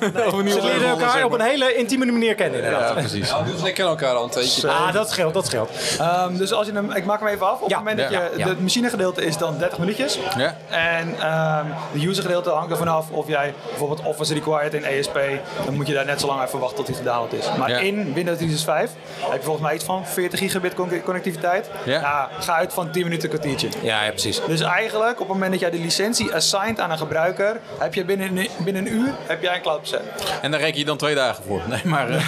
[0.00, 2.88] Ze leren Rozenmoller, elkaar zeg op een hele intieme manier kennen inderdaad.
[2.88, 3.32] Ja, precies.
[3.52, 4.68] Dus ik ken elkaar al een tijdje.
[4.70, 5.70] Ah, dat scheelt, dat scheelt.
[5.98, 7.60] Ehm, dus als je hem, ik maak hem even af.
[7.60, 8.48] Op Ja, het moment ja, dat je, ja.
[8.48, 10.18] het machinegedeelte is dan 30 minuutjes.
[10.36, 10.56] Ja.
[10.70, 15.18] En ehm de usergedeelte hangt er vanaf of jij bijvoorbeeld Office required in ESP.
[15.64, 17.44] Dan moet je daar net zo lang even wachten tot hij gedownload is.
[17.58, 17.78] Maar Ja.
[17.78, 18.98] in Windows 365
[19.30, 21.70] heb je volgens mij iets van 40 gigabit con- connectiviteit.
[21.84, 22.00] Ja.
[22.00, 23.68] Nou, ga uit van 10 minuten kwartiertje.
[23.82, 24.40] Ja, ja, precies.
[24.46, 28.04] Dus eigenlijk, op het moment dat jij de licentie assigned aan een gebruiker, heb je
[28.04, 30.02] binnen, een- binnen een uur heb jij een cloud set.
[30.42, 31.60] En daar reken je dan twee dagen voor.
[31.68, 32.08] Nee, maar...
[32.10, 32.22] eh,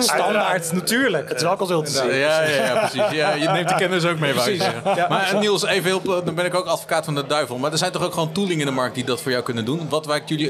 [0.00, 1.28] Standaard, natuurlijk.
[1.28, 2.04] Het is wel consultancy.
[2.06, 3.10] ja, ja, ja, precies.
[3.16, 4.82] Ja, je neemt de kennis ook mee, wou je zeggen.
[5.08, 7.58] Maar eh, Niels, even heel, dan ben ik ook advocaat van de duivel.
[7.58, 9.64] Maar er zijn toch ook gewoon tooling in de markt die dat voor jou kunnen
[9.64, 9.86] doen?
[9.88, 10.49] Wat wijkt jullie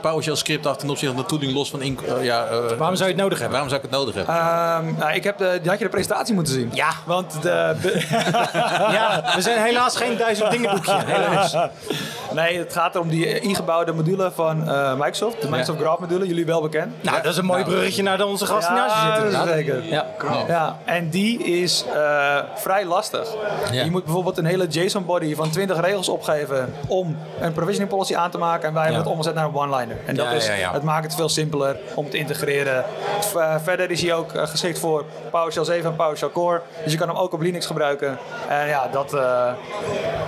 [0.00, 1.82] PowerShell script af ten opzichte van de tooling los van...
[1.82, 3.50] in- eh, ja, eh, Waarom zou je het nodig hebben?
[3.50, 4.34] waarom zou ik het nodig hebben?
[4.34, 6.70] Ehm, nou, ik heb de, die had je de presentatie moeten zien.
[6.72, 6.88] Ja.
[7.06, 8.06] Want de, de-
[8.98, 10.96] Ja, we zijn helaas geen duizend dingen boekje.
[11.06, 11.56] Helaas.
[12.34, 15.40] Nee, het gaat om die ingebouwde module van eh, Microsoft.
[15.42, 17.02] De Microsoft Graph module, jullie wel bekend.
[17.02, 18.94] Nou, dat is een mooi bruggetje naar onze gast die naast
[19.24, 19.48] je zit.
[19.48, 19.84] zeker.
[19.84, 20.06] Ja.
[20.48, 23.28] Ja, en die is eh, vrij lastig.
[23.72, 23.84] Ja.
[23.84, 28.30] Je moet bijvoorbeeld een hele JSON-body van 20 regels opgeven om een provisioning policy aan
[28.30, 28.68] te maken.
[28.68, 29.96] En wij hebben het omgezet naar een one-liner.
[30.06, 30.72] En dat Ja, is, ja, ja.
[30.72, 32.84] het maakt het veel simpeler om te integreren.
[33.36, 36.60] Eh, verder is hij ook eh, geschikt voor PowerShell 7 en PowerShell Core.
[36.82, 38.18] Dus je kan hem ook op Linux gebruiken.
[38.48, 39.14] En ja, dat...
[39.14, 39.52] eh,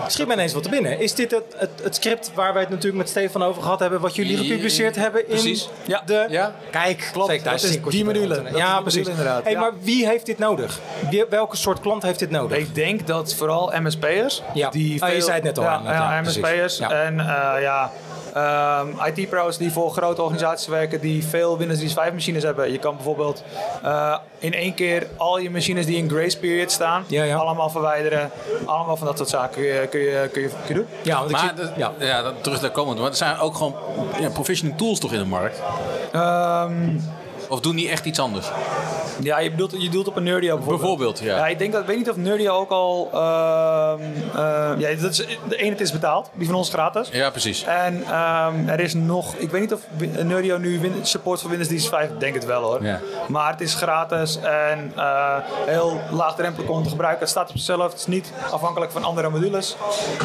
[0.06, 1.00] Schiet mij ineens wat te binnen.
[1.00, 4.14] Is dit het, het, script waar wij het natuurlijk met Stefan over gehad hebben, wat
[4.14, 5.68] jullie gepubliceerd hebben in precies.
[6.06, 6.26] De...
[6.28, 6.52] Ja.
[6.70, 8.42] Kijk, Klopt, Zeker, dat is die module.
[8.54, 9.08] Ja, precies.
[9.08, 9.56] inderdaad, Hey.
[9.56, 10.78] Maar wie heeft dit nodig?
[11.10, 12.58] Wie- welke soort klant heeft dit nodig?
[12.58, 14.42] Ik denk dat vooral MSP'ers.
[14.54, 14.70] Ja.
[14.70, 16.20] Die Ah, je zei het net al, Ja.
[16.20, 16.78] MSP'ers.
[16.78, 17.16] En
[17.60, 17.90] ja,
[18.34, 22.72] ehm, IT-pro's die voor grote organisaties werken, die veel Windows 365 machines hebben.
[22.72, 23.42] Je kan bijvoorbeeld
[23.82, 27.04] eh, in één keer al je machines die in grace period staan,
[27.36, 28.30] allemaal verwijderen.
[28.64, 30.86] Allemaal van dat soort zaken kun je, kun je, kun je, kun je doen.
[31.02, 31.92] Ja, want maar de- ja.
[32.22, 32.98] dat- terug daar komend.
[32.98, 33.74] Maar er zijn ook gewoon
[34.20, 35.60] ja, provisioning tools toch in de markt?
[37.50, 38.50] Of doen die echt iets anders?
[39.22, 40.80] Ja, je bedoelt, je doelt op een Nerdio bijvoorbeeld.
[40.80, 41.36] Bijvoorbeeld, ja.
[41.36, 44.00] Ja, ik denk dat, ik weet niet of Nerdio ook al, ehm,
[44.34, 47.08] eh, ja, dat is, de ene het is betaald, die van ons gratis.
[47.12, 47.64] Ja, precies.
[47.64, 49.80] En ehm, er is nog, ik weet niet of
[50.24, 52.84] Nerdio nu support voor Windows 365, ik denk het wel hoor.
[52.84, 53.00] Ja.
[53.28, 55.36] Maar het is gratis en eh,
[55.66, 57.20] heel laagdrempelig om te gebruiken.
[57.20, 59.76] Het staat op zichzelf, het is niet afhankelijk van andere modules.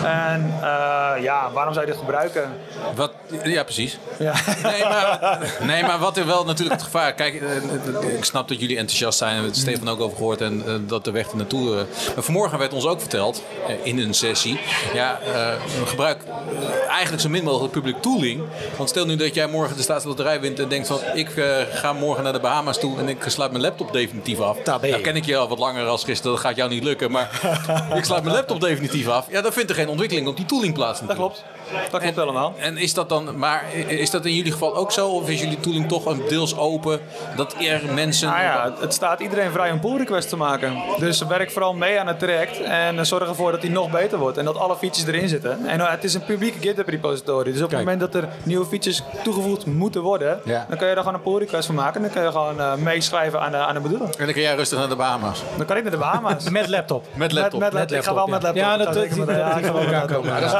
[0.03, 2.53] En eh, ja, waarom zou je dit gebruiken?
[2.95, 3.11] Wat,
[3.43, 3.99] ja, precies.
[4.19, 4.33] Ja.
[4.63, 7.13] Nee, maar, nee, maar wat er wel natuurlijk het gevaar...
[7.15, 9.29] Kijk, eh, eh, ik snap dat jullie enthousiast zijn.
[9.29, 10.41] We hebben het Stefan ook over gehoord.
[10.41, 11.69] En eh, dat de weg er naartoe...
[11.77, 11.83] eh,
[12.15, 14.59] maar vanmorgen werd ons ook verteld, eh, in een sessie...
[14.93, 15.53] Ja, eh,
[15.85, 18.41] gebruik eh, eigenlijk zo min mogelijk public tooling.
[18.77, 20.99] Want stel nu dat jij morgen de staatsloterij wint en denkt van...
[21.13, 24.57] Ik eh, ga morgen naar de Bahama's toe en ik sluit mijn laptop definitief af.
[24.65, 26.31] Nou ken ik je al wat langer als gisteren.
[26.31, 27.11] Dat gaat jou niet lukken.
[27.11, 27.29] Maar
[27.97, 29.27] ik sluit mijn laptop definitief af.
[29.31, 30.99] Ja, dan vindt er geen ontwikkeling op die tooling plaats.
[31.07, 31.43] Dat klopt.
[31.91, 32.53] Dat klopt helemaal.
[32.59, 35.07] En is dat dan, maar is dat in jullie geval ook zo?
[35.09, 36.99] Of is jullie tooling toch een deels open?
[37.35, 38.27] Dat er mensen.
[38.29, 40.77] Nou ja, het staat iedereen vrij om pull requests te maken.
[40.99, 44.37] Dus werk vooral mee aan het traject en zorg ervoor dat die nog beter wordt.
[44.37, 45.65] En dat alle features erin zitten.
[45.67, 47.51] En uh, het is een publieke GitHub repository.
[47.51, 50.65] Dus op het moment dat er nieuwe features toegevoegd moeten worden, Ja.
[50.69, 51.95] dan kun je daar gewoon een pull request van maken.
[51.95, 54.03] En dan kun je gewoon uh, meeschrijven aan de, aan de module.
[54.03, 55.41] En dan kun jij rustig naar de Bahama's.
[55.57, 56.49] Dan kan ik naar de Bahama's.
[56.59, 57.05] Met laptop.
[57.13, 57.59] Met laptop.
[57.59, 58.63] Met, met, ik ga wel met laptop.
[58.63, 60.25] Ja, dat- Ik ga zeker dat- ja, ik ga wel laptop.
[60.25, 60.51] Dat, is,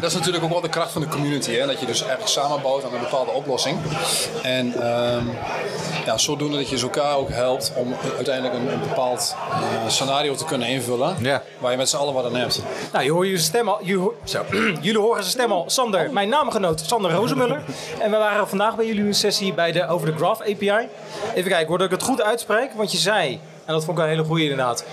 [0.00, 1.52] dat is natuurlijk ook wel de kracht van de community.
[1.52, 1.66] Hè?
[1.66, 3.78] Dat je dus eigenlijk samenbouwt aan een bepaalde oplossing.
[4.42, 5.26] En ehm,
[6.06, 10.34] ja, zodoende dat je dus elkaar ook helpt om uiteindelijk een, een bepaald eh, scenario
[10.34, 11.16] te kunnen invullen.
[11.58, 12.62] Waar je met z'n allen wat aan hebt.
[12.92, 13.78] Nou, je hoort je stem al.
[13.82, 14.44] Je hoort- zo.
[14.80, 15.64] jullie horen zijn stem al.
[15.66, 17.62] Sander, mijn naamgenoot Sander Rozemuller.
[18.02, 20.88] en we waren vandaag bij jullie een sessie bij de, over de Graph API.
[21.34, 22.72] Even kijken, hoor dat ik het goed uitspreek.
[22.74, 24.84] Want je zei, en dat vond ik een hele goede inderdaad.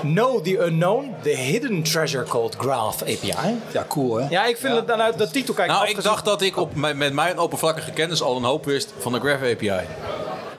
[0.00, 3.34] Know the unknown, the hidden treasure called Graph API.
[3.72, 4.28] Ja, cool hè?
[4.28, 5.74] Ja, ik vind het dan uit de titel kijken.
[5.74, 8.92] Nou, ik dacht dat ik op, met, met mijn oppervlakkige kennis al een hoop wist
[8.98, 9.86] van de Graph API.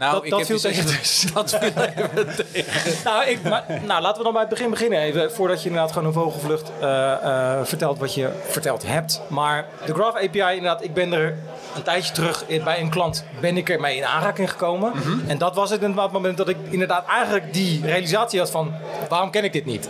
[0.03, 1.59] Nou, Dat- ik dat heb viel tegen sessie- Dat viel
[1.95, 2.93] even tegen.
[3.03, 5.31] nou, ik, maar, nou, laten we dan bij het begin beginnen even.
[5.31, 9.21] Voordat je inderdaad gewoon een vogelvlucht eh, eh, vertelt wat je verteld hebt.
[9.27, 11.35] Maar de Graph API, inderdaad, ik ben er
[11.75, 14.91] een tijdje terug in- bij een klant ben ik ermee in aanraking gekomen.
[14.95, 15.30] Mhm.
[15.30, 18.73] En dat was het inderdaad het moment dat ik inderdaad eigenlijk die realisatie had van
[19.09, 19.89] waarom ken ik dit niet?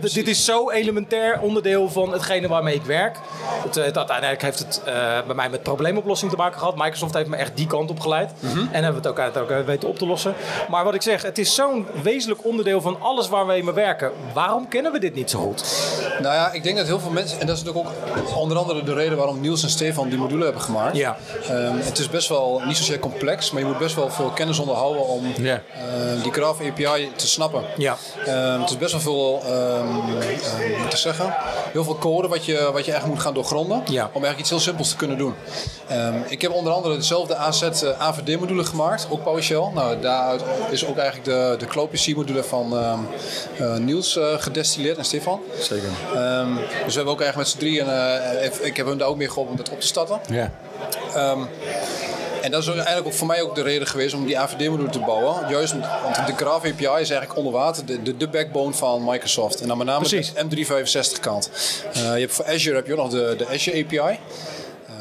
[0.00, 3.16] D- dit is zo elementair onderdeel van hetgene waarmee ik werk.
[3.62, 4.82] Het, eh, het- uiteindelijk heeft het
[5.26, 6.76] bij mij met probleemoplossing te maken gehad.
[6.76, 8.32] Microsoft heeft me echt die kant op geleid.
[8.40, 8.58] Mhm.
[8.58, 10.34] En hebben we het ook uit ook weten op te lossen.
[10.68, 14.10] Maar wat ik zeg, het is zo'n wezenlijk onderdeel van alles waar we mee werken.
[14.34, 15.64] Waarom kennen we dit niet zo goed?
[16.20, 18.82] Nou ja, ik denk dat heel veel mensen, en dat is natuurlijk ook onder andere
[18.82, 20.96] de reden waarom Niels en Stefan die module hebben gemaakt.
[20.96, 21.16] Ja.
[21.48, 24.58] Ehm, het is best wel niet zozeer complex, maar je moet best wel veel kennis
[24.58, 27.62] onderhouden om ehm, die Graph API te snappen.
[27.76, 27.96] Ja.
[28.26, 29.42] Ehm, het is best wel veel,
[30.78, 31.34] hoe te zeggen,
[31.72, 34.60] heel veel code wat je, wat je echt moet gaan doorgronden om eigenlijk iets heel
[34.60, 35.34] simpels te kunnen doen.
[36.28, 39.70] Ik heb onder andere dezelfde AZ eh, AVD-module gemaakt, ook PowerShell.
[39.74, 42.98] Nou, daaruit is ook eigenlijk de, de CloPC-module van ehm,
[43.58, 45.40] eh, Niels eh, gedestilleerd en Stefan.
[45.60, 45.88] Zeker.
[46.14, 47.86] Ehm, dus we hebben ook eigenlijk met z'n drieën,
[48.38, 50.20] even- ik heb hem daar ook mee geholpen om dat op te starten.
[50.28, 50.50] Ja.
[51.14, 51.40] Ehm,
[52.42, 54.98] en dat is eigenlijk ook voor mij ook de reden geweest om die AVD-module te
[54.98, 55.48] bouwen.
[55.48, 55.72] Juist,
[56.02, 59.60] want de Graph API is eigenlijk onder water de, de, de backbone van Microsoft.
[59.60, 60.32] En dan met name Precies.
[60.32, 61.50] de M365 kant.
[61.92, 64.18] Eh, je hebt voor Azure heb je ook nog de, de Azure API.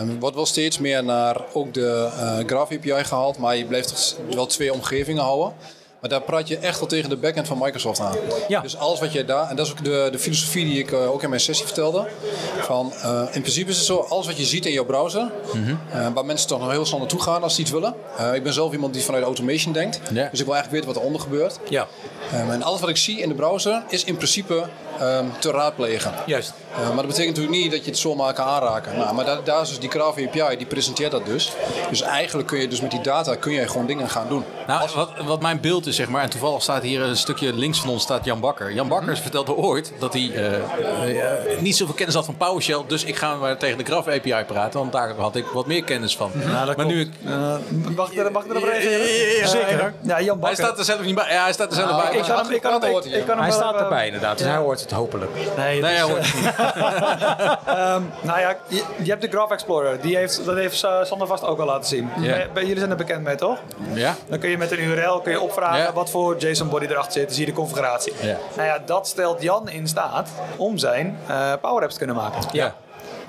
[0.02, 4.15] Ehm, wordt wel steeds meer naar ook de eh Graph API gehaald, maar je blijft
[4.34, 5.53] wel twee omgevingen houden.
[6.02, 8.15] Maar daar praat je echt wel tegen de backend van Microsoft aan.
[8.61, 11.11] Dus alles wat je daar, en dat is ook de, de filosofie die ik eh,
[11.11, 12.07] ook in mijn sessie vertelde.
[12.60, 15.32] Van, eh, in principe is het zo, alles wat je ziet in jouw browser,
[15.91, 17.94] eh, waar mensen toch nog heel snel naartoe gaan als ze iets willen.
[18.34, 21.22] Ik ben zelf iemand die vanuit automation denkt, dus ik wil eigenlijk weten wat eronder
[21.22, 21.60] gebeurt.
[21.69, 21.88] Ja.
[22.32, 24.65] Ehm, en alles wat ik zie in de browser is in principe
[25.02, 26.11] ehm, te raadplegen.
[26.26, 26.53] Juist.
[26.72, 28.98] Eh, maar dat betekent natuurlijk niet dat je het zomaar kan aanraken.
[28.98, 31.52] Nou, maar daar, daar is dus die Graph API, die presenteert dat dus.
[31.90, 34.44] Dus eigenlijk kun je dus met die data kun je gewoon dingen gaan doen.
[34.68, 37.80] Nou, wat, wat mijn beeld is, zeg maar, en toevallig staat hier een stukje links
[37.80, 38.73] van ons staat Jan Bakker.
[38.73, 40.56] Jan Bakker vertelde ooit dat hij eh,
[41.53, 44.44] eh, niet zoveel kennis had van PowerShell, dus ik ga maar tegen de Graph API
[44.48, 46.32] praten, want daar had ik wat meer kennis van.
[46.76, 47.10] maar nu ik,
[47.95, 49.38] Mag ik er, mag ik erop reageren?
[49.40, 49.94] ja, zeker.
[50.02, 50.57] Ja, Jan hij Bakker.
[50.65, 51.34] staat er zelf niet bij.
[51.34, 52.11] Ja, hij staat er zelf Nou, bij.
[52.18, 54.48] ik kan hem- ik kan hem- ik- ik kan hem Hij staat erbij inderdaad, dus
[54.48, 54.53] Ja.
[54.53, 55.31] hij hoort het hopelijk.
[55.57, 56.34] Nee, Nee, dus.
[57.65, 60.01] Ehm, nou ja, je, je hebt de Graph Explorer.
[60.01, 62.09] Die heeft, dat heeft Sander vast ook al laten zien.
[62.53, 63.57] Jullie zijn er bekend mee, toch?
[63.93, 64.15] Ja?
[64.27, 67.26] Dan kun je met een URL kun je opvragen wat voor JSON-body erachter zit.
[67.26, 68.13] Dan zie je de configuratie.
[68.22, 68.38] Ja.
[68.55, 72.41] Nou ja, dat stelt Jan in staat om zijn eh Power Apps te kunnen maken.
[72.51, 72.76] Ja.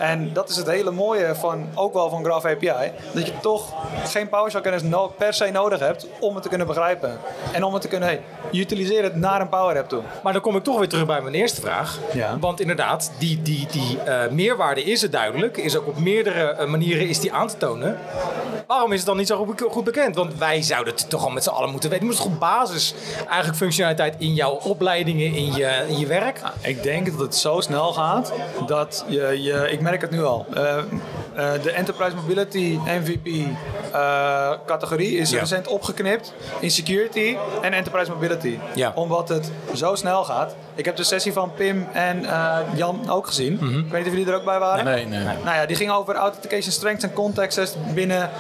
[0.02, 2.92] En dat is het hele mooie van, ook wel van Graph API.
[3.12, 3.72] Dat je toch
[4.04, 7.18] geen PowerShell-kennis no- per se nodig hebt om het te kunnen begrijpen.
[7.52, 8.22] En om het te kunnen, hey,
[8.52, 10.02] utiliseer het naar een Power App toe.
[10.22, 11.98] Maar dan kom ik toch weer terug bij mijn eerste vraag.
[12.40, 15.56] Want inderdaad, die, die, die eh, meerwaarde is het duidelijk.
[15.56, 17.98] Is ook op meerdere eh, manieren is die aan te tonen.
[18.66, 20.16] Waarom is het dan niet zo goed, bekend?
[20.16, 22.06] Want wij zouden het toch al met z'n allen moeten weten.
[22.06, 22.94] Het moet toch op basis
[23.28, 26.40] eigenlijk functionaliteit in jouw opleidingen, in je, in je werk?
[26.60, 28.32] Ik denk dat het zo snel gaat
[28.66, 30.46] dat je, je ik merk het nu al.
[30.54, 33.26] Eh, eh, de Enterprise Mobility MVP
[33.92, 35.38] eh, categorie is Ja.
[35.38, 38.58] recent opgeknipt in security en Enterprise Mobility.
[38.74, 38.92] Ja.
[38.94, 40.54] Omdat het zo snel gaat.
[40.74, 42.26] Ik heb de sessie van Pim en
[42.74, 43.54] Jan ook gezien.
[43.60, 43.78] Mhm.
[43.78, 44.84] Ik weet niet of jullie er ook bij waren.
[44.84, 45.24] Nee, nee.
[45.24, 48.30] Nou ja, die ging over authentication strengths en contexts binnen,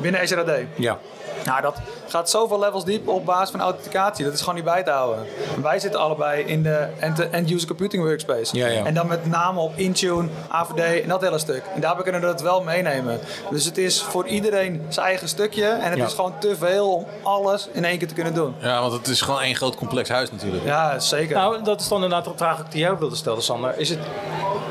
[0.00, 0.58] binnen Azure AD.
[0.76, 0.98] Ja.
[1.44, 4.24] Nou, dat gaat zoveel levels diep op basis van authenticatie.
[4.24, 5.26] Dat is gewoon niet bij te houden.
[5.56, 8.56] En wij zitten allebei in de end- end-user computing workspace.
[8.56, 8.84] Ja, ja.
[8.84, 11.62] En dan met name op Intune, AVD en dat hele stuk.
[11.74, 13.20] En daarbij kunnen we dat wel meenemen.
[13.50, 15.66] Dus het is voor iedereen zijn eigen stukje.
[15.66, 16.04] En het Ja.
[16.04, 18.54] is gewoon te veel om alles in één keer te kunnen doen.
[18.58, 20.64] Ja, want het is gewoon één groot complex huis natuurlijk.
[20.64, 21.36] Ja, zeker.
[21.36, 23.78] Nou, dat is dan inderdaad de vraag die jij ook wilde stellen, Sander.
[23.78, 23.98] Is het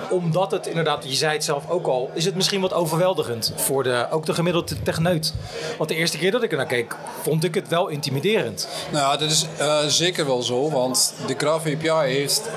[0.10, 3.84] omdat het inderdaad, je zei het zelf ook al, is het misschien wat overweldigend voor
[3.84, 5.34] de, ook de gemiddelde techneut?
[5.78, 8.68] Want de eerste keer dat ik er naar keek, vond ik het wel intimiderend.
[8.92, 12.50] Nou, dat is eh, zeker wel zo, want de Graph API heeft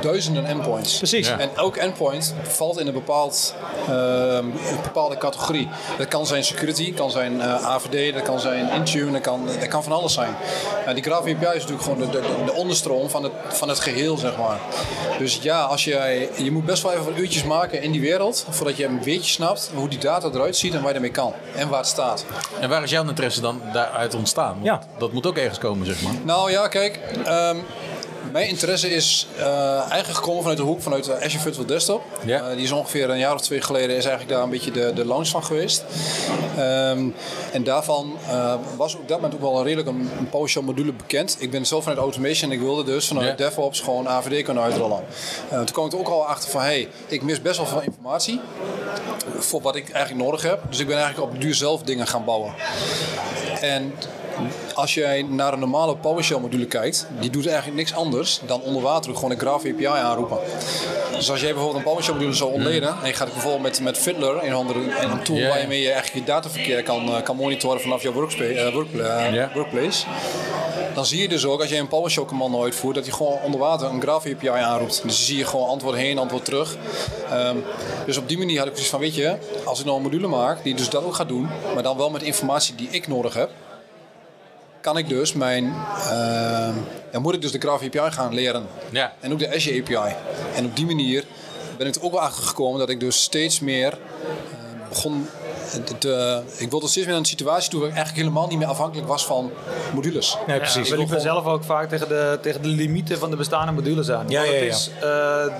[0.00, 0.96] duizenden endpoints.
[0.96, 1.28] Precies.
[1.28, 1.38] Ja.
[1.38, 3.54] En elk endpoint valt in een, bepaald,
[3.88, 5.68] ehm, een bepaalde categorie.
[5.98, 9.68] Dat kan zijn security, kan zijn eh, AVD, dat kan zijn Intune, dat kan, dat
[9.68, 10.34] kan van alles zijn.
[10.86, 13.80] Ja, die Graph API is natuurlijk gewoon de, de, de onderstroom van het, van het
[13.80, 14.58] geheel, zeg maar.
[15.18, 18.46] Dus ja, als jij, je moet best wel even wat uurtjes maken in die wereld,
[18.50, 21.32] voordat je een beetje snapt hoe die data eruit ziet en waar je ermee kan.
[21.56, 22.24] En waar het staat.
[22.60, 24.52] En waar is jouw interesse dan daaruit ontstaan?
[24.52, 24.80] Want Ja.
[24.98, 26.12] Dat moet ook ergens komen, zeg maar.
[26.24, 26.98] Nou ja, kijk.
[27.24, 27.56] ehm,
[28.32, 32.02] mijn interesse is eh, eigenlijk gekomen vanuit de hoek vanuit de Azure Virtual Desktop.
[32.24, 32.48] Ja.
[32.48, 34.92] Eh, die is ongeveer een jaar of twee geleden is eigenlijk daar een beetje de,
[34.94, 35.84] de launch van geweest.
[36.56, 37.08] Ehm,
[37.52, 40.92] en daarvan eh, was op dat moment ook wel een redelijk een, een PowerShell module
[40.92, 41.36] bekend.
[41.38, 43.46] Ik ben zelf vanuit automation en ik wilde dus vanuit Ja.
[43.46, 45.04] DevOps gewoon AVD kunnen uitrollen.
[45.48, 47.82] Eh, toen kwam ik er ook al achter van, hey, ik mis best wel veel
[47.82, 48.40] informatie
[49.38, 50.60] voor wat ik eigenlijk nodig heb.
[50.68, 52.54] Dus ik ben eigenlijk op duur zelf dingen gaan bouwen.
[53.60, 53.92] En
[54.80, 58.82] als jij naar een normale PowerShell module kijkt, die doet eigenlijk niks anders dan onder
[58.82, 60.38] water gewoon een Graph API aanroepen.
[61.16, 63.98] Dus als jij bijvoorbeeld een PowerShell module zou ontleden en je gaat bijvoorbeeld met, met
[63.98, 68.02] Fiddler, een, andere, een tool waarmee je eigenlijk je dataverkeer kan, eh, kan monitoren vanaf
[68.02, 70.06] jouw workspa- eh, eh, workplace,
[70.94, 73.60] dan zie je dus ook als je een PowerShell commando uitvoert dat hij gewoon onder
[73.60, 74.90] water een Graph API aanroept.
[74.90, 76.76] Dus dan zie je gewoon antwoord heen, antwoord terug.
[77.30, 77.56] Ehm,
[78.06, 80.26] dus op die manier had ik zoiets van, weet je, als ik nou een module
[80.26, 83.34] maak die dus dat ook gaat doen, maar dan wel met informatie die ik nodig
[83.34, 83.50] heb,
[84.80, 85.74] kan ik dus mijn,
[86.10, 86.74] ehm,
[87.12, 88.66] dan moet ik dus de Graph API gaan leren.
[88.90, 89.12] Ja.
[89.20, 90.14] En ook de Azure API.
[90.54, 91.24] En op die manier
[91.76, 95.28] ben ik er ook wel achter gekomen dat ik dus steeds meer eh, begon.
[95.98, 98.68] Te, ik wilde steeds meer naar een situatie toe waar ik eigenlijk helemaal niet meer
[98.68, 99.50] afhankelijk was van
[99.94, 100.38] modules.
[100.46, 100.88] Nee, precies.
[100.88, 104.10] Ja, we liepen zelf ook vaak tegen de, tegen de limieten van de bestaande modules
[104.10, 104.24] aan.
[104.28, 105.00] Ja, Want ja, het is eh,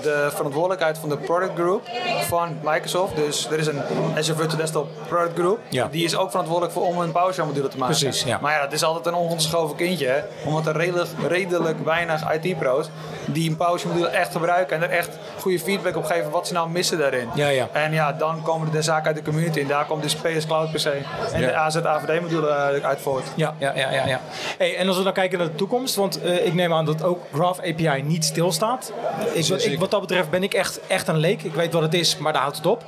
[0.01, 1.81] de verantwoordelijkheid van de product group
[2.27, 3.15] van Microsoft.
[3.15, 3.81] Dus er is een
[4.17, 5.59] Azure Virtual Desktop product group.
[5.69, 5.87] Ja.
[5.91, 7.97] Die is ook verantwoordelijk voor om een PowerShell module te maken.
[7.97, 8.39] Precies, ja.
[8.41, 10.07] Maar ja, het is altijd een ongeschoven kindje.
[10.07, 10.19] hè.
[10.45, 12.89] Omdat er redelijk, redelijk weinig IT-pro's
[13.25, 14.75] die een PowerShell module echt gebruiken.
[14.75, 15.09] En er echt
[15.39, 17.29] goede feedback op geven wat ze nou missen daarin.
[17.35, 17.67] Ja, ja.
[17.71, 19.59] En ja, dan komen de zaken uit de community.
[19.59, 21.47] En daar komt dus PS Cloud PC en Ja.
[21.47, 22.49] de AZ AVD module
[22.81, 23.23] uit voort.
[23.35, 24.07] Ja, ja, ja, ja.
[24.07, 24.19] ja.
[24.57, 27.03] Hey, en als we dan kijken naar de toekomst, want eh, ik neem aan dat
[27.03, 28.93] ook Graph API niet stilstaat.
[29.33, 31.43] Ik, wat, ik, wat dat betreft ben ik echt, echt een leek.
[31.43, 32.83] Ik weet wat het is, maar daar houdt het op.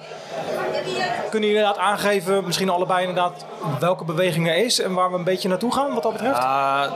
[1.29, 3.45] Kunnen jullie inderdaad aangeven, misschien allebei inderdaad,
[3.79, 6.37] welke beweging er is en waar we een beetje naartoe gaan wat dat betreft?
[6.37, 6.89] Ja,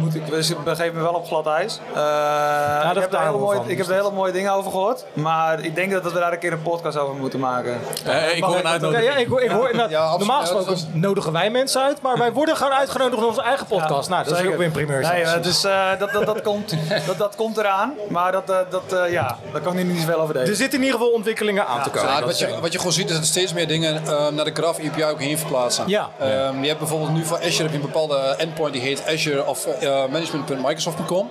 [0.00, 1.80] moet ik we begeven me wel op glad ijs.
[1.90, 3.68] Uh, daar ik, heb er hele mooie, van.
[3.68, 5.04] ik heb er hele mooie dingen over gehoord.
[5.12, 7.80] Maar ik denk dat we daar een keer een podcast over moeten maken.
[8.04, 9.08] Eh, ik hoor een Ja, uitnodiging.
[9.12, 10.26] ja, ik, hoor- ik hoor inderdaad, Ja, absoluut.
[10.26, 14.08] normaal gesproken nodigen wij mensen uit, maar wij worden gewoon uitgenodigd in onze eigen podcast.
[14.08, 15.00] nou, dat is ook weer een primeur.
[15.00, 16.74] Nee, eh, dus, eh, dat, dat, dat, komt,
[17.06, 17.94] dat, dat komt eraan.
[18.08, 20.48] Maar dat, eh, dat, eh, ja, daar kan ik nu niet zoveel over delen.
[20.48, 22.08] er zitten in ieder geval ontwikkelingen aan te komen.
[22.08, 24.28] Ja, Dat wat, is- je, wat je gewoon ziet is dat steeds meer dingen eh,
[24.28, 25.84] naar de Graph API ook heen verplaatsen.
[25.88, 26.10] Ja.
[26.18, 29.46] Ehm, je hebt bijvoorbeeld nu voor Azure heb je een bepaalde endpoint die heet Azure
[29.46, 31.30] of eh, management.microsoft.com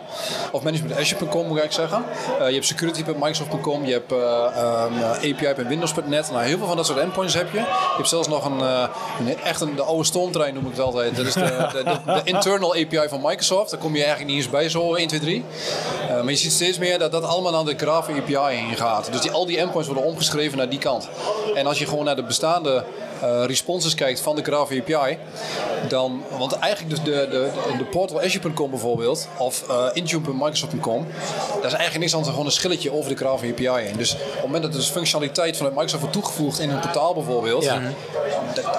[0.51, 2.03] of management.azure.com moet ik zeggen.
[2.39, 4.17] Eh, je hebt security.microsoft.com, je hebt eh,
[4.55, 6.31] ehm, API.windows.net.
[6.31, 7.59] Nou, heel veel van dat soort endpoints heb je.
[7.59, 8.87] Je hebt zelfs nog een, eh,
[9.19, 11.15] een echt een, de oude stoomtrein noem ik het altijd.
[11.15, 13.71] Dat is de, de, de, de internal API van Microsoft.
[13.71, 15.45] Daar kom je eigenlijk niet eens bij zo 1, 2, 3.
[16.09, 19.11] Eh, maar je ziet steeds meer dat dat allemaal naar de Graph API heen gaat.
[19.11, 21.09] Dus die, al die endpoints worden omgeschreven naar die kant.
[21.55, 22.83] En als je gewoon naar de bestaande
[23.21, 25.17] eh, responses kijkt van de Graph API,
[25.87, 31.73] dan, want eigenlijk dus de, de, de portal Azure.com bijvoorbeeld, of eh Intune.microsoft.com, daar is
[31.73, 33.97] eigenlijk niks anders dan gewoon een schilletje over de Graph API heen.
[33.97, 37.13] Dus op het moment dat er dus functionaliteit vanuit Microsoft wordt toegevoegd in een portaal
[37.13, 37.81] bijvoorbeeld, Ja.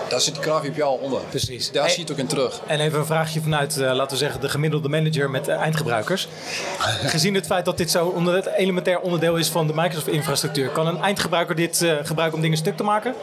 [0.09, 1.20] daar zit de Graph API al onder.
[1.31, 1.70] Precies.
[1.70, 2.60] Daar zie je het ook in terug.
[2.66, 6.28] En even een vraagje vanuit, eh, laten we zeggen, de gemiddelde manager met eindgebruikers.
[7.14, 10.86] Gezien het feit dat dit zo onder het elementair onderdeel is van de Microsoft-infrastructuur, kan
[10.86, 13.14] een eindgebruiker dit gebruiken om dingen stuk te maken?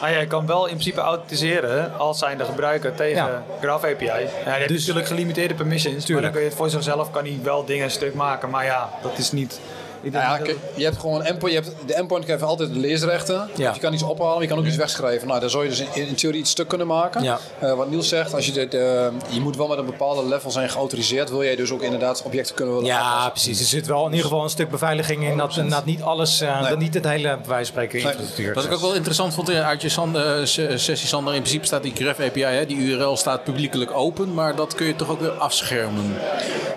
[0.00, 3.42] Ah, ja, je kan wel in principe automatiseren als zijnde gebruiker tegen Ja.
[3.60, 4.04] Graph API.
[4.04, 7.24] Ja, je hebt Dus- natuurlijk gelimiteerde permissions, maar dan kun je het voor zichzelf kan
[7.24, 8.50] hij wel dingen stuk maken.
[8.50, 9.60] Maar ja, dat is niet...
[10.02, 11.54] Ik denk ja, dat- je hebt gewoon een endpoint.
[11.54, 13.48] Je hebt, de endpoint geeft altijd de leesrechten.
[13.56, 13.72] Ja.
[13.74, 15.28] Je kan iets ophalen, maar je kan ook iets wegschrijven.
[15.28, 17.22] Nou, daar zou je dus in, in theorie iets stuk kunnen maken.
[17.22, 17.38] Ja.
[17.58, 18.80] Eh, wat Niels zegt, als je, dit, eh,
[19.28, 21.30] je moet wel met een bepaalde level zijn geautoriseerd.
[21.30, 23.60] Wil jij dus ook inderdaad objecten kunnen willen Ja, precies.
[23.60, 26.60] Er zit wel in ieder geval een stuk beveiliging in dat inderdaad niet alles, eh,
[26.60, 26.68] Nee.
[26.70, 28.54] dat niet het hele bij spreken infrastructuur.
[28.54, 31.92] Wat ik ook wel interessant vond uit je Sander, sessie, Sander, in principe staat die
[31.94, 35.30] Graph API, hè, die URL staat publiekelijk open, maar dat kun je toch ook weer
[35.30, 36.16] afschermen.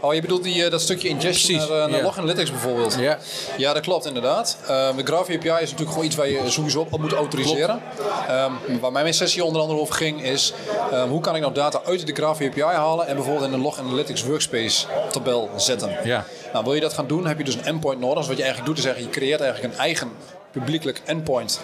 [0.02, 2.04] Oh, je bedoelt die, dat stukje ingestion Precies, naar, naar ja.
[2.04, 2.96] Log Analytics bijvoorbeeld?
[3.00, 3.11] Ja.
[3.58, 4.58] Ja, dat klopt inderdaad.
[4.68, 7.82] Ehm, de Graph API is natuurlijk gewoon iets waar je sowieso op moet autoriseren.
[8.28, 10.54] Ehm, waar mijn sessie onder andere over ging is...
[10.92, 13.08] ehm, hoe kan ik nou data uit de Graph API halen...
[13.08, 15.98] en bijvoorbeeld in een Log Analytics Workspace tabel zetten.
[16.04, 16.26] Ja.
[16.54, 18.18] Nou, wil je dat gaan doen, heb je dus een endpoint nodig.
[18.18, 20.12] Dus wat je eigenlijk doet is zeggen, je creëert eigenlijk een eigen
[20.52, 21.62] publiekelijk endpoint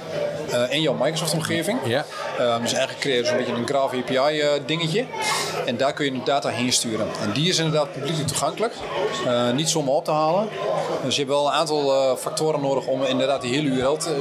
[0.52, 1.80] eh, in jouw Microsoft-omgeving.
[1.86, 2.06] Ja.
[2.40, 5.06] Ehm, dus eigenlijk creëer je dus een beetje een Graph API eh, dingetje.
[5.66, 7.08] En daar kun je de data heen sturen.
[7.22, 8.74] En die is inderdaad publiekelijk toegankelijk.
[9.26, 10.50] Eh, niet zomaar op te halen.
[11.04, 14.18] Dus je hebt wel een aantal factoren nodig om inderdaad die hele URL te,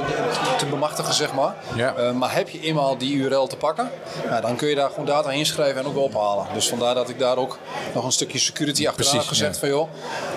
[0.57, 1.55] te bemachtigen, zeg maar.
[1.75, 2.11] Ja.
[2.13, 3.91] Maar heb je eenmaal die URL te pakken,
[4.29, 6.45] ja, dan kun je daar gewoon data heen schrijven en ook ophalen.
[6.53, 7.57] Dus vandaar dat ik daar ook
[7.93, 9.53] nog een stukje security achteraan heb gezet.
[9.53, 9.59] ja.
[9.59, 9.89] Van joh,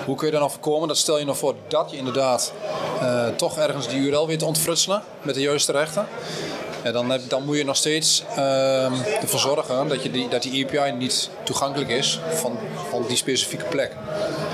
[0.05, 0.87] hoe kun je daar nou voorkomen?
[0.87, 2.53] Dat stel je nog voor dat je inderdaad
[3.35, 6.07] toch ergens die URL weet te ontfrutselen met de juiste rechten.
[6.91, 10.91] Dan, dan moet je nog steeds ehm, ervoor zorgen dat, je die, dat die API
[10.91, 12.57] niet toegankelijk is van,
[12.89, 13.95] van die specifieke plek.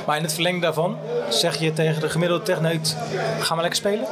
[0.05, 0.97] Maar in het verlengde daarvan
[1.29, 2.95] zeg je tegen de gemiddelde techneut,
[3.39, 4.05] gaan we lekker spelen?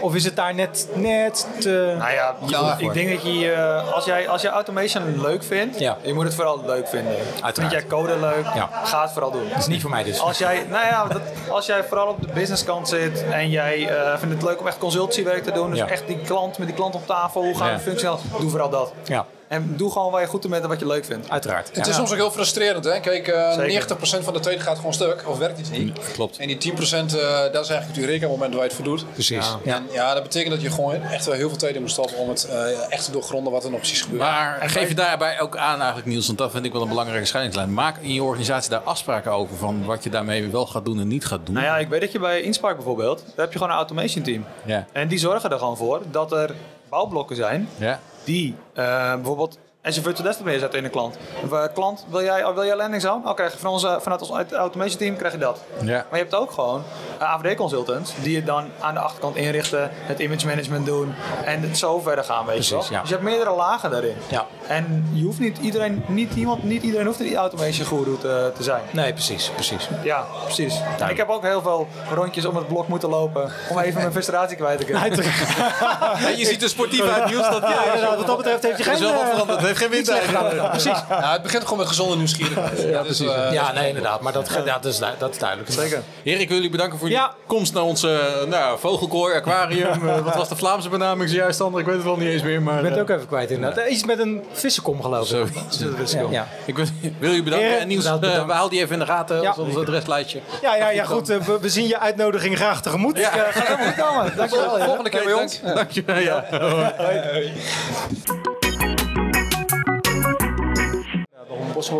[0.00, 1.94] Of is het daar net, net te...
[1.98, 5.78] Nou ja, Ja, ik denk dat je, eh, als, jij, als je automation leuk vindt,
[5.78, 5.96] Ja.
[6.02, 7.12] je moet het vooral leuk vinden.
[7.52, 8.68] Vind jij code leuk, Ja.
[8.84, 9.48] ga het vooral doen.
[9.48, 10.20] Dat is niet voor mij dus.
[10.20, 11.20] Als jij, nou ja, dat,
[11.50, 14.78] als jij vooral op de businesskant zit en jij eh, vindt het leuk om echt
[14.78, 15.88] consultiewerk te doen, dus Ja.
[15.88, 17.74] echt die klant met die klant op tafel, hoe gaan Ja.
[17.74, 18.92] we functioneel, doe vooral dat.
[19.04, 21.30] Ja, En doe gewoon waar je goed in bent en wat je leuk vindt.
[21.30, 21.70] uiteraard.
[21.72, 22.84] Het is soms ook heel frustrerend.
[22.84, 23.00] Hè?
[23.00, 23.66] Kijk, eh, Zeker.
[23.66, 25.98] 90% van de tijd gaat gewoon stuk of werkt iets niet.
[26.12, 26.38] Klopt.
[26.38, 27.20] En die 10% eh,
[27.52, 29.12] dat is eigenlijk het Eureka-moment waar je het voor doet.
[29.12, 29.54] Precies.
[29.64, 29.74] Ja.
[29.74, 32.16] En ja, dat betekent dat je gewoon echt wel heel veel tijd in moet stoppen
[32.16, 34.20] om het eh, echt te doorgronden wat er nog precies gebeurt.
[34.22, 37.26] Maar geef je daarbij ook aan eigenlijk Niels, want dat vind ik wel een belangrijke
[37.26, 37.74] scheidingslijn.
[37.74, 41.08] Maak in je organisatie daar afspraken over van wat je daarmee wel gaat doen en
[41.08, 41.54] niet gaat doen.
[41.54, 44.24] Nou ja, ik weet dat je bij Inspark bijvoorbeeld, daar heb je gewoon een automation
[44.24, 44.44] team.
[44.64, 44.86] Ja.
[44.92, 46.54] En die zorgen er gewoon voor dat er
[46.88, 48.00] bouwblokken zijn Ja.
[48.28, 51.16] Die eh, bijvoorbeeld en je virtual desktop neerzetten in een klant.
[51.52, 53.28] Eh, klant, wil jij, oh, wil jij landing zone?
[53.28, 55.60] Oh, krijg je van onze, vanuit ons automation team krijg je dat.
[55.80, 55.84] Ja.
[55.86, 56.82] Maar je hebt ook gewoon
[57.18, 61.78] eh, AVD-consultants die het dan aan de achterkant inrichten, het image management doen en het
[61.78, 62.78] zo verder gaan, weet je wel.
[62.78, 63.00] Precies, ja.
[63.00, 64.16] Dus je hebt meerdere lagen daarin.
[64.28, 64.46] Ja.
[64.66, 68.62] En je hoeft niet iedereen, niet, iemand, niet iedereen hoeft een automation guru te, te
[68.62, 68.82] zijn.
[68.90, 69.88] Nee, precies, precies.
[70.02, 70.80] Ja, precies.
[71.08, 74.56] Ik heb ook heel veel rondjes om het blok moeten lopen om even mijn frustratie
[74.56, 75.02] kwijt te kunnen.
[75.02, 75.16] En
[76.38, 77.50] je ziet er sportief uit Niels.
[77.50, 77.62] Dat,
[77.98, 79.08] Ja, wat dat betreft heeft je dat is geen...
[79.08, 79.60] wel wat eh, veranderd.
[79.78, 80.70] Geen wind eigenlijk.
[80.70, 81.02] Precies.
[81.08, 82.82] Ja, het begint gewoon met gezonde nieuwsgierigheid.
[82.82, 83.30] Ja, precies.
[83.50, 84.20] ja, nee, inderdaad.
[84.20, 85.70] Maar dat, ja, dat, is, dat is duidelijk.
[85.72, 86.02] Zeker.
[86.22, 87.24] Heren, ik wil jullie bedanken voor Ja.
[87.38, 89.86] je komst naar onze nou, vogelkooi, aquarium.
[90.08, 91.80] Eh, wat was de Vlaamse benaming zojuist, Sander?
[91.80, 92.62] Ik weet het wel niet eens meer.
[92.62, 93.88] Maar, Ik ben het eh, ook even kwijt inderdaad.
[93.88, 95.48] Iets met een vissenkom geloof ik.
[95.68, 96.12] Zoiets.
[96.12, 96.46] Ja, ja.
[96.64, 96.84] Ik wil,
[97.18, 97.78] wil jullie bedanken.
[97.78, 98.20] En eh, bedankt.
[98.46, 99.40] we houden die even in de gaten.
[99.42, 99.54] Ja.
[99.58, 100.40] ons adreslijstje.
[100.62, 101.30] Ja, ja, ja, goed.
[101.30, 103.18] eh, We, we zien je uitnodiging graag tegemoet.
[103.18, 103.32] Ja.
[103.34, 104.36] Ik, eh, ga helemaal goed komen.
[104.36, 104.78] Dankjewel.
[104.80, 105.60] Volgende keer bij Dank- ons.
[105.74, 106.18] Dankjewel.
[106.18, 106.44] Ja.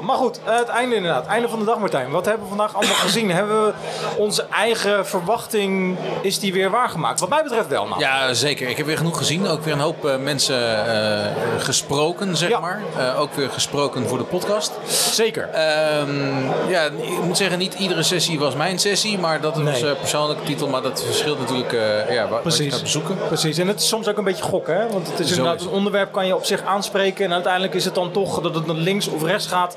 [0.02, 1.26] Maar goed, eh, het einde inderdaad.
[1.26, 2.10] Einde van de dag, Martijn.
[2.10, 3.30] Wat hebben we vandaag allemaal gezien?
[3.30, 3.72] hebben we
[4.16, 7.20] onze eigen verwachting, is die weer waargemaakt?
[7.20, 7.86] Wat mij betreft wel.
[7.86, 8.00] Nou.
[8.00, 8.68] Ja, zeker.
[8.68, 9.46] Ik heb weer genoeg gezien.
[9.48, 11.26] Ook weer een hoop eh, mensen eh,
[11.58, 12.82] gesproken, zeg maar.
[13.18, 14.72] Ook weer gesproken voor de podcast.
[15.10, 15.48] Zeker.
[15.48, 19.18] Ehm, ja, ik moet zeggen, niet iedere sessie was mijn sessie.
[19.18, 19.94] Maar dat was Nee.
[19.94, 20.68] persoonlijke titel.
[20.68, 21.72] Maar dat verschilt natuurlijk
[22.10, 23.16] ja, wat, je gaat bezoeken.
[23.26, 24.88] Precies, en het is soms ook een beetje gokken, hè?
[24.88, 27.74] want het is Zo inderdaad is een onderwerp kan je op zich aanspreken en uiteindelijk
[27.74, 29.67] is het dan toch dat het naar links of rechts gaat,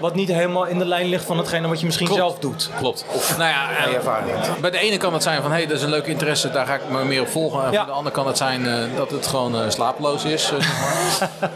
[0.00, 2.70] wat niet helemaal in de lijn ligt van hetgene wat je misschien zelf doet.
[2.78, 3.04] Klopt.
[3.38, 5.90] nou ja, eh, bij de ene kan het zijn van, hé, hey, dat is een
[5.90, 7.64] leuke interesse, daar ga ik me meer op volgen.
[7.64, 10.46] En voor de andere kan het zijn eh, dat het gewoon eh, slapeloos is.
[10.46, 11.30] zeg maar.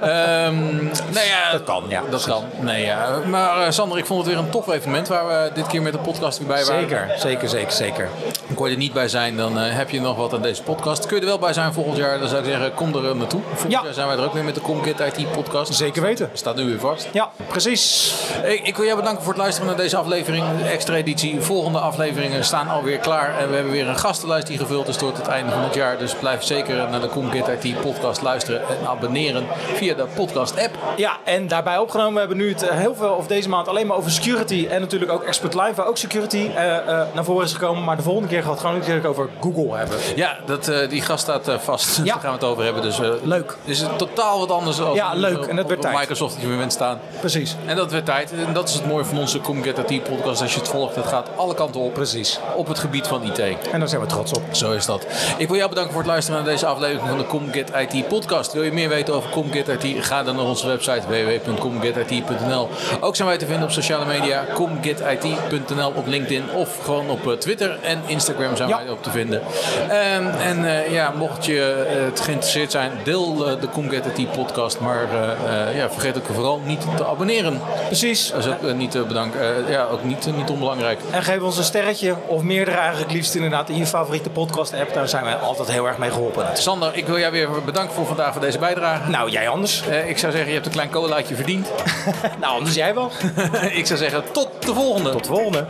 [0.00, 2.02] Ehm, nou ja, dat kan, ja.
[2.10, 2.44] Dat kan.
[2.60, 3.18] Nee, ja.
[3.26, 5.98] Maar Sander, ik vond het weer een tof evenement waar we dit keer met de
[5.98, 6.80] podcast weer bij waren.
[6.80, 8.08] Zeker, zeker, zeker, zeker.
[8.54, 11.06] Kon je er niet bij zijn, dan heb je nog wat aan deze podcast.
[11.06, 13.40] Kun je er wel bij zijn volgend jaar, dan zou ik zeggen, kom er naartoe.
[13.48, 15.74] Volgend jaar zijn wij er ook weer met de Comkit IT podcast.
[15.74, 16.30] Zeker weten.
[16.32, 17.08] Staat nu weer vast.
[17.12, 18.14] Ja, precies.
[18.44, 21.40] Ik, ik wil jou bedanken voor het luisteren naar deze aflevering, extra editie.
[21.40, 23.38] Volgende afleveringen staan alweer klaar.
[23.38, 25.98] En we hebben weer een gastenlijst die gevuld is tot het einde van het jaar.
[25.98, 30.74] Dus blijf zeker naar de Comkit IT podcast luisteren en abonneren via de podcast app.
[30.96, 33.86] Ja, en daarbij opgenomen, we hebben nu het eh, heel veel, of deze maand alleen
[33.86, 37.44] maar over security en natuurlijk ook Expert Live, waar ook security eh, eh, naar voren
[37.44, 37.84] is gekomen.
[37.84, 39.98] Maar de volgende keer gaat het gewoon natuurlijk over Google hebben.
[40.16, 41.96] Ja, dat, die gast staat vast.
[42.06, 42.82] Daar gaan we het over hebben.
[42.82, 43.56] Dus, leuk.
[43.64, 45.44] Is het totaal wat anders dan Ja, leuk.
[45.44, 45.98] En dat werd tijd.
[45.98, 47.00] Microsoft dat je bent staan.
[47.22, 47.56] Precies.
[47.66, 48.32] En dat werd tijd.
[48.46, 50.42] En dat is het mooie van onze Comget IT podcast.
[50.42, 51.94] Als je het volgt, het gaat alle kanten op.
[51.94, 52.38] Precies.
[52.56, 53.38] Op het gebied van IT.
[53.72, 54.42] En daar zijn we trots op.
[54.50, 55.06] Zo is dat.
[55.38, 58.52] Ik wil jou bedanken voor het luisteren naar deze aflevering van de Comget IT podcast.
[58.52, 60.04] Wil je meer weten over Comget IT?
[60.04, 62.68] Ga dan naar onze website www.comgetit.nl.
[63.00, 64.44] Ook zijn wij te vinden op sociale media.
[64.54, 69.42] comgetit.nl op LinkedIn of gewoon op eh, Twitter en Instagram zijn wij op te vinden.
[69.88, 74.32] Ehm, en eh, ja, mocht je eh, het geïnteresseerd zijn, deel eh, de Comget IT
[74.32, 74.80] podcast.
[74.80, 77.60] Maar eh, eh, ja, vergeet ook vooral niet te abonneren.
[77.86, 78.30] Precies.
[78.30, 79.66] Dat is ook eh, niet te bedanken.
[79.66, 81.00] eh, ja, ook niet, niet onbelangrijk.
[81.10, 84.94] En geef ons een sterretje of meerdere eigenlijk liefst inderdaad in je favoriete podcast app.
[84.94, 86.46] Daar zijn wij altijd heel erg mee geholpen.
[86.54, 89.10] Sander, ik wil jou weer bedanken voor vandaag voor deze bijdrage.
[89.10, 89.82] Nou, jij anders.
[90.06, 91.68] ik zou zeggen, je hebt een klein colaatje verdiend.
[92.40, 93.10] nou, anders jij wel.
[93.80, 95.10] ik zou zeggen, tot de volgende.
[95.10, 95.66] Tot de volgende.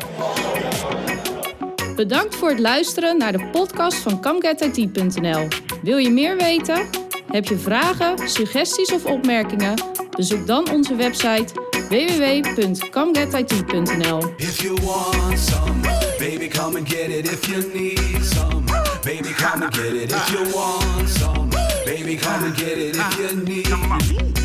[1.97, 5.49] Bedankt voor het luisteren naar de podcast van CamGetIT.nl.
[5.83, 6.87] Wil je meer weten?
[7.27, 9.75] Heb je vragen, suggesties of opmerkingen?
[10.11, 11.47] Bezoek dan onze website
[11.89, 14.33] www.camgetit.nl.
[14.37, 15.81] If you want some,
[16.19, 17.33] baby, come and get it.
[17.33, 18.65] If you need some,
[19.05, 20.13] baby, come and get it.
[20.13, 21.49] If you want some,
[21.85, 22.97] baby, come and get it.
[22.97, 24.42] If you need,